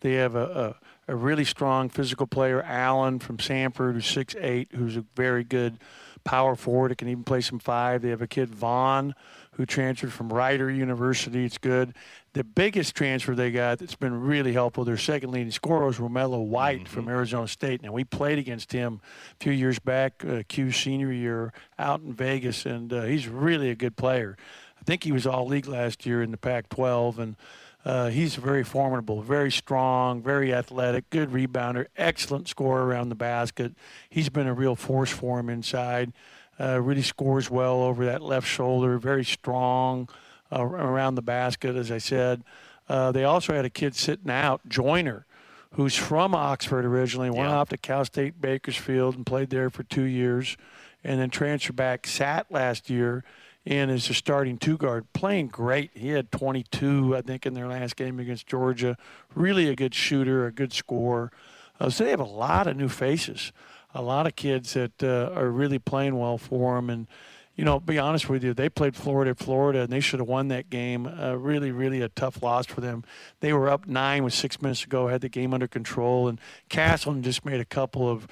They 0.00 0.14
have 0.14 0.34
a, 0.34 0.44
a, 0.44 0.76
a 1.08 1.16
really 1.16 1.44
strong 1.44 1.88
physical 1.88 2.26
player, 2.26 2.62
Allen 2.62 3.18
from 3.18 3.38
Samford, 3.38 3.94
who's 3.94 4.06
six 4.06 4.34
eight, 4.38 4.68
who's 4.74 4.96
a 4.96 5.04
very 5.16 5.44
good 5.44 5.78
power 6.24 6.54
forward. 6.54 6.92
It 6.92 6.98
can 6.98 7.08
even 7.08 7.24
play 7.24 7.40
some 7.40 7.58
five. 7.58 8.02
They 8.02 8.10
have 8.10 8.22
a 8.22 8.26
kid 8.26 8.54
Vaughn 8.54 9.14
who 9.52 9.66
transferred 9.66 10.12
from 10.12 10.32
Rider 10.32 10.70
University. 10.70 11.44
It's 11.44 11.58
good. 11.58 11.94
The 12.32 12.44
biggest 12.44 12.94
transfer 12.94 13.34
they 13.34 13.50
got 13.50 13.78
that's 13.78 13.94
been 13.94 14.18
really 14.18 14.54
helpful, 14.54 14.84
their 14.84 14.96
second 14.96 15.30
leading 15.30 15.50
scorer 15.50 15.86
was 15.86 15.98
Romello 15.98 16.42
White 16.42 16.84
mm-hmm. 16.84 16.94
from 16.94 17.08
Arizona 17.08 17.46
State. 17.46 17.82
Now, 17.82 17.92
we 17.92 18.04
played 18.04 18.38
against 18.38 18.72
him 18.72 19.02
a 19.32 19.44
few 19.44 19.52
years 19.52 19.78
back, 19.78 20.24
uh, 20.24 20.42
Q 20.48 20.72
senior 20.72 21.12
year, 21.12 21.52
out 21.78 22.00
in 22.00 22.14
Vegas, 22.14 22.64
and 22.64 22.90
uh, 22.92 23.02
he's 23.02 23.28
really 23.28 23.68
a 23.68 23.74
good 23.74 23.96
player. 23.96 24.38
I 24.80 24.84
think 24.84 25.04
he 25.04 25.12
was 25.12 25.26
all 25.26 25.46
league 25.46 25.68
last 25.68 26.06
year 26.06 26.22
in 26.22 26.30
the 26.30 26.38
Pac 26.38 26.70
12, 26.70 27.18
and 27.18 27.36
uh, 27.84 28.08
he's 28.10 28.36
very 28.36 28.64
formidable, 28.64 29.22
very 29.22 29.50
strong, 29.50 30.22
very 30.22 30.54
athletic, 30.54 31.10
good 31.10 31.30
rebounder, 31.30 31.86
excellent 31.96 32.48
scorer 32.48 32.86
around 32.86 33.08
the 33.08 33.14
basket. 33.14 33.72
He's 34.08 34.28
been 34.28 34.46
a 34.46 34.54
real 34.54 34.76
force 34.76 35.10
for 35.10 35.40
him 35.40 35.48
inside. 35.48 36.12
Uh, 36.60 36.80
really 36.80 37.02
scores 37.02 37.50
well 37.50 37.82
over 37.82 38.04
that 38.04 38.22
left 38.22 38.46
shoulder, 38.46 38.98
very 38.98 39.24
strong. 39.24 40.08
uh, 40.52 40.62
around 40.62 41.14
the 41.14 41.22
basket, 41.22 41.76
as 41.76 41.90
I 41.90 41.98
said. 41.98 42.44
Uh, 42.88 43.10
they 43.12 43.24
also 43.24 43.54
had 43.54 43.64
a 43.64 43.70
kid 43.70 43.94
sitting 43.94 44.30
out, 44.30 44.60
Joiner, 44.68 45.24
who's 45.72 45.96
from 45.96 46.34
Oxford 46.34 46.84
originally, 46.84 47.30
went 47.30 47.48
off 47.48 47.70
to 47.70 47.78
Cal 47.78 48.04
State 48.04 48.40
Bakersfield 48.40 49.16
and 49.16 49.24
played 49.24 49.50
there 49.50 49.70
for 49.70 49.82
two 49.84 50.02
years, 50.02 50.56
and 51.02 51.18
then 51.18 51.30
transferred 51.30 51.76
back, 51.76 52.06
sat 52.06 52.50
last 52.50 52.90
year, 52.90 53.24
and 53.64 53.90
is 53.90 54.10
a 54.10 54.14
starting 54.14 54.58
two 54.58 54.76
guard, 54.76 55.12
playing 55.12 55.48
great. 55.48 55.90
He 55.94 56.08
had 56.08 56.32
22, 56.32 57.16
I 57.16 57.22
think, 57.22 57.46
in 57.46 57.54
their 57.54 57.68
last 57.68 57.96
game 57.96 58.18
against 58.18 58.46
Georgia. 58.46 58.96
Really 59.34 59.68
a 59.68 59.76
good 59.76 59.94
shooter, 59.94 60.46
a 60.46 60.52
good 60.52 60.72
scorer. 60.72 61.30
Uh, 61.78 61.88
so 61.88 62.04
they 62.04 62.10
have 62.10 62.20
a 62.20 62.24
lot 62.24 62.66
of 62.66 62.76
new 62.76 62.88
faces, 62.88 63.52
a 63.94 64.02
lot 64.02 64.26
of 64.26 64.36
kids 64.36 64.74
that 64.74 65.02
uh, 65.02 65.32
are 65.34 65.50
really 65.50 65.78
playing 65.78 66.18
well 66.18 66.38
for 66.38 66.76
them. 66.76 66.90
And, 66.90 67.06
you 67.54 67.64
know, 67.64 67.78
be 67.78 67.98
honest 67.98 68.28
with 68.28 68.42
you, 68.42 68.52
they 68.52 68.68
played 68.68 68.96
Florida, 68.96 69.34
Florida, 69.34 69.82
and 69.82 69.92
they 69.92 70.00
should 70.00 70.18
have 70.18 70.28
won 70.28 70.48
that 70.48 70.68
game. 70.68 71.06
Uh, 71.06 71.34
really, 71.34 71.70
really 71.70 72.00
a 72.00 72.08
tough 72.08 72.42
loss 72.42 72.66
for 72.66 72.80
them. 72.80 73.04
They 73.40 73.52
were 73.52 73.68
up 73.68 73.86
nine 73.86 74.24
with 74.24 74.34
six 74.34 74.60
minutes 74.60 74.80
to 74.82 74.88
go, 74.88 75.06
had 75.06 75.20
the 75.20 75.28
game 75.28 75.54
under 75.54 75.68
control, 75.68 76.28
and 76.28 76.40
Castleton 76.68 77.22
just 77.22 77.44
made 77.44 77.60
a 77.60 77.64
couple 77.64 78.08
of, 78.08 78.26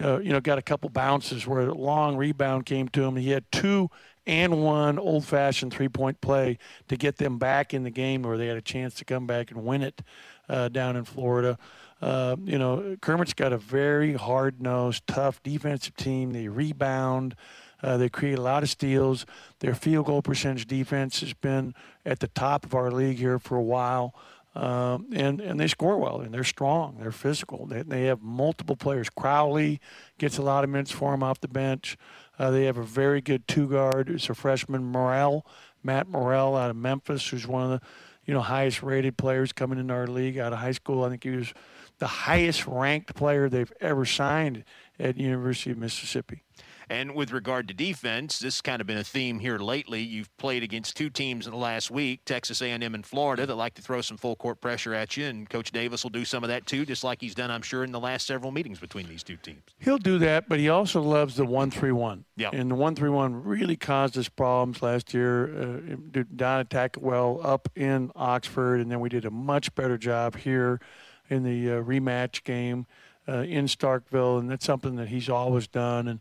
uh, 0.00 0.18
you 0.18 0.32
know, 0.32 0.40
got 0.40 0.58
a 0.58 0.62
couple 0.62 0.90
bounces 0.90 1.46
where 1.46 1.62
a 1.62 1.74
long 1.74 2.16
rebound 2.16 2.66
came 2.66 2.88
to 2.88 3.04
him. 3.04 3.16
He 3.16 3.30
had 3.30 3.50
two 3.50 3.90
and 4.26 4.62
one 4.62 4.98
old-fashioned 4.98 5.72
three-point 5.72 6.20
play 6.20 6.58
to 6.88 6.96
get 6.96 7.16
them 7.16 7.38
back 7.38 7.72
in 7.72 7.84
the 7.84 7.90
game, 7.90 8.22
where 8.22 8.36
they 8.36 8.48
had 8.48 8.56
a 8.56 8.62
chance 8.62 8.94
to 8.94 9.04
come 9.04 9.26
back 9.26 9.50
and 9.50 9.64
win 9.64 9.82
it 9.82 10.02
uh, 10.48 10.68
down 10.68 10.96
in 10.96 11.04
Florida. 11.04 11.58
Uh, 12.02 12.36
you 12.44 12.58
know, 12.58 12.96
Kermit's 13.00 13.34
got 13.34 13.52
a 13.52 13.58
very 13.58 14.14
hard-nosed, 14.14 15.06
tough 15.06 15.42
defensive 15.42 15.96
team. 15.96 16.32
They 16.32 16.48
rebound. 16.48 17.34
Uh, 17.82 17.96
they 17.96 18.08
create 18.08 18.38
a 18.38 18.42
lot 18.42 18.62
of 18.62 18.70
steals. 18.70 19.26
Their 19.60 19.74
field 19.74 20.06
goal 20.06 20.22
percentage 20.22 20.66
defense 20.66 21.20
has 21.20 21.32
been 21.32 21.74
at 22.04 22.20
the 22.20 22.28
top 22.28 22.64
of 22.64 22.74
our 22.74 22.90
league 22.90 23.18
here 23.18 23.38
for 23.38 23.56
a 23.56 23.62
while. 23.62 24.14
Um, 24.54 25.08
and, 25.12 25.38
and 25.42 25.60
they 25.60 25.68
score 25.68 25.98
well, 25.98 26.20
and 26.22 26.32
they're 26.32 26.42
strong. 26.42 26.96
They're 26.98 27.12
physical. 27.12 27.66
They, 27.66 27.82
they 27.82 28.04
have 28.04 28.22
multiple 28.22 28.74
players. 28.74 29.10
Crowley 29.10 29.80
gets 30.16 30.38
a 30.38 30.42
lot 30.42 30.64
of 30.64 30.70
minutes 30.70 30.90
for 30.90 31.10
them 31.10 31.22
off 31.22 31.40
the 31.42 31.48
bench. 31.48 31.98
Uh, 32.38 32.50
they 32.50 32.64
have 32.64 32.76
a 32.76 32.84
very 32.84 33.20
good 33.20 33.46
two 33.48 33.68
guard 33.68 34.08
who's 34.08 34.28
a 34.28 34.34
freshman, 34.34 34.84
Murrell, 34.84 35.46
Matt 35.82 36.08
Murrell 36.08 36.56
out 36.56 36.70
of 36.70 36.76
Memphis, 36.76 37.28
who's 37.28 37.46
one 37.46 37.64
of 37.64 37.80
the 37.80 37.86
you 38.24 38.34
know 38.34 38.40
highest 38.40 38.82
rated 38.82 39.16
players 39.16 39.52
coming 39.52 39.78
into 39.78 39.94
our 39.94 40.06
league 40.06 40.38
out 40.38 40.52
of 40.52 40.58
high 40.58 40.72
school. 40.72 41.04
I 41.04 41.10
think 41.10 41.24
he 41.24 41.30
was 41.30 41.54
the 41.98 42.06
highest 42.06 42.66
ranked 42.66 43.14
player 43.14 43.48
they've 43.48 43.72
ever 43.80 44.04
signed 44.04 44.64
at 44.98 45.16
University 45.16 45.70
of 45.70 45.78
Mississippi. 45.78 46.42
And 46.88 47.14
with 47.14 47.32
regard 47.32 47.66
to 47.68 47.74
defense, 47.74 48.38
this 48.38 48.56
has 48.56 48.60
kind 48.60 48.80
of 48.80 48.86
been 48.86 48.98
a 48.98 49.04
theme 49.04 49.40
here 49.40 49.58
lately. 49.58 50.02
You've 50.02 50.34
played 50.36 50.62
against 50.62 50.96
two 50.96 51.10
teams 51.10 51.46
in 51.46 51.52
the 51.52 51.58
last 51.58 51.90
week, 51.90 52.24
Texas 52.24 52.62
A&M 52.62 52.94
and 52.94 53.04
Florida, 53.04 53.44
that 53.44 53.54
like 53.56 53.74
to 53.74 53.82
throw 53.82 54.00
some 54.00 54.16
full 54.16 54.36
court 54.36 54.60
pressure 54.60 54.94
at 54.94 55.16
you, 55.16 55.26
and 55.26 55.50
Coach 55.50 55.72
Davis 55.72 56.04
will 56.04 56.10
do 56.10 56.24
some 56.24 56.44
of 56.44 56.48
that 56.48 56.64
too, 56.66 56.86
just 56.86 57.02
like 57.02 57.20
he's 57.20 57.34
done, 57.34 57.50
I'm 57.50 57.62
sure, 57.62 57.82
in 57.82 57.90
the 57.90 57.98
last 57.98 58.26
several 58.26 58.52
meetings 58.52 58.78
between 58.78 59.08
these 59.08 59.24
two 59.24 59.36
teams. 59.36 59.62
He'll 59.80 59.98
do 59.98 60.18
that, 60.18 60.48
but 60.48 60.60
he 60.60 60.68
also 60.68 61.02
loves 61.02 61.34
the 61.34 61.44
one-three-one. 61.44 62.24
Yeah. 62.36 62.50
And 62.52 62.70
the 62.70 62.76
one-three-one 62.76 63.42
really 63.42 63.76
caused 63.76 64.16
us 64.16 64.28
problems 64.28 64.80
last 64.80 65.12
year. 65.12 65.46
Uh, 65.46 65.96
did 66.12 66.38
not 66.38 66.60
attack 66.60 66.96
it 66.98 67.02
well 67.02 67.40
up 67.42 67.68
in 67.74 68.12
Oxford, 68.14 68.80
and 68.80 68.90
then 68.90 69.00
we 69.00 69.08
did 69.08 69.24
a 69.24 69.30
much 69.30 69.74
better 69.74 69.98
job 69.98 70.36
here 70.36 70.80
in 71.28 71.42
the 71.42 71.78
uh, 71.78 71.82
rematch 71.82 72.44
game 72.44 72.86
uh, 73.28 73.38
in 73.38 73.66
Starkville, 73.66 74.38
and 74.38 74.48
that's 74.48 74.64
something 74.64 74.94
that 74.96 75.08
he's 75.08 75.28
always 75.28 75.66
done. 75.66 76.06
And 76.06 76.20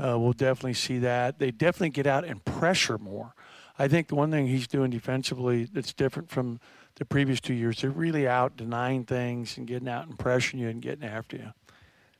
uh, 0.00 0.18
we'll 0.18 0.32
definitely 0.32 0.74
see 0.74 0.98
that. 0.98 1.38
They 1.38 1.50
definitely 1.50 1.90
get 1.90 2.06
out 2.06 2.24
and 2.24 2.44
pressure 2.44 2.98
more. 2.98 3.34
I 3.78 3.88
think 3.88 4.08
the 4.08 4.14
one 4.14 4.30
thing 4.30 4.46
he's 4.46 4.68
doing 4.68 4.90
defensively 4.90 5.64
that's 5.64 5.92
different 5.92 6.30
from 6.30 6.60
the 6.96 7.04
previous 7.04 7.40
two 7.40 7.54
years, 7.54 7.80
they're 7.80 7.90
really 7.90 8.28
out 8.28 8.56
denying 8.56 9.04
things 9.04 9.56
and 9.56 9.66
getting 9.66 9.88
out 9.88 10.06
and 10.06 10.18
pressuring 10.18 10.58
you 10.58 10.68
and 10.68 10.82
getting 10.82 11.04
after 11.04 11.36
you. 11.36 11.52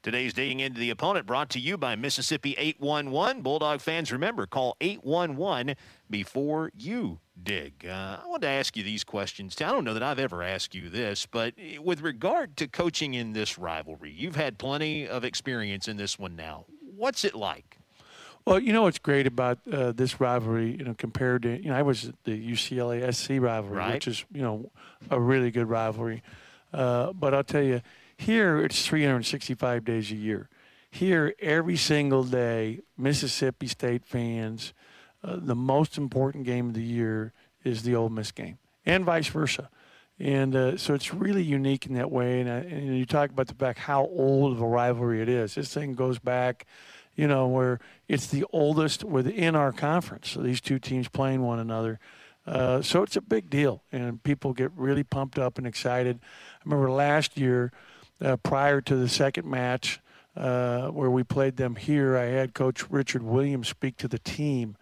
Today's 0.02 0.32
Digging 0.32 0.60
Into 0.60 0.80
the 0.80 0.88
Opponent 0.88 1.26
brought 1.26 1.50
to 1.50 1.60
you 1.60 1.76
by 1.76 1.94
Mississippi 1.94 2.54
811. 2.56 3.42
Bulldog 3.42 3.82
fans, 3.82 4.10
remember, 4.10 4.46
call 4.46 4.74
811 4.80 5.76
before 6.08 6.72
you 6.74 7.18
dig. 7.42 7.84
Uh, 7.86 8.16
I 8.24 8.26
want 8.26 8.40
to 8.40 8.48
ask 8.48 8.78
you 8.78 8.82
these 8.82 9.04
questions. 9.04 9.60
I 9.60 9.70
don't 9.70 9.84
know 9.84 9.92
that 9.92 10.02
I've 10.02 10.18
ever 10.18 10.42
asked 10.42 10.74
you 10.74 10.88
this, 10.88 11.26
but 11.26 11.52
with 11.78 12.00
regard 12.00 12.56
to 12.56 12.66
coaching 12.66 13.12
in 13.12 13.34
this 13.34 13.58
rivalry, 13.58 14.10
you've 14.10 14.36
had 14.36 14.56
plenty 14.56 15.06
of 15.06 15.22
experience 15.22 15.86
in 15.86 15.98
this 15.98 16.18
one 16.18 16.34
now. 16.34 16.64
What's 16.96 17.22
it 17.22 17.34
like? 17.34 17.69
Well, 18.50 18.58
you 18.58 18.72
know 18.72 18.82
what's 18.82 18.98
great 18.98 19.28
about 19.28 19.60
uh, 19.72 19.92
this 19.92 20.20
rivalry, 20.20 20.72
you 20.76 20.82
know, 20.82 20.94
compared 20.98 21.42
to, 21.42 21.62
you 21.62 21.70
know, 21.70 21.76
I 21.76 21.82
was 21.82 22.10
the 22.24 22.32
UCLA 22.32 23.14
SC 23.14 23.40
rivalry, 23.40 23.76
Right. 23.76 23.94
which 23.94 24.08
is, 24.08 24.24
you 24.32 24.42
know, 24.42 24.72
a 25.08 25.20
really 25.20 25.52
good 25.52 25.68
rivalry. 25.68 26.24
Uh, 26.72 27.12
but 27.12 27.32
I'll 27.32 27.44
tell 27.44 27.62
you, 27.62 27.80
here 28.16 28.58
it's 28.58 28.84
365 28.84 29.84
days 29.84 30.10
a 30.10 30.16
year. 30.16 30.48
Here, 30.90 31.32
every 31.38 31.76
single 31.76 32.24
day, 32.24 32.80
Mississippi 32.98 33.68
State 33.68 34.04
fans, 34.04 34.72
uh, 35.22 35.36
the 35.38 35.54
most 35.54 35.96
important 35.96 36.42
game 36.42 36.66
of 36.66 36.74
the 36.74 36.82
year 36.82 37.32
is 37.62 37.84
the 37.84 37.94
Ole 37.94 38.08
Miss 38.08 38.32
game, 38.32 38.58
and 38.84 39.04
vice 39.04 39.28
versa. 39.28 39.70
And 40.18 40.56
uh, 40.56 40.76
so 40.76 40.94
it's 40.94 41.14
really 41.14 41.44
unique 41.44 41.86
in 41.86 41.94
that 41.94 42.10
way. 42.10 42.40
And, 42.40 42.50
I, 42.50 42.56
and 42.56 42.98
you 42.98 43.06
talk 43.06 43.30
about 43.30 43.46
the 43.46 43.54
fact 43.54 43.78
how 43.78 44.06
old 44.06 44.52
of 44.52 44.60
a 44.60 44.66
rivalry 44.66 45.22
it 45.22 45.28
is. 45.28 45.54
This 45.54 45.72
thing 45.72 45.94
goes 45.94 46.18
back, 46.18 46.66
you 47.20 47.28
know, 47.28 47.46
where 47.46 47.78
it's 48.08 48.28
the 48.28 48.46
oldest 48.50 49.04
within 49.04 49.54
our 49.54 49.72
conference. 49.72 50.30
So 50.30 50.40
these 50.40 50.58
two 50.58 50.78
teams 50.78 51.06
playing 51.06 51.42
one 51.42 51.58
another. 51.58 51.98
Uh, 52.46 52.80
so 52.80 53.02
it's 53.02 53.14
a 53.14 53.20
big 53.20 53.50
deal, 53.50 53.82
and 53.92 54.22
people 54.22 54.54
get 54.54 54.72
really 54.74 55.02
pumped 55.02 55.38
up 55.38 55.58
and 55.58 55.66
excited. 55.66 56.18
I 56.22 56.58
remember 56.64 56.90
last 56.90 57.36
year, 57.36 57.72
uh, 58.22 58.38
prior 58.38 58.80
to 58.80 58.96
the 58.96 59.06
second 59.06 59.46
match, 59.46 60.00
uh, 60.34 60.88
where 60.88 61.10
we 61.10 61.22
played 61.22 61.58
them 61.58 61.76
here, 61.76 62.16
I 62.16 62.24
had 62.24 62.54
Coach 62.54 62.90
Richard 62.90 63.22
Williams 63.22 63.68
speak 63.68 63.98
to 63.98 64.08
the 64.08 64.18
team 64.18 64.78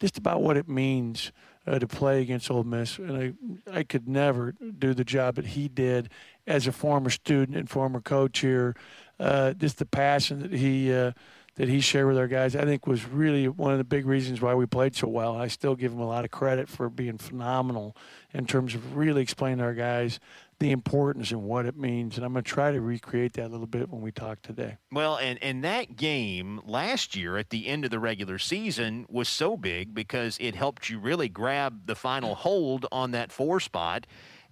just 0.00 0.16
about 0.16 0.40
what 0.40 0.56
it 0.56 0.70
means 0.70 1.30
uh, 1.66 1.78
to 1.78 1.86
play 1.86 2.22
against 2.22 2.50
Ole 2.50 2.64
Miss, 2.64 2.98
and 2.98 3.36
I 3.70 3.78
I 3.78 3.82
could 3.82 4.08
never 4.08 4.52
do 4.52 4.94
the 4.94 5.04
job 5.04 5.34
that 5.34 5.48
he 5.48 5.68
did 5.68 6.08
as 6.46 6.66
a 6.66 6.72
former 6.72 7.10
student 7.10 7.58
and 7.58 7.68
former 7.68 8.00
coach 8.00 8.38
here. 8.38 8.74
Uh, 9.20 9.52
just 9.52 9.78
the 9.78 9.86
passion 9.86 10.40
that 10.40 10.52
he 10.52 10.92
uh, 10.92 11.12
that 11.62 11.68
he 11.68 11.78
shared 11.78 12.08
with 12.08 12.18
our 12.18 12.26
guys, 12.26 12.56
I 12.56 12.64
think, 12.64 12.88
was 12.88 13.06
really 13.06 13.46
one 13.46 13.70
of 13.70 13.78
the 13.78 13.84
big 13.84 14.04
reasons 14.04 14.40
why 14.40 14.52
we 14.52 14.66
played 14.66 14.96
so 14.96 15.06
well. 15.06 15.36
I 15.36 15.46
still 15.46 15.76
give 15.76 15.92
him 15.92 16.00
a 16.00 16.08
lot 16.08 16.24
of 16.24 16.32
credit 16.32 16.68
for 16.68 16.90
being 16.90 17.18
phenomenal 17.18 17.96
in 18.34 18.46
terms 18.46 18.74
of 18.74 18.96
really 18.96 19.22
explaining 19.22 19.58
to 19.58 19.64
our 19.66 19.72
guys 19.72 20.18
the 20.58 20.72
importance 20.72 21.30
and 21.30 21.44
what 21.44 21.66
it 21.66 21.76
means. 21.76 22.16
And 22.16 22.26
I'm 22.26 22.32
going 22.32 22.42
to 22.42 22.50
try 22.50 22.72
to 22.72 22.80
recreate 22.80 23.34
that 23.34 23.46
a 23.46 23.48
little 23.48 23.68
bit 23.68 23.90
when 23.90 24.02
we 24.02 24.10
talk 24.10 24.42
today. 24.42 24.78
Well, 24.90 25.18
and, 25.18 25.40
and 25.40 25.62
that 25.62 25.94
game 25.94 26.60
last 26.64 27.14
year 27.14 27.36
at 27.36 27.50
the 27.50 27.68
end 27.68 27.84
of 27.84 27.92
the 27.92 28.00
regular 28.00 28.40
season 28.40 29.06
was 29.08 29.28
so 29.28 29.56
big 29.56 29.94
because 29.94 30.36
it 30.40 30.56
helped 30.56 30.90
you 30.90 30.98
really 30.98 31.28
grab 31.28 31.86
the 31.86 31.94
final 31.94 32.34
hold 32.34 32.86
on 32.90 33.12
that 33.12 33.30
four 33.30 33.60
spot. 33.60 34.04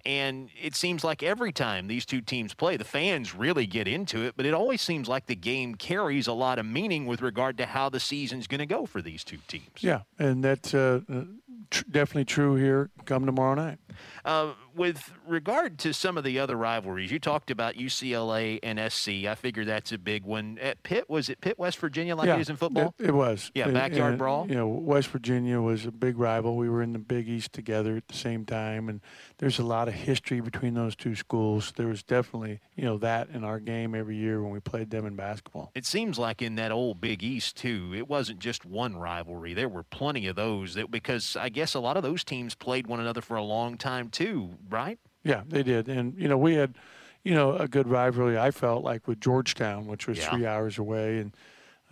And 0.05 0.49
it 0.61 0.75
seems 0.75 1.05
like 1.05 1.23
every 1.23 1.53
time 1.53 1.87
these 1.87 2.07
two 2.07 2.21
teams 2.21 2.55
play, 2.55 2.77
the 2.77 2.85
fans 2.85 3.35
really 3.35 3.67
get 3.67 3.87
into 3.87 4.23
it, 4.23 4.35
but 4.37 4.47
it 4.47 4.55
always 4.55 4.81
seems 4.81 5.09
like 5.09 5.27
the 5.27 5.37
game 5.37 5.75
carries 5.75 6.27
a 6.27 6.33
lot 6.33 6.59
of 6.59 6.67
meaning 6.67 7.07
with 7.07 7.21
regard 7.23 7.59
to 7.59 7.67
how 7.67 7.89
the 7.89 8.01
season's 8.01 8.47
going 8.47 8.61
to 8.61 8.67
go 8.67 8.87
for 8.87 9.03
these 9.03 9.25
two 9.25 9.39
teams. 9.49 9.65
Yeah, 9.81 10.03
and 10.19 10.43
that's 10.43 10.75
uh, 10.75 11.01
uh, 11.13 11.23
tr- 11.71 11.85
definitely 11.91 12.25
true 12.25 12.55
here 12.55 12.91
come 13.05 13.27
tomorrow 13.27 13.55
night. 13.55 13.79
Uh, 14.25 14.53
with 14.75 15.13
regard 15.27 15.79
to 15.81 15.93
some 15.93 16.17
of 16.17 16.25
the 16.25 16.39
other 16.39 16.57
rivalries, 16.57 17.11
you 17.11 17.19
talked 17.19 17.51
about 17.51 17.75
UCLA 17.75 18.59
and 18.63 18.81
SC. 18.93 19.27
I 19.27 19.35
figure 19.35 19.65
that's 19.65 19.93
a 19.93 19.99
big 19.99 20.25
one. 20.25 20.59
At 20.61 20.83
Pitt, 20.83 21.09
was 21.09 21.29
it 21.29 21.41
Pitt, 21.41 21.59
West 21.59 21.79
Virginia, 21.79 22.17
like 22.17 22.27
yeah, 22.27 22.37
it 22.37 22.41
is 22.41 22.51
in 22.51 22.57
football? 22.57 22.95
It, 22.99 23.09
it 23.09 23.15
was. 23.15 23.51
Yeah, 23.55 23.69
backyard 23.69 24.11
and, 24.11 24.19
brawl. 24.19 24.47
You 24.49 24.55
know, 24.55 24.69
West 24.69 25.09
Virginia 25.09 25.61
was 25.61 25.87
a 25.87 25.91
big 25.91 26.19
rival. 26.19 26.57
We 26.57 26.69
were 26.69 26.83
in 26.83 26.93
the 26.93 26.99
Big 26.99 27.29
East 27.29 27.53
together 27.53 27.97
at 27.97 28.09
the 28.09 28.17
same 28.17 28.45
time, 28.45 28.89
and 28.89 29.01
there's 29.39 29.59
a 29.59 29.65
lot 29.65 29.89
of 29.89 29.95
history 29.95 30.41
between 30.41 30.75
those 30.75 30.97
two 30.97 31.15
schools. 31.15 31.73
There 31.77 31.89
was 31.89 32.03
definitely, 32.03 32.61
you 32.77 32.85
know, 32.85 32.99
that 32.99 33.29
in 33.31 33.45
our 33.45 33.61
game 33.61 33.95
every 33.95 34.17
year 34.17 34.43
when 34.43 34.53
we 34.53 34.61
played 34.61 34.91
them 34.91 35.07
in 35.07 35.17
basketball. 35.17 35.73
It 35.75 35.87
seems 35.87 36.19
like 36.19 36.43
in 36.43 36.57
that 36.57 36.73
old 36.73 37.01
Big 37.01 37.23
East 37.23 37.57
too, 37.57 37.93
it 37.95 38.09
wasn't 38.09 38.39
just 38.39 38.65
one 38.65 38.97
rivalry. 38.97 39.55
There 39.55 39.69
were 39.69 39.83
plenty 39.83 40.27
of 40.27 40.37
those 40.37 40.75
that 40.75 40.91
because 40.91 41.37
I 41.37 41.49
guess 41.49 41.75
a 41.75 41.81
lot 41.81 41.97
of 41.97 42.03
those 42.03 42.25
teams 42.25 42.55
played 42.55 42.87
one 42.87 43.01
another 43.01 43.21
for 43.21 43.37
a 43.37 43.43
long 43.43 43.77
time 43.77 44.09
too, 44.09 44.51
right? 44.69 44.99
Yeah, 45.25 45.43
they 45.49 45.63
did, 45.63 45.89
and 45.89 46.15
you 46.19 46.29
know, 46.29 46.39
we 46.39 46.55
had, 46.55 46.77
you 47.25 47.35
know, 47.35 47.57
a 47.57 47.69
good 47.69 47.87
rivalry. 47.89 48.39
I 48.39 48.51
felt 48.51 48.83
like 48.85 49.07
with 49.09 49.21
Georgetown, 49.21 49.87
which 49.87 50.07
was 50.07 50.19
Yeah. 50.19 50.31
three 50.31 50.47
hours 50.47 50.79
away, 50.79 51.19
and. 51.19 51.35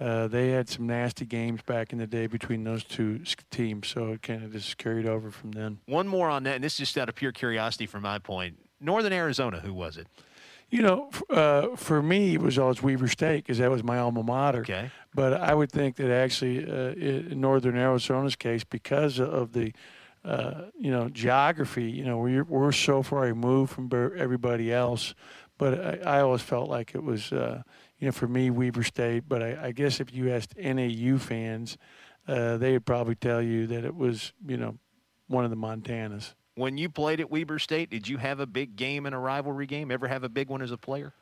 Uh, 0.01 0.29
they 0.29 0.51
had 0.51 0.69
some 0.69 0.87
nasty 0.87 1.25
games 1.27 1.61
back 1.63 1.93
in 1.93 1.99
the 1.99 2.07
day 2.07 2.29
between 2.29 2.63
those 2.63 2.85
two 2.85 3.21
teams, 3.51 3.89
so 3.89 4.13
it 4.13 4.23
kind 4.23 4.45
of 4.45 4.53
just 4.53 4.79
carried 4.79 5.07
over 5.07 5.29
from 5.29 5.51
then. 5.51 5.81
One 5.87 6.07
more 6.07 6.31
on 6.31 6.45
that, 6.45 6.55
and 6.55 6.63
this 6.63 6.75
is 6.75 6.79
just 6.79 6.99
out 6.99 7.09
of 7.09 7.17
pure 7.17 7.33
curiosity 7.33 7.85
from 7.87 8.03
my 8.03 8.21
point. 8.21 8.61
Northern 8.81 9.13
Arizona, 9.13 9.59
who 9.59 9.75
was 9.75 9.97
it? 9.97 10.07
You 10.71 10.83
know, 10.83 11.11
uh, 11.31 11.75
for 11.75 12.01
me, 12.01 12.35
it 12.35 12.41
was 12.41 12.61
always 12.61 12.81
Weber 12.81 13.09
State 13.09 13.39
because 13.39 13.59
that 13.59 13.73
was 13.73 13.83
my 13.83 13.99
alma 13.99 14.23
mater. 14.23 14.61
Okay. 14.61 14.93
But 15.17 15.33
I 15.33 15.53
would 15.53 15.73
think 15.73 15.97
that 15.97 16.13
actually, 16.13 16.65
uh, 16.65 16.93
in 16.93 17.41
Northern 17.41 17.77
Arizona's 17.77 18.37
case, 18.37 18.63
because 18.63 19.19
of 19.19 19.53
the 19.53 19.73
uh, 20.29 20.67
you 20.79 20.91
know, 20.91 21.09
geography. 21.09 21.91
You 21.91 22.05
know, 22.05 22.19
we're 22.19 22.45
we're 22.45 22.71
so 22.71 23.03
far 23.03 23.23
removed 23.23 23.73
from 23.73 23.91
everybody 24.17 24.71
else, 24.71 25.15
but 25.57 26.05
I, 26.07 26.19
I 26.19 26.21
always 26.21 26.43
felt 26.43 26.69
like 26.69 26.95
it 26.95 27.03
was, 27.03 27.33
uh, 27.33 27.63
you 27.99 28.07
know, 28.07 28.13
for 28.13 28.29
me 28.29 28.51
Weber 28.51 28.83
State. 28.83 29.25
But 29.27 29.43
I, 29.43 29.59
I 29.69 29.73
guess 29.73 30.01
if 30.01 30.13
you 30.13 30.31
asked 30.31 30.55
NAU 30.59 31.17
fans, 31.17 31.79
uh, 32.29 32.59
they 32.59 32.73
would 32.73 32.85
probably 32.85 33.15
tell 33.15 33.41
you 33.41 33.67
that 33.69 33.87
it 33.87 33.97
was, 33.97 34.35
you 34.47 34.59
know, 34.59 34.77
one 35.29 35.45
of 35.45 35.51
the 35.51 35.57
Montanas. 35.57 36.35
When 36.57 36.77
you 36.77 36.91
played 36.91 37.21
at 37.21 37.31
Weber 37.31 37.59
State, 37.59 37.89
did 37.89 38.07
you 38.07 38.19
have 38.19 38.39
a 38.39 38.47
big 38.47 38.77
game 38.77 39.07
in 39.07 39.15
a 39.15 39.19
rivalry 39.19 39.67
game? 39.67 39.91
Ever 39.91 40.09
have 40.09 40.25
a 40.25 40.29
big 40.29 40.51
one 40.51 40.61
as 40.61 40.73
a 40.73 40.77
player? 40.77 41.15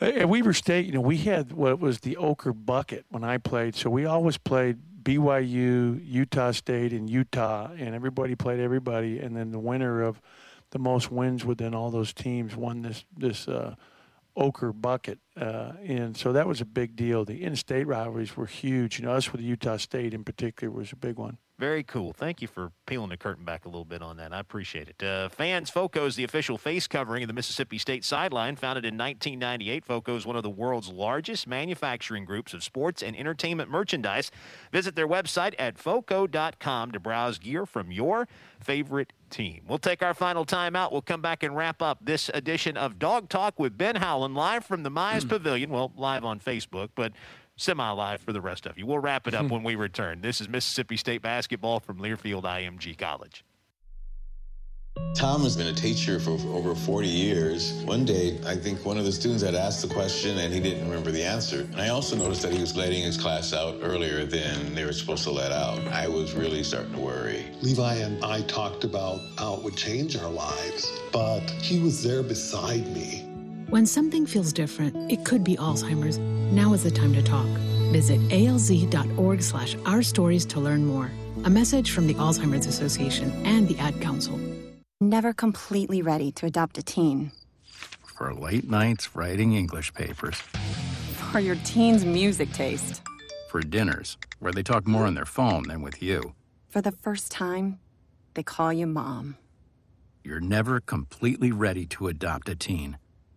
At 0.00 0.28
Weber 0.28 0.54
State, 0.54 0.86
you 0.86 0.92
know, 0.92 1.00
we 1.02 1.18
had 1.18 1.52
what 1.52 1.80
was 1.80 2.00
the 2.00 2.16
Ochre 2.16 2.54
Bucket 2.54 3.04
when 3.10 3.24
I 3.24 3.36
played. 3.36 3.74
So 3.74 3.90
we 3.90 4.06
always 4.06 4.38
played 4.38 4.78
BYU, 5.06 6.00
Utah 6.04 6.50
State, 6.50 6.92
and 6.92 7.08
Utah, 7.08 7.70
and 7.78 7.94
everybody 7.94 8.34
played 8.34 8.58
everybody. 8.58 9.20
And 9.20 9.36
then 9.36 9.52
the 9.52 9.58
winner 9.58 10.02
of 10.02 10.20
the 10.70 10.80
most 10.80 11.12
wins 11.12 11.44
within 11.44 11.76
all 11.76 11.92
those 11.92 12.12
teams 12.12 12.56
won 12.56 12.82
this 12.82 13.04
this 13.16 13.46
uh, 13.46 13.76
Ochre 14.34 14.72
Bucket, 14.72 15.20
uh, 15.40 15.72
and 15.84 16.16
so 16.16 16.32
that 16.32 16.48
was 16.48 16.60
a 16.60 16.64
big 16.64 16.96
deal. 16.96 17.24
The 17.24 17.44
in-state 17.44 17.86
rivalries 17.86 18.36
were 18.36 18.46
huge. 18.46 18.98
You 18.98 19.06
know, 19.06 19.12
us 19.12 19.30
with 19.30 19.40
Utah 19.40 19.76
State 19.76 20.12
in 20.12 20.24
particular 20.24 20.72
was 20.72 20.90
a 20.90 20.96
big 20.96 21.16
one. 21.16 21.38
Very 21.58 21.82
cool. 21.82 22.12
Thank 22.12 22.42
you 22.42 22.48
for 22.48 22.72
peeling 22.84 23.08
the 23.08 23.16
curtain 23.16 23.46
back 23.46 23.64
a 23.64 23.68
little 23.68 23.86
bit 23.86 24.02
on 24.02 24.18
that. 24.18 24.30
I 24.34 24.40
appreciate 24.40 24.90
it. 24.90 25.02
Uh, 25.02 25.30
Fans 25.30 25.70
Foco 25.70 26.04
is 26.04 26.14
the 26.14 26.24
official 26.24 26.58
face 26.58 26.86
covering 26.86 27.22
of 27.22 27.28
the 27.28 27.32
Mississippi 27.32 27.78
State 27.78 28.04
sideline. 28.04 28.56
Founded 28.56 28.84
in 28.84 28.98
1998, 28.98 29.82
Foco 29.82 30.16
is 30.16 30.26
one 30.26 30.36
of 30.36 30.42
the 30.42 30.50
world's 30.50 30.90
largest 30.90 31.46
manufacturing 31.46 32.26
groups 32.26 32.52
of 32.52 32.62
sports 32.62 33.02
and 33.02 33.16
entertainment 33.16 33.70
merchandise. 33.70 34.30
Visit 34.70 34.96
their 34.96 35.08
website 35.08 35.54
at 35.58 35.78
foco.com 35.78 36.92
to 36.92 37.00
browse 37.00 37.38
gear 37.38 37.64
from 37.64 37.90
your 37.90 38.28
favorite 38.60 39.14
team. 39.30 39.62
We'll 39.66 39.78
take 39.78 40.02
our 40.02 40.12
final 40.12 40.44
timeout. 40.44 40.92
We'll 40.92 41.00
come 41.00 41.22
back 41.22 41.42
and 41.42 41.56
wrap 41.56 41.80
up 41.80 42.00
this 42.02 42.30
edition 42.34 42.76
of 42.76 42.98
Dog 42.98 43.30
Talk 43.30 43.58
with 43.58 43.78
Ben 43.78 43.96
Howland 43.96 44.34
live 44.34 44.66
from 44.66 44.82
the 44.82 44.90
Mize 44.90 45.22
mm. 45.22 45.30
Pavilion. 45.30 45.70
Well, 45.70 45.90
live 45.96 46.22
on 46.22 46.38
Facebook, 46.38 46.90
but 46.94 47.12
semi 47.56 47.90
live 47.90 48.20
for 48.20 48.32
the 48.32 48.40
rest 48.40 48.66
of 48.66 48.78
you. 48.78 48.86
We'll 48.86 48.98
wrap 48.98 49.26
it 49.26 49.34
up 49.34 49.46
hmm. 49.46 49.52
when 49.52 49.62
we 49.62 49.74
return. 49.74 50.20
This 50.20 50.40
is 50.40 50.48
Mississippi 50.48 50.96
State 50.96 51.22
basketball 51.22 51.80
from 51.80 51.98
Learfield 51.98 52.42
IMG 52.42 52.96
College. 52.98 53.44
Tom 55.14 55.42
has 55.42 55.56
been 55.56 55.66
a 55.66 55.74
teacher 55.74 56.18
for 56.18 56.32
over 56.48 56.74
40 56.74 57.06
years. 57.06 57.72
One 57.84 58.04
day, 58.04 58.38
I 58.46 58.54
think 58.54 58.84
one 58.84 58.96
of 58.96 59.04
the 59.04 59.12
students 59.12 59.42
had 59.42 59.54
asked 59.54 59.82
the 59.86 59.92
question 59.92 60.38
and 60.38 60.52
he 60.52 60.60
didn't 60.60 60.88
remember 60.88 61.10
the 61.10 61.22
answer. 61.22 61.60
And 61.60 61.80
I 61.80 61.88
also 61.88 62.16
noticed 62.16 62.42
that 62.42 62.52
he 62.52 62.60
was 62.60 62.76
letting 62.76 63.02
his 63.02 63.16
class 63.16 63.52
out 63.52 63.76
earlier 63.82 64.24
than 64.24 64.74
they 64.74 64.84
were 64.84 64.92
supposed 64.92 65.24
to 65.24 65.30
let 65.30 65.52
out. 65.52 65.80
I 65.88 66.08
was 66.08 66.34
really 66.34 66.62
starting 66.62 66.92
to 66.92 67.00
worry. 67.00 67.46
Levi 67.62 67.94
and 67.96 68.22
I 68.24 68.42
talked 68.42 68.84
about 68.84 69.20
how 69.38 69.54
it 69.54 69.62
would 69.62 69.76
change 69.76 70.16
our 70.16 70.30
lives, 70.30 70.90
but 71.12 71.50
he 71.62 71.78
was 71.78 72.02
there 72.02 72.22
beside 72.22 72.86
me 72.88 73.25
when 73.68 73.86
something 73.86 74.26
feels 74.26 74.52
different, 74.52 75.10
it 75.10 75.24
could 75.24 75.42
be 75.42 75.56
Alzheimer's. 75.56 76.18
Now 76.52 76.72
is 76.72 76.84
the 76.84 76.90
time 76.90 77.12
to 77.14 77.22
talk. 77.22 77.46
Visit 77.92 78.20
alz.org 78.28 79.42
slash 79.42 79.76
our 79.84 80.02
stories 80.02 80.46
to 80.46 80.60
learn 80.60 80.84
more. 80.84 81.10
A 81.44 81.50
message 81.50 81.90
from 81.90 82.06
the 82.06 82.14
Alzheimer's 82.14 82.66
Association 82.66 83.30
and 83.44 83.68
the 83.68 83.78
Ad 83.78 84.00
Council. 84.00 84.38
Never 85.00 85.32
completely 85.32 86.02
ready 86.02 86.32
to 86.32 86.46
adopt 86.46 86.78
a 86.78 86.82
teen. 86.82 87.32
For 88.16 88.32
late 88.32 88.68
nights 88.68 89.14
writing 89.14 89.54
English 89.54 89.92
papers. 89.94 90.36
For 91.32 91.40
your 91.40 91.56
teen's 91.64 92.04
music 92.04 92.52
taste. 92.52 93.02
For 93.50 93.60
dinners, 93.60 94.16
where 94.38 94.52
they 94.52 94.62
talk 94.62 94.86
more 94.86 95.06
on 95.06 95.14
their 95.14 95.26
phone 95.26 95.64
than 95.64 95.82
with 95.82 96.02
you. 96.02 96.34
For 96.68 96.80
the 96.80 96.92
first 96.92 97.30
time, 97.30 97.78
they 98.34 98.42
call 98.42 98.72
you 98.72 98.86
mom. 98.86 99.36
You're 100.24 100.40
never 100.40 100.80
completely 100.80 101.52
ready 101.52 101.86
to 101.86 102.08
adopt 102.08 102.48
a 102.48 102.56
teen 102.56 102.96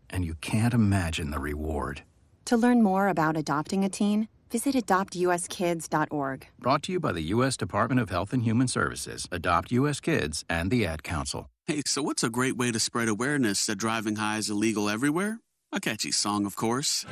and 0.09 0.25
you 0.25 0.35
can't 0.35 0.73
imagine 0.73 1.31
the 1.31 1.39
reward. 1.39 2.03
To 2.45 2.57
learn 2.57 2.81
more 2.81 3.07
about 3.07 3.37
adopting 3.37 3.83
a 3.83 3.89
teen, 3.89 4.27
visit 4.51 4.75
adoptuskids.org. 4.75 6.47
Brought 6.59 6.83
to 6.83 6.91
you 6.91 6.99
by 6.99 7.11
the 7.11 7.21
U.S. 7.35 7.55
Department 7.55 8.01
of 8.01 8.09
Health 8.09 8.33
and 8.33 8.43
Human 8.43 8.67
Services, 8.67 9.27
Adopt 9.31 9.71
U.S. 9.71 9.99
Kids, 9.99 10.43
and 10.49 10.71
the 10.71 10.85
Ad 10.85 11.03
Council. 11.03 11.49
Hey, 11.67 11.83
so 11.85 12.01
what's 12.01 12.23
a 12.23 12.29
great 12.29 12.57
way 12.57 12.71
to 12.71 12.79
spread 12.79 13.09
awareness 13.09 13.65
that 13.67 13.75
driving 13.75 14.15
high 14.15 14.37
is 14.37 14.49
illegal 14.49 14.89
everywhere? 14.89 15.39
A 15.71 15.79
catchy 15.79 16.11
song, 16.11 16.47
of 16.47 16.55
course. 16.55 17.05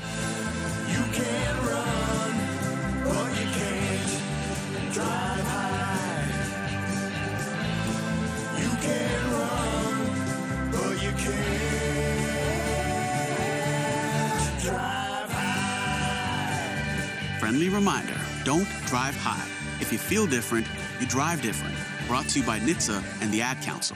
Friendly 17.48 17.70
reminder 17.70 18.20
don't 18.43 18.68
drive 18.88 19.16
high. 19.16 19.48
If 19.80 19.93
you 19.93 19.98
feel 19.98 20.28
different, 20.28 20.68
you 21.00 21.08
drive 21.08 21.41
different. 21.41 21.76
Brought 22.06 22.28
to 22.30 22.39
you 22.39 22.45
by 22.45 22.60
NHTSA 22.60 23.02
and 23.22 23.32
the 23.32 23.41
Ad 23.41 23.62
Council. 23.62 23.95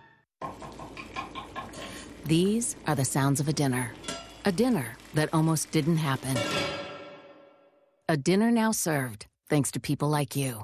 These 2.31 2.77
are 2.87 2.95
the 2.95 3.03
sounds 3.03 3.41
of 3.41 3.49
a 3.49 3.51
dinner. 3.51 3.91
A 4.45 4.53
dinner 4.53 4.95
that 5.15 5.27
almost 5.33 5.69
didn't 5.71 5.97
happen. 5.97 6.37
A 8.07 8.15
dinner 8.15 8.49
now 8.49 8.71
served, 8.71 9.25
thanks 9.49 9.69
to 9.71 9.81
people 9.81 10.07
like 10.07 10.33
you. 10.33 10.63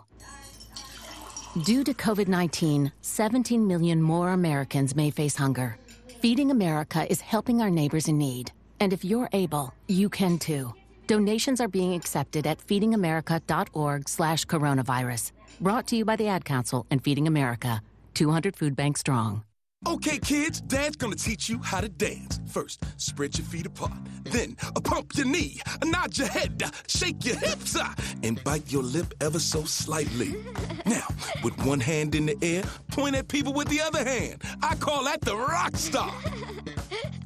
Due 1.65 1.83
to 1.83 1.93
COVID 1.93 2.29
19, 2.29 2.93
17 3.01 3.67
million 3.67 4.01
more 4.01 4.29
Americans 4.29 4.95
may 4.95 5.11
face 5.11 5.35
hunger. 5.35 5.77
Feeding 6.21 6.51
America 6.51 7.05
is 7.11 7.19
helping 7.19 7.61
our 7.61 7.69
neighbors 7.69 8.07
in 8.07 8.17
need. 8.17 8.53
And 8.79 8.93
if 8.93 9.03
you're 9.03 9.27
able, 9.33 9.73
you 9.89 10.07
can 10.07 10.39
too. 10.39 10.73
Donations 11.07 11.59
are 11.59 11.67
being 11.67 11.93
accepted 11.95 12.47
at 12.47 12.65
feedingamerica.org 12.65 14.07
slash 14.07 14.45
coronavirus. 14.45 15.33
Brought 15.59 15.85
to 15.87 15.97
you 15.97 16.05
by 16.05 16.15
the 16.15 16.29
Ad 16.29 16.45
Council 16.45 16.85
and 16.89 17.03
Feeding 17.03 17.27
America, 17.27 17.81
200 18.13 18.55
Food 18.55 18.77
Bank 18.77 18.95
Strong. 18.95 19.43
Okay, 19.85 20.17
kids, 20.17 20.59
Dad's 20.61 20.95
gonna 20.95 21.15
teach 21.15 21.47
you 21.47 21.59
how 21.61 21.79
to 21.79 21.87
dance. 21.87 22.41
First, 22.47 22.83
spread 22.97 23.37
your 23.37 23.45
feet 23.45 23.67
apart. 23.67 23.93
Then, 24.25 24.57
uh, 24.75 24.81
pump 24.81 25.15
your 25.15 25.27
knee, 25.27 25.61
uh, 25.65 25.85
nod 25.85 26.17
your 26.17 26.27
head, 26.27 26.61
uh, 26.65 26.71
shake 26.87 27.23
your 27.23 27.37
hips, 27.37 27.75
uh, 27.75 27.93
and 28.23 28.43
bite 28.43 28.71
your 28.71 28.83
lip 28.83 29.13
ever 29.21 29.39
so 29.39 29.63
slightly. 29.63 30.35
Now, 30.85 31.07
with 31.43 31.57
one 31.65 31.81
hand 31.81 32.15
in 32.15 32.25
the 32.27 32.37
air, 32.41 32.63
point 32.91 33.15
at 33.15 33.27
people 33.27 33.51
with 33.53 33.67
the 33.67 33.81
other 33.81 34.03
hand. 34.03 34.41
I 34.63 34.75
call 34.75 35.03
that 35.03 35.21
the 35.21 35.35
rock 35.35 35.75
star. 35.75 36.13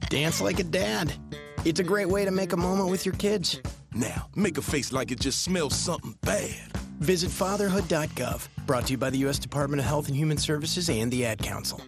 Dance 0.10 0.42
like 0.42 0.60
a 0.60 0.64
dad. 0.64 1.14
It's 1.64 1.80
a 1.80 1.84
great 1.84 2.10
way 2.10 2.26
to 2.26 2.32
make 2.32 2.54
a 2.54 2.58
moment 2.58 2.90
with 2.90 3.06
your 3.06 3.14
kids. 3.16 3.62
Now, 3.94 4.30
make 4.36 4.58
a 4.58 4.62
face 4.64 4.92
like 4.92 5.12
it 5.12 5.20
just 5.20 5.44
smells 5.44 5.76
something 5.76 6.16
bad. 6.22 6.72
Visit 7.00 7.30
fatherhood.gov. 7.30 8.48
Brought 8.66 8.88
to 8.88 8.92
you 8.92 8.98
by 8.98 9.12
the 9.12 9.20
U.S. 9.20 9.38
Department 9.38 9.80
of 9.80 9.86
Health 9.86 10.08
and 10.08 10.18
Human 10.18 10.38
Services 10.38 10.90
and 10.90 11.12
the 11.12 11.26
Ad 11.26 11.40
Council. 11.40 11.82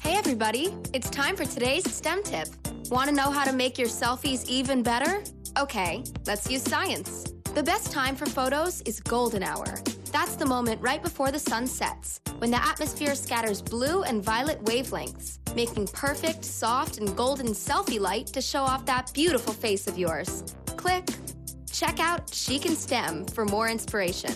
Hey 0.00 0.16
everybody, 0.16 0.74
it's 0.92 1.10
time 1.10 1.36
for 1.36 1.44
today's 1.44 1.90
STEM 1.90 2.22
tip. 2.22 2.48
Want 2.90 3.08
to 3.08 3.14
know 3.14 3.30
how 3.30 3.44
to 3.44 3.52
make 3.52 3.78
your 3.78 3.88
selfies 3.88 4.48
even 4.48 4.82
better? 4.82 5.22
Okay, 5.58 6.04
let's 6.26 6.50
use 6.50 6.62
science. 6.62 7.32
The 7.54 7.62
best 7.62 7.92
time 7.92 8.16
for 8.16 8.26
photos 8.26 8.80
is 8.82 9.00
golden 9.00 9.42
hour. 9.42 9.64
That's 10.10 10.36
the 10.36 10.46
moment 10.46 10.80
right 10.80 11.02
before 11.02 11.30
the 11.30 11.38
sun 11.38 11.66
sets, 11.66 12.20
when 12.38 12.50
the 12.50 12.62
atmosphere 12.62 13.14
scatters 13.14 13.62
blue 13.62 14.02
and 14.02 14.22
violet 14.22 14.62
wavelengths, 14.64 15.38
making 15.54 15.88
perfect, 15.88 16.44
soft, 16.44 16.98
and 16.98 17.16
golden 17.16 17.48
selfie 17.48 18.00
light 18.00 18.26
to 18.28 18.40
show 18.40 18.62
off 18.62 18.84
that 18.86 19.12
beautiful 19.14 19.52
face 19.52 19.86
of 19.86 19.98
yours. 19.98 20.44
Click. 20.76 21.08
Check 21.72 22.00
out 22.00 22.32
She 22.32 22.58
Can 22.58 22.76
STEM 22.76 23.26
for 23.26 23.44
more 23.44 23.68
inspiration. 23.68 24.32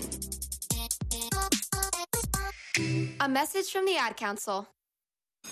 A 3.21 3.29
message 3.29 3.71
from 3.73 3.85
the 3.87 3.97
Ad 3.97 4.17
Council. 4.17 4.69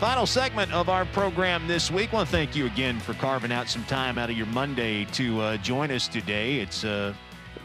Final 0.00 0.26
segment 0.26 0.72
of 0.72 0.88
our 0.88 1.04
program 1.06 1.66
this 1.68 1.90
week. 1.90 2.12
I 2.12 2.16
want 2.16 2.28
to 2.28 2.32
thank 2.32 2.56
you 2.56 2.66
again 2.66 2.98
for 2.98 3.14
carving 3.14 3.52
out 3.52 3.68
some 3.68 3.84
time 3.84 4.18
out 4.18 4.28
of 4.28 4.36
your 4.36 4.46
Monday 4.46 5.04
to 5.06 5.40
uh, 5.40 5.56
join 5.58 5.90
us 5.92 6.08
today. 6.08 6.58
It's 6.58 6.84
a 6.84 7.16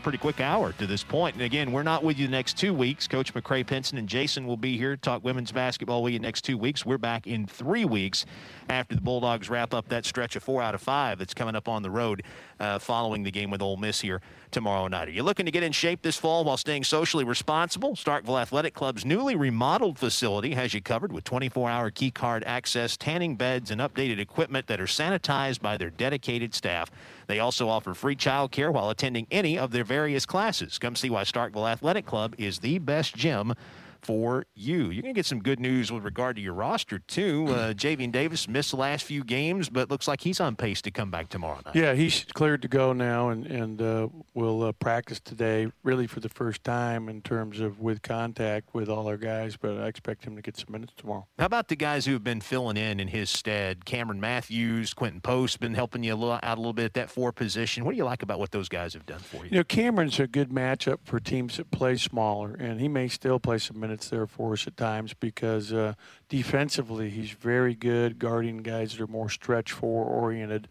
pretty 0.09 0.17
quick 0.17 0.41
hour 0.41 0.73
to 0.73 0.87
this 0.87 1.03
point. 1.03 1.35
And 1.35 1.43
again, 1.43 1.71
we're 1.71 1.83
not 1.83 2.03
with 2.03 2.17
you 2.17 2.25
the 2.25 2.31
next 2.31 2.57
two 2.57 2.73
weeks. 2.73 3.07
Coach 3.07 3.31
McCray 3.35 3.63
Penson 3.63 3.95
and 3.99 4.09
Jason 4.09 4.47
will 4.47 4.57
be 4.57 4.75
here 4.75 4.95
to 4.95 4.97
talk 4.99 5.23
women's 5.23 5.51
basketball 5.51 6.01
with 6.01 6.13
you 6.13 6.17
next 6.17 6.41
two 6.41 6.57
weeks. 6.57 6.83
We're 6.83 6.97
back 6.97 7.27
in 7.27 7.45
three 7.45 7.85
weeks 7.85 8.25
after 8.71 8.95
the 8.95 9.01
Bulldogs 9.01 9.51
wrap 9.51 9.71
up 9.71 9.87
that 9.89 10.05
stretch 10.05 10.35
of 10.35 10.41
four 10.41 10.63
out 10.63 10.73
of 10.73 10.81
five 10.81 11.19
that's 11.19 11.35
coming 11.35 11.55
up 11.55 11.67
on 11.67 11.83
the 11.83 11.91
road 11.91 12.23
uh, 12.59 12.79
following 12.79 13.21
the 13.21 13.29
game 13.29 13.51
with 13.51 13.61
Ole 13.61 13.77
Miss 13.77 14.01
here 14.01 14.19
tomorrow 14.49 14.87
night. 14.87 15.07
Are 15.07 15.11
you 15.11 15.21
looking 15.21 15.45
to 15.45 15.51
get 15.51 15.61
in 15.61 15.71
shape 15.71 16.01
this 16.01 16.17
fall 16.17 16.43
while 16.43 16.57
staying 16.57 16.85
socially 16.85 17.23
responsible? 17.23 17.95
Starkville 17.95 18.41
Athletic 18.41 18.73
Club's 18.73 19.05
newly 19.05 19.35
remodeled 19.35 19.99
facility 19.99 20.55
has 20.55 20.73
you 20.73 20.81
covered 20.81 21.11
with 21.13 21.23
24-hour 21.23 21.91
key 21.91 22.09
card 22.09 22.43
access, 22.45 22.97
tanning 22.97 23.35
beds, 23.35 23.69
and 23.69 23.79
updated 23.79 24.17
equipment 24.17 24.65
that 24.65 24.81
are 24.81 24.85
sanitized 24.85 25.61
by 25.61 25.77
their 25.77 25.91
dedicated 25.91 26.55
staff. 26.55 26.89
They 27.29 27.39
also 27.39 27.69
offer 27.69 27.93
free 27.93 28.15
child 28.15 28.51
care 28.51 28.71
while 28.71 28.89
attending 28.89 29.27
any 29.29 29.55
of 29.55 29.69
their 29.69 29.83
various 29.83 30.25
classes. 30.25 30.79
Come 30.79 30.95
see 30.95 31.11
why 31.11 31.25
Starkville 31.25 31.71
Athletic 31.71 32.07
Club 32.07 32.33
is 32.39 32.57
the 32.57 32.79
best 32.79 33.15
gym 33.15 33.53
for 34.01 34.45
you. 34.55 34.89
You're 34.89 35.01
going 35.01 35.13
to 35.13 35.17
get 35.17 35.25
some 35.25 35.39
good 35.39 35.59
news 35.59 35.91
with 35.91 36.03
regard 36.03 36.35
to 36.35 36.41
your 36.41 36.53
roster, 36.53 36.99
too. 36.99 37.47
Uh, 37.49 37.73
Javian 37.73 38.11
Davis 38.11 38.47
missed 38.47 38.71
the 38.71 38.77
last 38.77 39.05
few 39.05 39.23
games, 39.23 39.69
but 39.69 39.89
looks 39.89 40.07
like 40.07 40.21
he's 40.21 40.39
on 40.39 40.55
pace 40.55 40.81
to 40.83 40.91
come 40.91 41.11
back 41.11 41.29
tomorrow 41.29 41.59
night. 41.65 41.75
Yeah, 41.75 41.93
he's 41.93 42.25
cleared 42.33 42.61
to 42.61 42.67
go 42.67 42.93
now 42.93 43.29
and, 43.29 43.45
and 43.45 43.81
uh, 43.81 44.07
will 44.33 44.63
uh, 44.63 44.71
practice 44.73 45.19
today, 45.19 45.71
really 45.83 46.07
for 46.07 46.19
the 46.19 46.29
first 46.29 46.63
time 46.63 47.09
in 47.09 47.21
terms 47.21 47.59
of 47.59 47.79
with 47.79 48.01
contact 48.01 48.73
with 48.73 48.89
all 48.89 49.07
our 49.07 49.17
guys, 49.17 49.57
but 49.57 49.77
I 49.77 49.87
expect 49.87 50.25
him 50.25 50.35
to 50.35 50.41
get 50.41 50.57
some 50.57 50.71
minutes 50.71 50.93
tomorrow. 50.95 51.27
How 51.37 51.45
about 51.45 51.67
the 51.67 51.75
guys 51.75 52.05
who 52.05 52.13
have 52.13 52.23
been 52.23 52.41
filling 52.41 52.77
in 52.77 52.99
in 52.99 53.07
his 53.07 53.29
stead? 53.29 53.85
Cameron 53.85 54.19
Matthews, 54.21 54.93
Quinten 54.93 55.21
Post, 55.21 55.59
been 55.59 55.73
helping 55.73 56.03
you 56.03 56.13
a 56.13 56.15
little, 56.15 56.39
out 56.41 56.57
a 56.57 56.61
little 56.61 56.73
bit 56.73 56.85
at 56.85 56.93
that 56.93 57.09
four 57.09 57.31
position. 57.31 57.85
What 57.85 57.91
do 57.91 57.97
you 57.97 58.05
like 58.05 58.23
about 58.23 58.39
what 58.39 58.51
those 58.51 58.69
guys 58.69 58.93
have 58.93 59.05
done 59.05 59.19
for 59.19 59.43
you? 59.43 59.51
You 59.51 59.57
know, 59.57 59.63
Cameron's 59.63 60.19
a 60.19 60.27
good 60.27 60.49
matchup 60.49 60.99
for 61.03 61.19
teams 61.19 61.57
that 61.57 61.71
play 61.71 61.97
smaller, 61.97 62.53
and 62.53 62.79
he 62.79 62.87
may 62.87 63.07
still 63.07 63.39
play 63.39 63.57
some 63.57 63.79
minutes 63.79 63.88
there 63.97 64.27
for 64.27 64.53
us 64.53 64.67
at 64.67 64.77
times 64.77 65.13
because 65.13 65.73
uh, 65.73 65.93
defensively 66.27 67.09
he's 67.09 67.31
very 67.31 67.75
good 67.75 68.19
guarding 68.19 68.57
guys 68.57 68.91
that 68.91 69.01
are 69.01 69.07
more 69.07 69.29
stretch 69.29 69.71
four 69.71 70.05
oriented. 70.05 70.67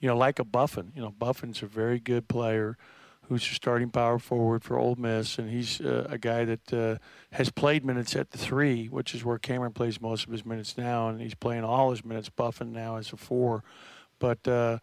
You 0.00 0.08
know, 0.08 0.16
like 0.16 0.38
a 0.38 0.44
Buffen. 0.44 0.92
You 0.96 1.02
know, 1.02 1.10
Buffen's 1.10 1.62
a 1.62 1.66
very 1.66 2.00
good 2.00 2.28
player 2.28 2.76
who's 3.28 3.48
a 3.50 3.54
starting 3.54 3.88
power 3.88 4.18
forward 4.18 4.64
for 4.64 4.76
Ole 4.76 4.96
Miss, 4.96 5.38
and 5.38 5.48
he's 5.48 5.80
uh, 5.80 6.06
a 6.10 6.18
guy 6.18 6.44
that 6.44 6.72
uh, 6.72 6.96
has 7.32 7.50
played 7.50 7.84
minutes 7.84 8.16
at 8.16 8.30
the 8.30 8.38
three, 8.38 8.86
which 8.86 9.14
is 9.14 9.24
where 9.24 9.38
Cameron 9.38 9.72
plays 9.72 10.00
most 10.00 10.26
of 10.26 10.32
his 10.32 10.44
minutes 10.44 10.76
now, 10.76 11.08
and 11.08 11.20
he's 11.20 11.34
playing 11.34 11.64
all 11.64 11.90
his 11.90 12.04
minutes. 12.04 12.28
Buffen 12.28 12.72
now 12.72 12.96
as 12.96 13.12
a 13.12 13.16
four, 13.16 13.62
but 14.18 14.46
uh, 14.46 14.78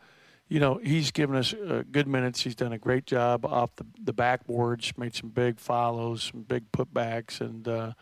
you 0.50 0.60
know, 0.60 0.80
he's 0.84 1.12
given 1.12 1.36
us 1.36 1.54
uh, 1.54 1.84
good 1.92 2.08
minutes. 2.08 2.42
He's 2.42 2.56
done 2.56 2.74
a 2.74 2.78
great 2.78 3.06
job 3.06 3.46
off 3.46 3.76
the, 3.76 3.86
the 4.04 4.14
backboards, 4.14 4.98
made 4.98 5.16
some 5.16 5.30
big 5.30 5.60
follows, 5.60 6.24
some 6.32 6.42
big 6.42 6.72
putbacks, 6.72 7.40
and, 7.40 7.68
uh, 7.68 7.94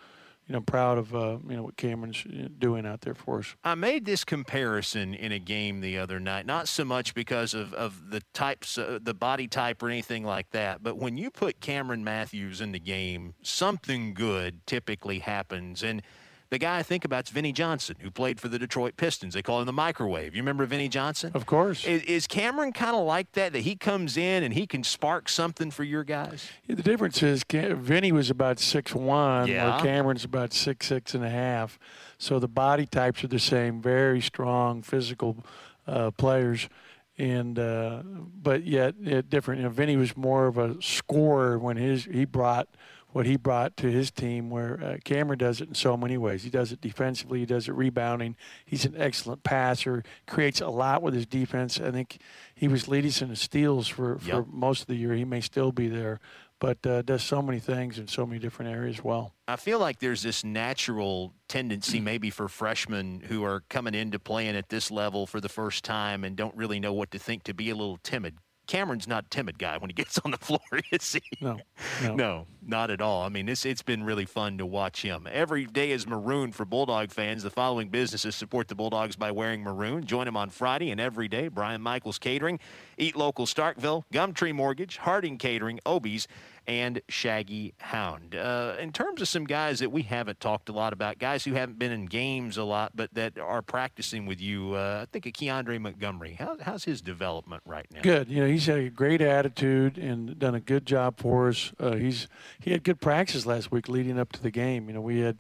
you 0.48 0.54
know, 0.54 0.62
proud 0.62 0.98
of, 0.98 1.14
uh, 1.14 1.40
you 1.46 1.58
know, 1.58 1.64
what 1.64 1.76
Cameron's 1.76 2.26
uh, 2.26 2.48
doing 2.58 2.86
out 2.86 3.02
there 3.02 3.14
for 3.14 3.40
us. 3.40 3.54
I 3.66 3.76
made 3.76 4.06
this 4.06 4.24
comparison 4.24 5.14
in 5.14 5.34
a 5.34 5.40
game 5.40 5.82
the 5.82 5.98
other 5.98 6.22
night, 6.22 6.46
not 6.46 6.70
so 6.70 6.86
much 6.86 7.14
because 7.14 7.54
of, 7.54 7.74
of 7.74 8.12
the 8.12 8.22
types, 8.34 8.78
uh, 8.78 9.00
the 9.02 9.14
body 9.14 9.50
type 9.50 9.84
or 9.84 9.90
anything 9.90 10.24
like 10.24 10.52
that, 10.52 10.82
but 10.82 10.98
when 10.98 11.18
you 11.18 11.30
put 11.30 11.60
Cameron 11.60 12.06
Matthews 12.06 12.62
in 12.62 12.72
the 12.72 12.80
game, 12.80 13.34
something 13.42 14.14
good 14.14 14.66
typically 14.66 15.20
happens. 15.20 15.84
And– 15.84 16.02
the 16.50 16.58
guy 16.58 16.78
I 16.78 16.84
think 16.84 17.06
about 17.06 17.26
is 17.26 17.32
Vinnie 17.32 17.52
Johnson, 17.52 17.96
who 18.00 18.10
played 18.10 18.40
for 18.40 18.48
the 18.48 18.58
Detroit 18.58 18.98
Pistons. 18.98 19.34
They 19.34 19.42
call 19.42 19.60
him 19.60 19.66
the 19.66 19.74
microwave. 19.74 20.36
You 20.36 20.42
remember 20.42 20.66
Vinnie 20.66 20.90
Johnson? 20.90 21.32
Of 21.34 21.46
course. 21.46 21.86
Is, 21.86 22.04
is 22.04 22.28
Cameron 22.28 22.72
kind 22.72 22.96
of 22.96 23.06
like 23.06 23.32
that, 23.34 23.54
that 23.54 23.62
he 23.62 23.76
comes 23.76 24.18
in 24.18 24.44
and 24.44 24.54
he 24.54 24.66
can 24.66 24.84
spark 24.84 25.30
something 25.30 25.72
for 25.72 25.84
your 25.84 26.04
guys? 26.04 26.48
Yeah, 26.66 26.76
the 26.76 26.84
difference 26.84 27.22
is 27.22 27.44
Vinnie 27.50 28.12
was 28.12 28.30
about 28.30 28.60
six 28.60 28.94
one, 28.96 29.48
yeah. 29.48 29.70
where 29.70 29.84
Cameron's 29.84 30.24
about 30.24 30.54
six 30.54 30.88
six 30.88 31.14
and 31.14 31.24
a 31.24 31.30
half. 31.30 31.78
So 32.18 32.40
the 32.40 32.48
body 32.48 32.86
types 32.86 33.24
are 33.24 33.28
the 33.28 33.40
same, 33.40 33.82
very 33.82 34.22
strong 34.22 34.82
physical 34.82 35.44
uh, 35.86 36.12
players 36.12 36.70
and 37.18 37.58
uh, 37.58 38.04
but 38.04 38.64
yet, 38.64 38.96
yet 39.00 39.30
different. 39.30 39.60
You 39.60 39.66
know, 39.66 39.72
Vinnie 39.72 39.98
was 39.98 40.16
more 40.16 40.48
of 40.48 40.58
a 40.58 40.82
scorer 40.82 41.58
when 41.58 41.78
his 41.78 42.06
he 42.06 42.26
brought 42.26 42.68
what 43.12 43.26
he 43.26 43.38
brought 43.38 43.78
to 43.78 43.90
his 43.90 44.12
team, 44.12 44.50
where 44.50 44.80
uh, 44.84 44.98
Cameron 45.04 45.40
does 45.40 45.62
it 45.62 45.70
in 45.70 45.76
so 45.76 45.96
many 45.96 46.18
ways. 46.18 46.44
He 46.44 46.50
does 46.50 46.72
it 46.72 46.82
defensively, 46.82 47.40
he 47.40 47.46
does 47.46 47.68
it 47.68 47.74
rebounding. 47.74 48.36
He's 48.66 48.86
an 48.86 48.96
excellent 48.98 49.44
passer, 49.44 50.04
creates 50.28 50.62
a 50.62 50.68
lot 50.68 51.02
with 51.02 51.14
his 51.14 51.26
defense. 51.26 51.80
I 51.80 51.92
think 51.92 52.20
he 52.54 52.68
was 52.68 52.88
leading 52.88 53.08
in 53.22 53.30
the 53.30 53.36
steals 53.36 53.88
for, 53.88 54.18
for 54.20 54.28
yep. 54.28 54.46
most 54.52 54.82
of 54.82 54.88
the 54.88 54.96
year. 54.96 55.14
He 55.14 55.24
may 55.24 55.40
still 55.40 55.72
be 55.72 55.88
there, 55.88 56.20
but 56.60 56.86
uh, 56.86 57.02
does 57.04 57.24
so 57.24 57.42
many 57.42 57.60
things 57.60 57.98
in 57.98 58.08
so 58.08 58.26
many 58.26 58.40
different 58.40 58.72
areas 58.72 59.04
well. 59.04 59.34
I 59.48 59.56
feel 59.56 59.80
like 59.80 60.00
there's 60.00 60.24
this 60.24 60.44
natural 60.44 61.34
tendency, 61.48 62.00
maybe 62.02 62.30
for 62.30 62.48
freshmen 62.48 63.22
who 63.22 63.44
are 63.44 63.62
coming 63.70 63.96
into 63.96 64.20
playing 64.20 64.56
at 64.56 64.70
this 64.70 64.92
level 64.92 65.26
for 65.26 65.40
the 65.40 65.50
first 65.50 65.84
time 65.84 66.24
and 66.24 66.36
don't 66.36 66.56
really 66.56 66.80
know 66.80 66.94
what 66.94 67.12
to 67.12 67.20
think, 67.20 67.44
to 67.44 67.54
be 67.54 67.70
a 67.70 67.76
little 67.76 68.00
timid. 68.04 68.36
Cameron's 68.68 69.08
not 69.08 69.26
a 69.26 69.30
timid 69.30 69.58
guy 69.58 69.78
when 69.78 69.90
he 69.90 69.94
gets 69.96 70.20
on 70.24 70.32
the 70.32 70.38
floor, 70.38 70.60
is 70.92 71.14
he? 71.14 71.22
No, 71.42 71.58
no, 72.04 72.16
no, 72.16 72.48
not 72.62 72.92
at 72.92 73.02
all. 73.02 73.24
I 73.24 73.30
mean, 73.30 73.50
it's 73.50 73.66
it's 73.66 73.82
been 73.82 74.04
really 74.04 74.26
fun 74.26 74.58
to 74.60 74.66
watch 74.66 75.02
him. 75.02 75.28
Every 75.32 75.66
day 75.66 75.92
is 75.92 76.06
maroon 76.06 76.52
for 76.52 76.66
Bulldog 76.66 77.12
fans. 77.12 77.44
The 77.44 77.50
following 77.50 77.90
businesses 77.90 78.36
support 78.36 78.68
the 78.68 78.76
Bulldogs 78.76 79.16
by 79.16 79.32
wearing 79.32 79.64
maroon. 79.64 80.06
Join 80.06 80.26
them 80.26 80.38
on 80.38 80.50
Friday 80.50 80.92
and 80.92 81.02
every 81.02 81.28
day. 81.28 81.48
Brian 81.48 81.82
Michaels 81.82 82.20
Catering, 82.20 82.60
Eat 82.98 83.16
Local 83.16 83.46
Starkville, 83.46 84.04
Gumtree 84.14 84.54
Mortgage, 84.54 84.98
Harding 84.98 85.38
Catering, 85.38 85.80
Obies, 85.86 86.28
and 86.68 87.02
Shaggy 87.08 87.74
Hound. 87.80 88.36
Uh, 88.36 88.76
in 88.78 88.92
terms 88.92 89.22
of 89.22 89.30
some 89.30 89.46
guys 89.46 89.80
that 89.80 89.90
we 89.90 90.02
haven't 90.02 90.40
talked 90.42 90.68
a 90.68 90.74
lot 90.74 90.92
about, 90.92 91.18
guys 91.18 91.46
who 91.46 91.54
haven't 91.54 91.80
been 91.80 91.94
in 91.94 92.06
games 92.06 92.58
a 92.58 92.64
lot 92.64 92.92
but 92.94 93.14
that 93.14 93.40
are 93.40 93.62
practicing 93.62 94.26
with 94.26 94.42
you, 94.42 94.74
uh, 94.74 95.00
I 95.04 95.06
think 95.06 95.26
of 95.26 95.34
Keondre 95.34 95.80
Montgomery. 95.80 96.34
How, 96.34 96.58
how's 96.62 96.84
his 96.84 97.02
development 97.02 97.64
right 97.66 97.88
now? 97.94 98.02
Good. 98.02 98.28
You 98.28 98.42
know, 98.42 98.48
he's 98.48 98.66
had 98.66 98.80
a 98.80 98.90
great 98.90 99.22
attitude 99.22 99.98
and 99.98 100.38
done 100.38 100.56
a 100.56 100.60
good 100.60 100.86
job 100.86 101.20
for 101.20 101.48
us. 101.48 101.72
Uh, 101.80 101.96
he's 101.96 102.28
he 102.60 102.72
had 102.72 102.84
good 102.84 103.00
practice 103.00 103.46
last 103.46 103.72
week 103.72 103.88
leading 103.88 104.20
up 104.20 104.34
to 104.34 104.44
the 104.44 104.52
game. 104.52 104.90
You 104.90 104.96
know, 104.96 105.02
we 105.02 105.20
had 105.20 105.38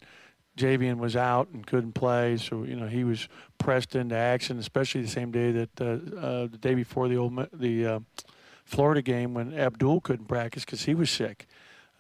Javian 0.58 0.98
was 0.98 1.16
out 1.16 1.50
and 1.54 1.66
couldn't 1.66 1.94
play, 1.94 2.38
so 2.38 2.64
you 2.64 2.76
know 2.76 2.88
he 2.88 3.04
was 3.04 3.28
pressed 3.58 3.96
into 3.96 4.16
action, 4.16 4.58
especially 4.60 5.02
the 5.02 5.08
same 5.08 5.32
day 5.32 5.52
that 5.52 5.82
uh, 5.82 6.18
uh, 6.18 6.48
the 6.48 6.58
day 6.60 6.74
before 6.74 7.08
the 7.08 7.18
old 7.18 7.48
the 7.54 7.86
uh, 7.86 8.00
Florida 8.68 9.02
game 9.02 9.34
when 9.34 9.54
Abdul 9.54 10.02
couldn't 10.02 10.28
practice 10.28 10.66
because 10.66 10.84
he 10.84 10.94
was 10.94 11.10
sick. 11.10 11.48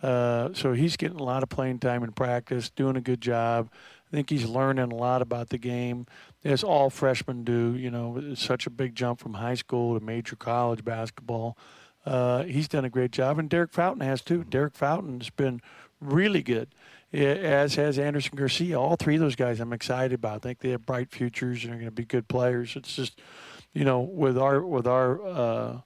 Uh, 0.01 0.49
so 0.53 0.73
he's 0.73 0.95
getting 0.95 1.19
a 1.19 1.23
lot 1.23 1.41
of 1.43 1.49
playing 1.49 1.79
time 1.79 2.03
in 2.03 2.11
practice, 2.11 2.69
doing 2.69 2.95
a 2.95 3.01
good 3.01 3.21
job. 3.21 3.69
I 4.07 4.15
think 4.15 4.29
he's 4.29 4.45
learning 4.45 4.91
a 4.91 4.95
lot 4.95 5.21
about 5.21 5.49
the 5.49 5.57
game, 5.57 6.05
as 6.43 6.63
all 6.63 6.89
freshmen 6.89 7.43
do. 7.43 7.75
You 7.75 7.91
know, 7.91 8.17
it's 8.21 8.43
such 8.43 8.67
a 8.67 8.69
big 8.69 8.95
jump 8.95 9.19
from 9.19 9.33
high 9.33 9.55
school 9.55 9.97
to 9.99 10.05
major 10.05 10.35
college 10.35 10.85
basketball. 10.85 11.57
Uh, 12.05 12.43
he's 12.43 12.67
done 12.69 12.85
a 12.85 12.89
great 12.89 13.11
job, 13.11 13.37
and 13.37 13.49
Derek 13.49 13.73
Fountain 13.73 14.07
has 14.07 14.21
too. 14.21 14.45
Derek 14.45 14.75
Fountain's 14.75 15.29
been 15.29 15.61
really 15.99 16.41
good, 16.41 16.69
as 17.11 17.75
has 17.75 17.99
Anderson 17.99 18.37
Garcia. 18.37 18.79
All 18.79 18.95
three 18.95 19.15
of 19.15 19.21
those 19.21 19.35
guys, 19.35 19.59
I'm 19.59 19.73
excited 19.73 20.13
about. 20.13 20.35
I 20.35 20.39
think 20.39 20.59
they 20.59 20.69
have 20.69 20.85
bright 20.85 21.11
futures 21.11 21.65
and 21.65 21.73
are 21.73 21.77
going 21.77 21.87
to 21.87 21.91
be 21.91 22.05
good 22.05 22.29
players. 22.29 22.77
It's 22.77 22.95
just, 22.95 23.19
you 23.73 23.83
know, 23.83 23.99
with 23.99 24.37
our 24.37 24.61
with 24.61 24.87
our 24.87 25.27
uh, 25.27 25.77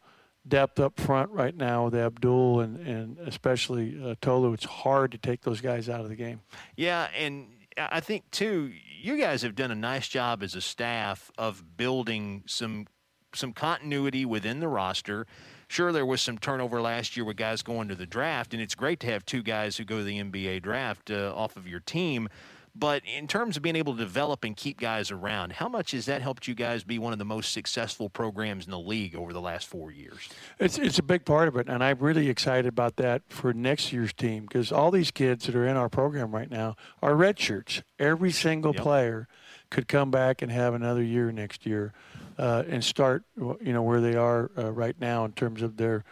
depth 0.48 0.80
up 0.80 1.00
front 1.00 1.30
right 1.32 1.56
now 1.56 1.86
with 1.86 1.96
Abdul 1.96 2.62
and, 2.62 2.78
and 2.88 3.18
especially 3.20 4.00
uh, 4.04 4.16
Tolu. 4.22 4.54
It's 4.54 4.66
hard 4.66 5.12
to 5.12 5.18
take 5.18 5.42
those 5.42 5.62
guys 5.62 5.90
out 5.90 6.02
of 6.02 6.10
the 6.10 6.16
game. 6.16 6.42
Yeah, 6.76 7.08
and 7.18 7.48
I 7.78 8.00
think, 8.00 8.30
too, 8.32 8.72
you 9.02 9.18
guys 9.18 9.42
have 9.44 9.56
done 9.56 9.72
a 9.72 9.76
nice 9.76 10.08
job 10.08 10.44
as 10.44 10.56
a 10.56 10.62
staff 10.62 11.32
of 11.38 11.78
building 11.78 12.44
some 12.48 12.88
some 13.34 13.54
continuity 13.54 14.26
within 14.26 14.60
the 14.60 14.68
roster 14.68 15.26
Sure, 15.72 15.94
there 15.94 16.06
was 16.06 16.22
some 16.22 16.38
turnover 16.38 16.82
last 16.82 17.16
year 17.16 17.24
with 17.24 17.38
guys 17.38 17.62
going 17.62 17.88
to 17.88 17.96
the 17.96 18.06
draft, 18.06 18.54
and 18.54 18.62
it's 18.62 18.76
great 18.76 19.00
to 19.00 19.08
have 19.08 19.24
two 19.24 19.42
guys 19.42 19.78
who 19.78 19.86
go 19.86 20.00
to 20.00 20.04
the 20.04 20.22
NBA 20.22 20.62
draft 20.64 21.10
uh, 21.10 21.34
off 21.34 21.56
of 21.56 21.66
your 21.66 21.80
team. 21.80 22.28
But 22.74 23.04
in 23.06 23.28
terms 23.28 23.58
of 23.58 23.64
being 23.64 23.76
able 23.76 23.94
to 23.94 24.00
develop 24.00 24.44
and 24.44 24.56
keep 24.56 24.80
guys 24.80 25.12
around, 25.12 25.54
how 25.54 25.68
much 25.68 25.92
has 25.92 26.06
that 26.06 26.22
helped 26.22 26.48
you 26.48 26.56
guys 26.56 26.84
be 26.84 27.00
one 27.00 27.12
of 27.12 27.20
the 27.20 27.26
most 27.26 27.52
successful 27.52 28.10
programs 28.10 28.66
in 28.66 28.72
the 28.72 28.80
league 28.80 29.16
over 29.16 29.34
the 29.34 29.42
last 29.42 29.68
four 29.68 29.92
years? 29.92 30.30
It's 30.60 30.78
it's 30.78 30.98
a 30.98 31.04
big 31.04 31.26
part 31.26 31.48
of 31.48 31.58
it, 31.58 31.68
and 31.68 31.84
I'm 31.84 32.00
really 32.00 32.30
excited 32.30 32.68
about 32.68 32.96
that 32.96 33.24
for 33.30 33.54
next 33.54 33.92
year's 33.92 34.14
team 34.14 34.44
because 34.44 34.72
all 34.72 34.92
these 34.92 35.12
kids 35.12 35.46
that 35.46 35.56
are 35.56 35.68
in 35.68 35.76
our 35.76 35.90
program 35.90 36.34
right 36.34 36.50
now 36.50 36.76
are 37.02 37.16
red 37.16 37.40
shirts. 37.40 37.84
Every 38.00 38.32
single 38.32 38.74
yep. 38.74 38.82
player 38.82 39.28
could 39.70 39.88
come 39.88 40.12
back 40.12 40.42
and 40.42 40.52
have 40.52 40.74
another 40.74 41.04
year 41.04 41.32
next 41.32 41.66
year 41.66 41.94
uh, 42.38 42.64
and 42.68 42.84
start, 42.84 43.24
you 43.38 43.74
know, 43.74 43.84
where 43.84 44.02
they 44.02 44.16
are 44.16 44.52
uh, 44.58 44.72
right 44.72 44.96
now 45.00 45.26
in 45.26 45.34
terms 45.34 45.62
of 45.62 45.78
their 45.78 46.04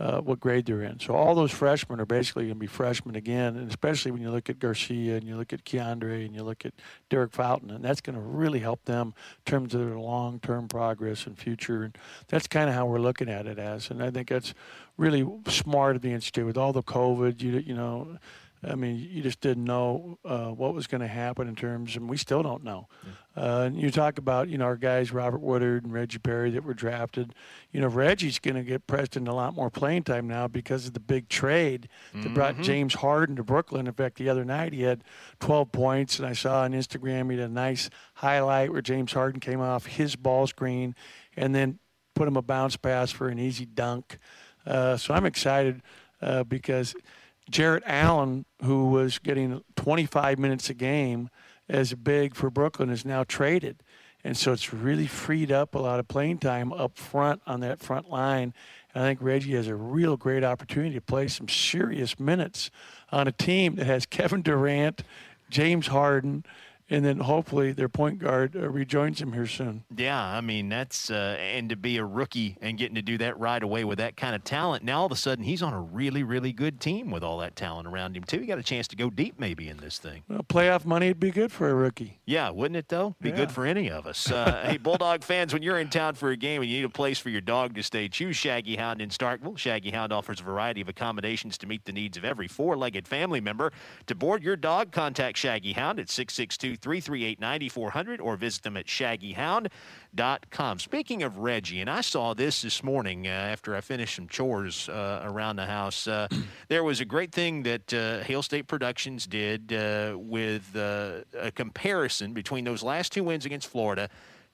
uh, 0.00 0.20
what 0.20 0.38
grade 0.38 0.66
they're 0.66 0.82
in. 0.82 1.00
So 1.00 1.14
all 1.14 1.34
those 1.34 1.50
freshmen 1.50 2.00
are 2.00 2.06
basically 2.06 2.44
going 2.44 2.54
to 2.54 2.60
be 2.60 2.66
freshmen 2.66 3.16
again, 3.16 3.56
and 3.56 3.68
especially 3.68 4.12
when 4.12 4.22
you 4.22 4.30
look 4.30 4.48
at 4.48 4.58
Garcia 4.58 5.16
and 5.16 5.26
you 5.26 5.36
look 5.36 5.52
at 5.52 5.64
Keondre 5.64 6.24
and 6.24 6.34
you 6.34 6.42
look 6.42 6.64
at 6.64 6.72
Derek 7.10 7.32
Fountain, 7.32 7.70
and 7.70 7.84
that's 7.84 8.00
going 8.00 8.14
to 8.14 8.22
really 8.22 8.60
help 8.60 8.84
them 8.84 9.14
in 9.44 9.50
terms 9.50 9.74
of 9.74 9.84
their 9.84 9.98
long-term 9.98 10.68
progress 10.68 11.26
and 11.26 11.36
future. 11.36 11.82
And 11.82 11.98
that's 12.28 12.46
kind 12.46 12.68
of 12.68 12.74
how 12.74 12.86
we're 12.86 13.00
looking 13.00 13.28
at 13.28 13.46
it 13.46 13.58
as, 13.58 13.90
and 13.90 14.02
I 14.02 14.10
think 14.10 14.28
that's 14.28 14.54
really 14.96 15.26
smart 15.46 15.96
of 15.96 16.02
the 16.02 16.12
institute 16.12 16.46
with 16.46 16.56
all 16.56 16.72
the 16.72 16.82
COVID. 16.82 17.40
You 17.42 17.58
you 17.58 17.74
know 17.74 18.18
I 18.62 18.74
mean, 18.74 18.96
you 18.96 19.22
just 19.22 19.40
didn't 19.40 19.64
know 19.64 20.18
uh, 20.24 20.48
what 20.48 20.74
was 20.74 20.88
going 20.88 21.00
to 21.00 21.06
happen 21.06 21.46
in 21.46 21.54
terms, 21.54 21.94
and 21.94 22.08
we 22.08 22.16
still 22.16 22.42
don't 22.42 22.64
know. 22.64 22.88
Yeah. 23.04 23.42
Uh, 23.42 23.60
and 23.66 23.80
you 23.80 23.90
talk 23.92 24.18
about, 24.18 24.48
you 24.48 24.58
know, 24.58 24.64
our 24.64 24.76
guys, 24.76 25.12
Robert 25.12 25.40
Woodard 25.40 25.84
and 25.84 25.92
Reggie 25.92 26.18
Perry, 26.18 26.50
that 26.50 26.64
were 26.64 26.74
drafted. 26.74 27.34
You 27.70 27.80
know, 27.80 27.86
Reggie's 27.86 28.40
going 28.40 28.56
to 28.56 28.64
get 28.64 28.88
pressed 28.88 29.16
into 29.16 29.30
a 29.30 29.32
lot 29.32 29.54
more 29.54 29.70
playing 29.70 30.02
time 30.02 30.26
now 30.26 30.48
because 30.48 30.86
of 30.86 30.92
the 30.92 31.00
big 31.00 31.28
trade 31.28 31.88
that 32.12 32.20
mm-hmm. 32.20 32.34
brought 32.34 32.60
James 32.60 32.94
Harden 32.94 33.36
to 33.36 33.44
Brooklyn. 33.44 33.86
In 33.86 33.92
fact, 33.92 34.18
the 34.18 34.28
other 34.28 34.44
night 34.44 34.72
he 34.72 34.82
had 34.82 35.04
12 35.38 35.70
points, 35.70 36.18
and 36.18 36.26
I 36.26 36.32
saw 36.32 36.62
on 36.62 36.72
Instagram 36.72 37.30
he 37.30 37.38
had 37.38 37.48
a 37.48 37.52
nice 37.52 37.90
highlight 38.14 38.72
where 38.72 38.82
James 38.82 39.12
Harden 39.12 39.38
came 39.38 39.60
off 39.60 39.86
his 39.86 40.16
ball 40.16 40.48
screen 40.48 40.96
and 41.36 41.54
then 41.54 41.78
put 42.16 42.26
him 42.26 42.36
a 42.36 42.42
bounce 42.42 42.76
pass 42.76 43.12
for 43.12 43.28
an 43.28 43.38
easy 43.38 43.66
dunk. 43.66 44.18
Uh, 44.66 44.96
so 44.96 45.14
I'm 45.14 45.26
excited 45.26 45.80
uh, 46.20 46.42
because– 46.42 46.96
Jarrett 47.50 47.82
Allen, 47.86 48.44
who 48.62 48.90
was 48.90 49.18
getting 49.18 49.62
25 49.76 50.38
minutes 50.38 50.70
a 50.70 50.74
game 50.74 51.30
as 51.68 51.92
a 51.92 51.96
big 51.96 52.34
for 52.34 52.50
Brooklyn, 52.50 52.90
is 52.90 53.04
now 53.04 53.24
traded. 53.24 53.82
And 54.24 54.36
so 54.36 54.52
it's 54.52 54.72
really 54.72 55.06
freed 55.06 55.52
up 55.52 55.74
a 55.74 55.78
lot 55.78 56.00
of 56.00 56.08
playing 56.08 56.38
time 56.38 56.72
up 56.72 56.98
front 56.98 57.40
on 57.46 57.60
that 57.60 57.80
front 57.80 58.10
line. 58.10 58.52
And 58.92 59.04
I 59.04 59.06
think 59.06 59.22
Reggie 59.22 59.54
has 59.54 59.68
a 59.68 59.76
real 59.76 60.16
great 60.16 60.42
opportunity 60.42 60.94
to 60.96 61.00
play 61.00 61.28
some 61.28 61.48
serious 61.48 62.18
minutes 62.18 62.70
on 63.12 63.28
a 63.28 63.32
team 63.32 63.76
that 63.76 63.86
has 63.86 64.06
Kevin 64.10 64.42
Durant, 64.42 65.02
James 65.50 65.86
Harden, 65.86 66.44
and 66.90 67.04
then 67.04 67.18
hopefully 67.20 67.72
their 67.72 67.88
point 67.88 68.18
guard 68.18 68.56
uh, 68.56 68.68
rejoins 68.68 69.20
him 69.20 69.32
here 69.32 69.46
soon. 69.46 69.84
Yeah, 69.94 70.22
I 70.22 70.40
mean 70.40 70.68
that's 70.68 71.10
uh, 71.10 71.36
and 71.38 71.68
to 71.70 71.76
be 71.76 71.96
a 71.98 72.04
rookie 72.04 72.56
and 72.60 72.78
getting 72.78 72.94
to 72.94 73.02
do 73.02 73.18
that 73.18 73.38
right 73.38 73.62
away 73.62 73.84
with 73.84 73.98
that 73.98 74.16
kind 74.16 74.34
of 74.34 74.44
talent. 74.44 74.84
Now 74.84 75.00
all 75.00 75.06
of 75.06 75.12
a 75.12 75.16
sudden 75.16 75.44
he's 75.44 75.62
on 75.62 75.72
a 75.72 75.80
really 75.80 76.22
really 76.22 76.52
good 76.52 76.80
team 76.80 77.10
with 77.10 77.22
all 77.22 77.38
that 77.38 77.56
talent 77.56 77.88
around 77.88 78.16
him 78.16 78.24
too. 78.24 78.40
He 78.40 78.46
got 78.46 78.58
a 78.58 78.62
chance 78.62 78.88
to 78.88 78.96
go 78.96 79.10
deep 79.10 79.38
maybe 79.38 79.68
in 79.68 79.78
this 79.78 79.98
thing. 79.98 80.22
Well, 80.28 80.42
playoff 80.42 80.84
money 80.84 81.08
would 81.08 81.20
be 81.20 81.30
good 81.30 81.52
for 81.52 81.68
a 81.68 81.74
rookie. 81.74 82.20
Yeah, 82.24 82.50
wouldn't 82.50 82.76
it 82.76 82.88
though? 82.88 83.16
Be 83.20 83.30
yeah. 83.30 83.36
good 83.36 83.52
for 83.52 83.66
any 83.66 83.90
of 83.90 84.06
us. 84.06 84.30
Uh, 84.30 84.62
hey, 84.64 84.76
Bulldog 84.82 85.24
fans, 85.24 85.52
when 85.52 85.62
you're 85.62 85.78
in 85.78 85.90
town 85.90 86.14
for 86.14 86.30
a 86.30 86.36
game 86.36 86.62
and 86.62 86.70
you 86.70 86.78
need 86.78 86.84
a 86.84 86.90
place 86.90 87.18
for 87.18 87.28
your 87.30 87.40
dog 87.40 87.74
to 87.74 87.82
stay, 87.82 88.08
choose 88.08 88.36
Shaggy 88.36 88.76
Hound 88.76 89.00
in 89.00 89.10
Starkville. 89.10 89.58
Shaggy 89.58 89.90
Hound 89.90 90.12
offers 90.12 90.40
a 90.40 90.44
variety 90.44 90.80
of 90.80 90.88
accommodations 90.88 91.58
to 91.58 91.66
meet 91.66 91.84
the 91.84 91.92
needs 91.92 92.16
of 92.16 92.24
every 92.24 92.48
four-legged 92.48 93.06
family 93.06 93.40
member. 93.40 93.72
To 94.06 94.14
board 94.14 94.42
your 94.42 94.56
dog, 94.56 94.92
contact 94.92 95.36
Shaggy 95.36 95.72
Hound 95.72 96.00
at 96.00 96.08
662 96.08 96.77
338 96.80 97.40
9400 97.40 98.20
or 98.20 98.36
visit 98.36 98.62
them 98.62 98.76
at 98.76 98.86
shaggyhound.com. 98.86 100.78
Speaking 100.78 101.22
of 101.22 101.38
Reggie, 101.38 101.80
and 101.80 101.90
I 101.90 102.00
saw 102.00 102.34
this 102.34 102.62
this 102.62 102.82
morning 102.82 103.26
uh, 103.26 103.30
after 103.30 103.74
I 103.74 103.80
finished 103.80 104.16
some 104.16 104.28
chores 104.28 104.88
uh, 104.88 105.22
around 105.24 105.56
the 105.56 105.66
house. 105.66 106.06
Uh, 106.06 106.28
there 106.68 106.84
was 106.84 107.00
a 107.00 107.04
great 107.04 107.32
thing 107.32 107.62
that 107.64 107.92
uh, 107.92 108.20
Hail 108.20 108.42
State 108.42 108.66
Productions 108.66 109.26
did 109.26 109.72
uh, 109.72 110.16
with 110.16 110.74
uh, 110.76 111.20
a 111.38 111.50
comparison 111.50 112.32
between 112.32 112.64
those 112.64 112.82
last 112.82 113.12
two 113.12 113.24
wins 113.24 113.44
against 113.46 113.68
Florida. 113.68 114.08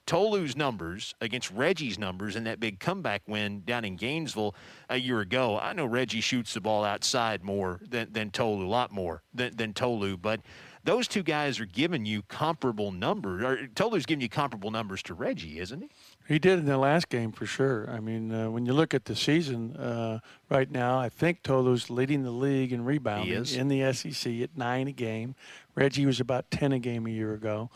Tolu's 0.05 0.55
numbers 0.55 1.15
against 1.19 1.49
Reggie's 1.51 1.97
numbers 1.97 2.35
in 2.35 2.43
that 2.43 2.59
big 2.59 2.79
comeback 2.79 3.23
win 3.27 3.63
down 3.65 3.83
in 3.83 3.95
Gainesville 3.95 4.53
a 4.89 4.97
year 4.97 5.21
ago. 5.21 5.57
I 5.57 5.73
know 5.73 5.85
Reggie 5.85 6.21
shoots 6.21 6.53
the 6.53 6.61
ball 6.61 6.83
outside 6.83 7.43
more 7.43 7.79
than, 7.87 8.11
than 8.11 8.29
Tolu, 8.29 8.65
a 8.65 8.67
lot 8.67 8.91
more 8.91 9.23
than, 9.33 9.55
than 9.55 9.73
Tolu, 9.73 10.17
but 10.17 10.41
those 10.85 11.07
two 11.07 11.23
guys 11.23 11.59
are 11.59 11.65
giving 11.65 12.05
you 12.05 12.21
comparable 12.21 12.91
numbers. 12.91 13.43
Or 13.43 13.67
Tolu's 13.67 14.05
giving 14.05 14.21
you 14.21 14.29
comparable 14.29 14.71
numbers 14.71 15.01
to 15.03 15.13
Reggie, 15.13 15.59
isn't 15.59 15.81
he? 15.81 15.89
He 16.27 16.39
did 16.39 16.59
in 16.59 16.65
the 16.65 16.77
last 16.77 17.09
game 17.09 17.31
for 17.31 17.45
sure. 17.45 17.89
I 17.89 17.99
mean, 17.99 18.31
uh, 18.31 18.49
when 18.51 18.65
you 18.65 18.73
look 18.73 18.93
at 18.93 19.05
the 19.05 19.15
season 19.15 19.75
uh, 19.75 20.19
right 20.49 20.69
now, 20.69 20.99
I 20.99 21.09
think 21.09 21.41
Tolu's 21.43 21.89
leading 21.89 22.23
the 22.23 22.31
league 22.31 22.71
in 22.71 22.85
rebounding 22.85 23.33
in 23.55 23.67
the 23.67 23.91
SEC 23.93 24.41
at 24.41 24.55
nine 24.55 24.87
a 24.87 24.91
game. 24.91 25.35
Reggie 25.73 26.05
was 26.05 26.19
about 26.19 26.49
ten 26.51 26.71
a 26.71 26.79
game 26.79 27.07
a 27.07 27.11
year 27.11 27.33
ago. 27.33 27.69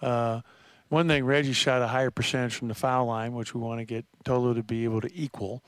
Uh, 0.00 0.40
one 0.88 1.08
thing, 1.08 1.24
Reggie 1.24 1.52
shot 1.52 1.82
a 1.82 1.88
higher 1.88 2.10
percentage 2.10 2.54
from 2.54 2.68
the 2.68 2.74
foul 2.74 3.06
line, 3.06 3.32
which 3.32 3.54
we 3.54 3.60
want 3.60 3.80
to 3.80 3.84
get 3.84 4.04
Tolu 4.24 4.54
to 4.54 4.62
be 4.62 4.84
able 4.84 5.00
to 5.00 5.10
equal. 5.14 5.62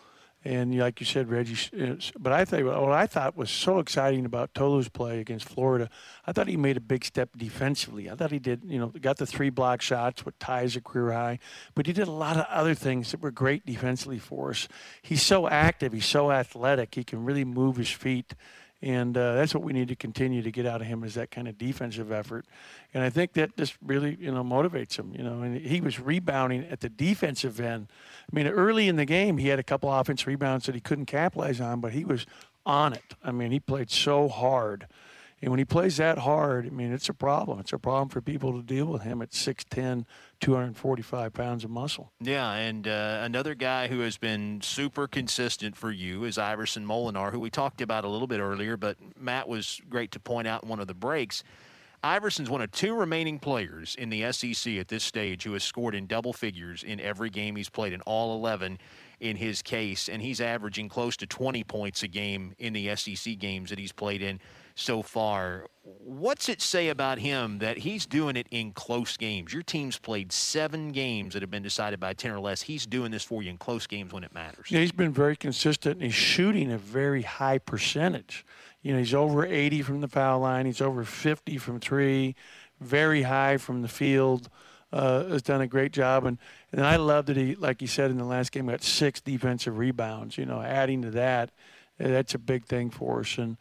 And 0.47 0.79
like 0.79 1.01
you 1.01 1.07
said, 1.07 1.31
Reggie, 1.31 1.57
uh, 1.81 1.95
but 2.19 2.33
I 2.33 2.45
think 2.45 2.67
what 2.67 2.93
I 2.93 3.07
thought 3.07 3.35
was 3.35 3.51
so 3.51 3.79
exciting 3.79 4.27
about 4.27 4.53
Tolu's 4.53 4.91
play 4.91 5.19
against 5.19 5.49
Florida, 5.49 5.89
I 6.27 6.33
thought 6.33 6.49
he 6.49 6.59
made 6.59 6.77
a 6.77 6.83
big 6.83 7.03
step 7.03 7.31
defensively. 7.35 8.11
I 8.11 8.15
thought 8.15 8.31
he 8.31 8.39
did, 8.39 8.63
you 8.67 8.79
know, 8.79 8.89
got 8.89 9.17
the 9.17 9.25
three 9.25 9.49
block 9.49 9.81
shots, 9.81 10.27
what 10.27 10.39
ties 10.39 10.77
a 10.77 10.83
career 10.83 11.13
high, 11.13 11.39
but 11.75 11.87
he 11.87 11.95
did 11.95 12.09
a 12.09 12.13
lot 12.13 12.37
of 12.37 12.45
other 12.51 12.75
things 12.75 13.11
that 13.11 13.23
were 13.23 13.31
great 13.31 13.65
defensively 13.65 14.19
for 14.19 14.51
us. 14.51 14.69
He's 15.01 15.23
so 15.23 15.49
active, 15.49 15.95
he's 15.95 16.05
so 16.05 16.31
athletic, 16.31 16.95
he 16.95 17.05
can 17.05 17.25
really 17.25 17.47
move 17.47 17.77
his 17.77 17.91
feet 17.91 18.35
and 18.85 19.17
uh, 19.17 19.35
that's 19.35 19.55
what 19.55 19.65
we 19.65 19.73
need 19.73 19.89
to 19.89 19.97
continue 19.97 20.43
to 20.43 20.51
get 20.51 20.67
out 20.67 20.83
of 20.83 20.87
him 20.87 21.05
is 21.05 21.15
that 21.15 21.31
kind 21.31 21.49
of 21.49 21.57
defensive 21.57 22.13
effort. 22.13 22.45
And 22.93 23.03
I 23.03 23.09
think 23.09 23.33
that 23.33 23.57
just 23.57 23.79
really, 23.83 24.19
you 24.21 24.31
know, 24.31 24.45
motivates 24.45 24.99
him. 24.99 25.15
You 25.17 25.25
know, 25.25 25.41
and 25.41 25.57
he 25.57 25.81
was 25.81 25.99
rebounding 25.99 26.67
at 26.71 26.81
the 26.81 26.91
defensive 26.91 27.59
end. 27.61 27.89
I 28.31 28.37
mean, 28.37 28.47
early 28.47 28.87
in 28.87 28.97
the 28.97 29.07
game, 29.07 29.39
he 29.39 29.49
had 29.49 29.59
a 29.59 29.63
couple 29.63 29.91
offense 29.91 30.27
rebounds 30.27 30.67
that 30.67 30.75
he 30.75 30.83
couldn't 30.83 31.07
capitalize 31.07 31.63
on, 31.63 31.81
but 31.81 31.93
he 31.93 32.05
was 32.05 32.27
on 32.67 32.93
it. 32.93 33.15
I 33.25 33.33
mean, 33.33 33.53
he 33.53 33.59
played 33.59 33.91
so 33.91 34.29
hard. 34.29 34.87
And 35.45 35.51
when 35.51 35.59
he 35.59 35.67
plays 35.67 35.99
that 35.99 36.17
hard, 36.17 36.67
I 36.67 36.71
mean, 36.71 36.91
it's 36.91 37.11
a 37.11 37.13
problem. 37.13 37.61
It's 37.61 37.75
a 37.75 37.79
problem 37.79 38.09
for 38.09 38.23
people 38.23 38.55
to 38.55 38.63
deal 38.63 38.87
with 38.87 39.03
him 39.03 39.21
at 39.21 39.33
6'10, 39.33 40.07
245 40.41 41.35
pounds 41.35 41.65
of 41.65 41.71
muscle. 41.71 42.11
Yeah, 42.19 42.51
and 42.55 42.89
uh, 42.89 43.21
another 43.21 43.55
guy 43.55 43.89
who 43.89 44.01
has 44.01 44.17
been 44.17 44.63
super 44.63 45.07
consistent 45.07 45.77
for 45.77 45.91
you 45.91 46.25
is 46.25 46.39
Iverson 46.39 46.87
Molinar, 46.87 47.31
who 47.31 47.41
we 47.41 47.51
talked 47.51 47.83
about 47.83 48.07
a 48.07 48.09
little 48.09 48.27
bit 48.27 48.41
earlier, 48.41 48.79
but 48.79 48.97
Matt 49.21 49.47
was 49.47 49.83
great 49.91 50.13
to 50.13 50.19
point 50.19 50.49
out 50.49 50.63
in 50.63 50.71
one 50.71 50.81
of 50.81 50.87
the 50.87 50.95
breaks. 50.95 51.45
Iverson's 52.03 52.49
one 52.49 52.63
of 52.63 52.71
two 52.71 52.95
remaining 52.95 53.39
players 53.39 53.95
in 53.97 54.09
the 54.09 54.33
SEC 54.33 54.77
at 54.77 54.89
this 54.89 55.05
stage 55.05 55.45
who 55.45 55.53
has 55.53 55.63
scored 55.63 55.95
in 55.95 56.07
double 56.07 56.33
figures 56.33 56.83
in 56.83 57.01
every 57.01 57.29
game 57.29 57.55
he's 57.57 57.69
played 57.69 57.93
in 57.93 58.01
all 58.03 58.35
11 58.39 58.79
in 59.21 59.37
his 59.37 59.61
case, 59.61 60.09
and 60.09 60.23
he's 60.23 60.41
averaging 60.41 60.89
close 60.89 61.19
to 61.19 61.27
20 61.27 61.65
points 61.65 62.03
a 62.03 62.09
game 62.09 62.55
in 62.59 62.73
the 62.73 62.97
SEC 62.97 63.39
games 63.39 63.69
that 63.69 63.79
he's 63.79 63.93
played 63.93 64.23
in 64.23 64.41
so 64.75 65.03
far. 65.03 65.67
What's 65.83 66.49
it 66.49 66.61
say 66.61 66.89
about 66.89 67.19
him 67.19 67.59
that 67.59 67.79
he's 67.79 68.07
doing 68.07 68.37
it 68.37 68.47
in 68.51 68.73
close 68.73 69.17
games? 69.17 69.53
Your 69.53 69.63
team's 69.63 69.99
played 69.99 70.33
seven 70.33 70.93
games 70.93 71.35
that 71.35 71.43
have 71.43 71.51
been 71.51 71.63
decided 71.63 72.01
by 72.01 72.15
10 72.15 72.33
or 72.33 72.41
less. 72.41 72.63
He's 72.63 72.87
doing 72.87 73.11
this 73.11 73.23
for 73.23 73.43
you 73.43 73.51
in 73.51 73.59
close 73.59 73.87
games 73.87 74.13
when 74.13 74.25
it 74.25 74.35
matters. 74.35 74.71
Yeah, 74.71 74.81
he's 74.81 74.93
been 74.93 75.13
very 75.13 75.37
consistent, 75.37 75.97
and 75.97 76.05
he's 76.05 76.15
shooting 76.15 76.73
a 76.73 76.79
very 76.79 77.23
high 77.23 77.59
percentage. 77.59 78.45
You 78.83 78.93
know, 78.93 78.99
he's 78.99 79.15
over 79.15 79.47
80 79.47 79.83
from 79.83 80.01
the 80.01 80.09
foul 80.09 80.41
line, 80.41 80.67
he's 80.67 80.81
over 80.81 81.05
50 81.05 81.57
from 81.59 81.81
three, 81.81 82.35
very 82.81 83.23
high 83.23 83.57
from 83.57 83.83
the 83.83 83.89
field. 83.89 84.49
Uh, 84.93 85.25
has 85.25 85.43
done 85.43 85.61
a 85.61 85.67
great 85.67 85.93
job, 85.93 86.25
and 86.25 86.39
and 86.71 86.87
I 86.87 86.95
love 86.95 87.27
that 87.27 87.37
he, 87.37 87.57
like 87.57 87.81
he 87.81 87.87
said 87.89 88.13
in 88.13 88.17
the 88.17 88.25
last 88.25 88.53
game, 88.53 88.67
got 88.67 88.81
six 88.81 89.21
defensive 89.21 89.77
rebounds. 89.77 90.39
You 90.39 90.47
know, 90.47 90.63
adding 90.63 91.03
to 91.03 91.11
that, 91.11 91.51
that's 91.99 92.33
a 92.37 92.39
big 92.39 92.67
thing 92.67 92.91
for 92.91 93.19
us. 93.19 93.37
And 93.37 93.57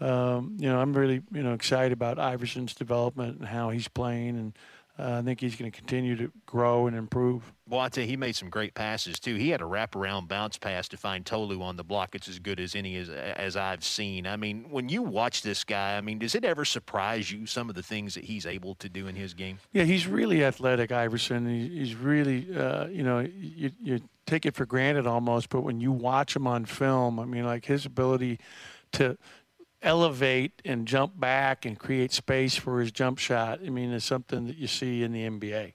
um, 0.00 0.56
you 0.58 0.68
know, 0.68 0.80
I'm 0.80 0.92
really 0.92 1.22
you 1.32 1.42
know 1.42 1.54
excited 1.54 1.92
about 1.92 2.18
Iverson's 2.18 2.74
development 2.74 3.38
and 3.38 3.48
how 3.48 3.70
he's 3.70 3.88
playing, 3.88 4.36
and 4.36 4.58
uh, 4.98 5.18
I 5.18 5.22
think 5.22 5.40
he's 5.40 5.54
going 5.54 5.70
to 5.70 5.76
continue 5.76 6.16
to 6.16 6.32
grow 6.44 6.88
and 6.88 6.96
improve. 6.96 7.52
Well, 7.68 7.80
I 7.80 7.88
tell 7.88 8.02
you, 8.02 8.10
he 8.10 8.16
made 8.16 8.34
some 8.34 8.50
great 8.50 8.74
passes 8.74 9.20
too. 9.20 9.36
He 9.36 9.50
had 9.50 9.60
a 9.60 9.64
wraparound 9.64 10.26
bounce 10.26 10.58
pass 10.58 10.88
to 10.88 10.96
find 10.96 11.24
Tolu 11.24 11.62
on 11.62 11.76
the 11.76 11.84
block. 11.84 12.14
It's 12.14 12.28
as 12.28 12.40
good 12.40 12.58
as 12.58 12.74
any 12.74 12.96
as, 12.96 13.08
as 13.08 13.56
I've 13.56 13.84
seen. 13.84 14.26
I 14.26 14.36
mean, 14.36 14.66
when 14.70 14.88
you 14.88 15.02
watch 15.02 15.42
this 15.42 15.62
guy, 15.62 15.96
I 15.96 16.00
mean, 16.00 16.18
does 16.18 16.34
it 16.34 16.44
ever 16.44 16.64
surprise 16.64 17.30
you 17.30 17.46
some 17.46 17.68
of 17.68 17.76
the 17.76 17.82
things 17.82 18.14
that 18.14 18.24
he's 18.24 18.44
able 18.44 18.74
to 18.76 18.88
do 18.88 19.06
in 19.06 19.14
his 19.14 19.34
game? 19.34 19.58
Yeah, 19.72 19.84
he's 19.84 20.06
really 20.06 20.44
athletic, 20.44 20.90
Iverson. 20.90 21.46
he's 21.48 21.94
really, 21.94 22.48
uh, 22.56 22.86
you 22.86 23.04
know, 23.04 23.20
you, 23.20 23.70
you 23.80 24.00
take 24.26 24.46
it 24.46 24.54
for 24.54 24.66
granted 24.66 25.06
almost, 25.06 25.48
but 25.48 25.60
when 25.60 25.80
you 25.80 25.92
watch 25.92 26.34
him 26.34 26.46
on 26.46 26.64
film, 26.64 27.20
I 27.20 27.24
mean, 27.24 27.44
like 27.44 27.66
his 27.66 27.86
ability 27.86 28.40
to 28.92 29.16
elevate 29.82 30.60
and 30.64 30.86
jump 30.86 31.18
back 31.18 31.64
and 31.64 31.78
create 31.78 32.12
space 32.12 32.56
for 32.56 32.80
his 32.80 32.92
jump 32.92 33.18
shot, 33.18 33.60
I 33.64 33.70
mean, 33.70 33.92
it's 33.92 34.04
something 34.04 34.46
that 34.46 34.56
you 34.56 34.66
see 34.66 35.02
in 35.02 35.12
the 35.12 35.28
NBA. 35.28 35.72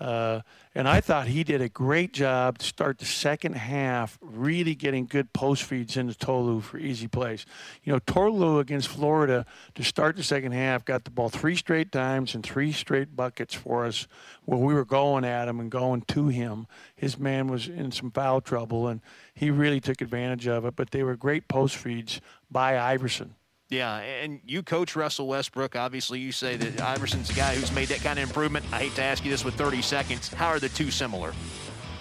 Uh, 0.00 0.42
and 0.76 0.88
I 0.88 1.00
thought 1.00 1.26
he 1.26 1.42
did 1.42 1.60
a 1.60 1.68
great 1.68 2.12
job 2.12 2.58
to 2.58 2.66
start 2.66 2.98
the 2.98 3.04
second 3.04 3.54
half, 3.54 4.16
really 4.22 4.76
getting 4.76 5.06
good 5.06 5.32
post 5.32 5.64
feeds 5.64 5.96
into 5.96 6.16
Tolu 6.16 6.60
for 6.60 6.78
easy 6.78 7.08
plays. 7.08 7.46
You 7.82 7.92
know, 7.92 7.98
Tolu 7.98 8.60
against 8.60 8.86
Florida 8.86 9.44
to 9.74 9.82
start 9.82 10.14
the 10.14 10.22
second 10.22 10.52
half 10.52 10.84
got 10.84 11.02
the 11.02 11.10
ball 11.10 11.30
three 11.30 11.56
straight 11.56 11.90
times 11.90 12.36
and 12.36 12.44
three 12.44 12.70
straight 12.70 13.16
buckets 13.16 13.54
for 13.54 13.86
us 13.86 14.06
where 14.44 14.60
we 14.60 14.72
were 14.72 14.84
going 14.84 15.24
at 15.24 15.48
him 15.48 15.58
and 15.58 15.68
going 15.68 16.02
to 16.02 16.28
him. 16.28 16.68
His 16.94 17.18
man 17.18 17.48
was 17.48 17.66
in 17.66 17.90
some 17.90 18.12
foul 18.12 18.40
trouble, 18.40 18.86
and 18.86 19.00
he 19.34 19.50
really 19.50 19.80
took 19.80 20.00
advantage 20.00 20.46
of 20.46 20.64
it. 20.64 20.76
But 20.76 20.92
they 20.92 21.02
were 21.02 21.16
great 21.16 21.48
post 21.48 21.74
feeds 21.74 22.20
by 22.48 22.78
Iverson. 22.78 23.34
Yeah, 23.68 23.98
and 23.98 24.40
you 24.46 24.62
coach 24.62 24.96
Russell 24.96 25.28
Westbrook. 25.28 25.76
Obviously, 25.76 26.20
you 26.20 26.32
say 26.32 26.56
that 26.56 26.80
Iverson's 26.80 27.28
a 27.28 27.34
guy 27.34 27.54
who's 27.54 27.70
made 27.72 27.88
that 27.88 28.00
kind 28.00 28.18
of 28.18 28.26
improvement. 28.26 28.64
I 28.72 28.78
hate 28.78 28.94
to 28.94 29.02
ask 29.02 29.24
you 29.24 29.30
this 29.30 29.44
with 29.44 29.54
30 29.54 29.82
seconds. 29.82 30.28
How 30.28 30.48
are 30.48 30.58
the 30.58 30.70
two 30.70 30.90
similar? 30.90 31.34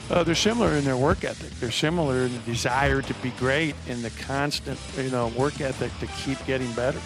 Uh, 0.10 0.24
they're 0.24 0.36
similar 0.36 0.72
in 0.74 0.86
their 0.86 0.96
work 0.96 1.26
ethic. 1.26 1.52
They're 1.60 1.72
similar 1.72 2.20
in 2.20 2.34
the 2.34 2.40
desire 2.40 3.02
to 3.02 3.14
be 3.16 3.32
great 3.32 3.76
and 3.90 4.02
the 4.02 4.10
constant, 4.12 4.80
you 4.96 5.10
know, 5.10 5.28
work 5.30 5.60
ethic 5.60 5.92
to 6.00 6.08
keep 6.24 6.44
getting 6.46 6.72
better. 6.72 7.00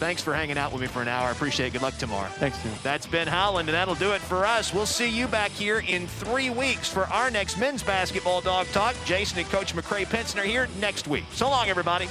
Thanks 0.00 0.22
for 0.22 0.34
hanging 0.34 0.58
out 0.58 0.72
with 0.72 0.80
me 0.80 0.88
for 0.88 1.02
an 1.02 1.08
hour. 1.08 1.28
I 1.28 1.30
appreciate 1.30 1.68
it. 1.68 1.72
Good 1.74 1.82
luck 1.82 1.96
tomorrow. 1.98 2.28
Thanks, 2.30 2.60
Tim. 2.62 2.72
That's 2.82 3.06
Ben 3.06 3.28
Howland, 3.28 3.68
and 3.68 3.76
that'll 3.76 3.94
do 3.94 4.12
it 4.12 4.20
for 4.22 4.46
us. 4.46 4.72
We'll 4.72 4.86
see 4.86 5.10
you 5.10 5.28
back 5.28 5.50
here 5.50 5.84
in 5.86 6.06
three 6.08 6.50
weeks 6.50 6.88
for 6.88 7.04
our 7.08 7.30
next 7.30 7.58
men's 7.58 7.82
basketball 7.82 8.40
dog 8.40 8.66
talk. 8.68 8.96
Jason 9.04 9.38
and 9.38 9.48
Coach 9.50 9.74
McCray 9.76 10.08
Penson 10.08 10.40
are 10.40 10.44
here 10.44 10.68
next 10.80 11.06
week. 11.06 11.24
So 11.32 11.50
long, 11.50 11.68
everybody. 11.68 12.08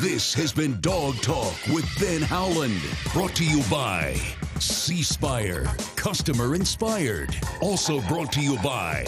This 0.00 0.34
has 0.34 0.52
been 0.52 0.80
Dog 0.80 1.16
Talk 1.16 1.54
with 1.72 1.86
Ben 2.00 2.22
Howland, 2.22 2.80
brought 3.12 3.34
to 3.36 3.44
you 3.44 3.62
by 3.70 4.14
C 4.58 5.02
Spire, 5.02 5.64
customer 5.94 6.54
inspired. 6.54 7.36
Also 7.60 8.00
brought 8.02 8.32
to 8.32 8.40
you 8.40 8.56
by 8.58 9.04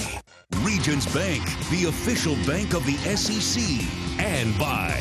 Regions 0.61 1.13
Bank, 1.13 1.45
the 1.71 1.87
official 1.89 2.37
bank 2.47 2.75
of 2.75 2.87
the 2.87 2.97
SEC, 3.17 3.63
and 4.21 4.57
by 4.59 5.01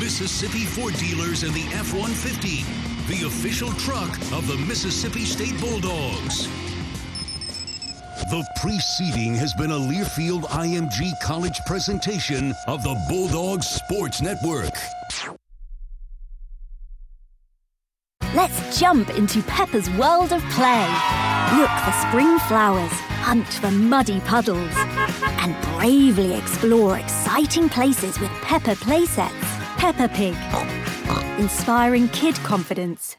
Mississippi 0.00 0.64
Ford 0.64 0.94
Dealers 0.94 1.42
and 1.42 1.52
the 1.52 1.66
F 1.74 1.92
150, 1.92 2.64
the 3.12 3.26
official 3.26 3.72
truck 3.72 4.10
of 4.32 4.46
the 4.46 4.56
Mississippi 4.66 5.24
State 5.24 5.60
Bulldogs. 5.60 6.48
The 8.30 8.42
preceding 8.56 9.34
has 9.34 9.52
been 9.52 9.70
a 9.70 9.78
Learfield 9.78 10.44
IMG 10.44 11.12
College 11.20 11.60
presentation 11.66 12.54
of 12.66 12.82
the 12.82 12.98
Bulldogs 13.06 13.66
Sports 13.66 14.22
Network. 14.22 14.72
Let's 18.34 18.80
jump 18.80 19.10
into 19.10 19.42
Peppa's 19.42 19.90
world 19.90 20.32
of 20.32 20.42
play. 20.52 20.88
Look 21.58 21.68
for 21.68 21.92
spring 22.08 22.38
flowers, 22.48 22.92
hunt 23.20 23.46
for 23.46 23.70
muddy 23.70 24.20
puddles, 24.20 24.72
and 24.74 25.54
bravely 25.76 26.32
explore 26.32 26.96
exciting 26.96 27.68
places 27.68 28.18
with 28.18 28.30
Peppa 28.40 28.74
playsets. 28.76 29.30
Peppa 29.76 30.08
Pig, 30.08 30.34
inspiring 31.38 32.08
kid 32.08 32.34
confidence. 32.36 33.12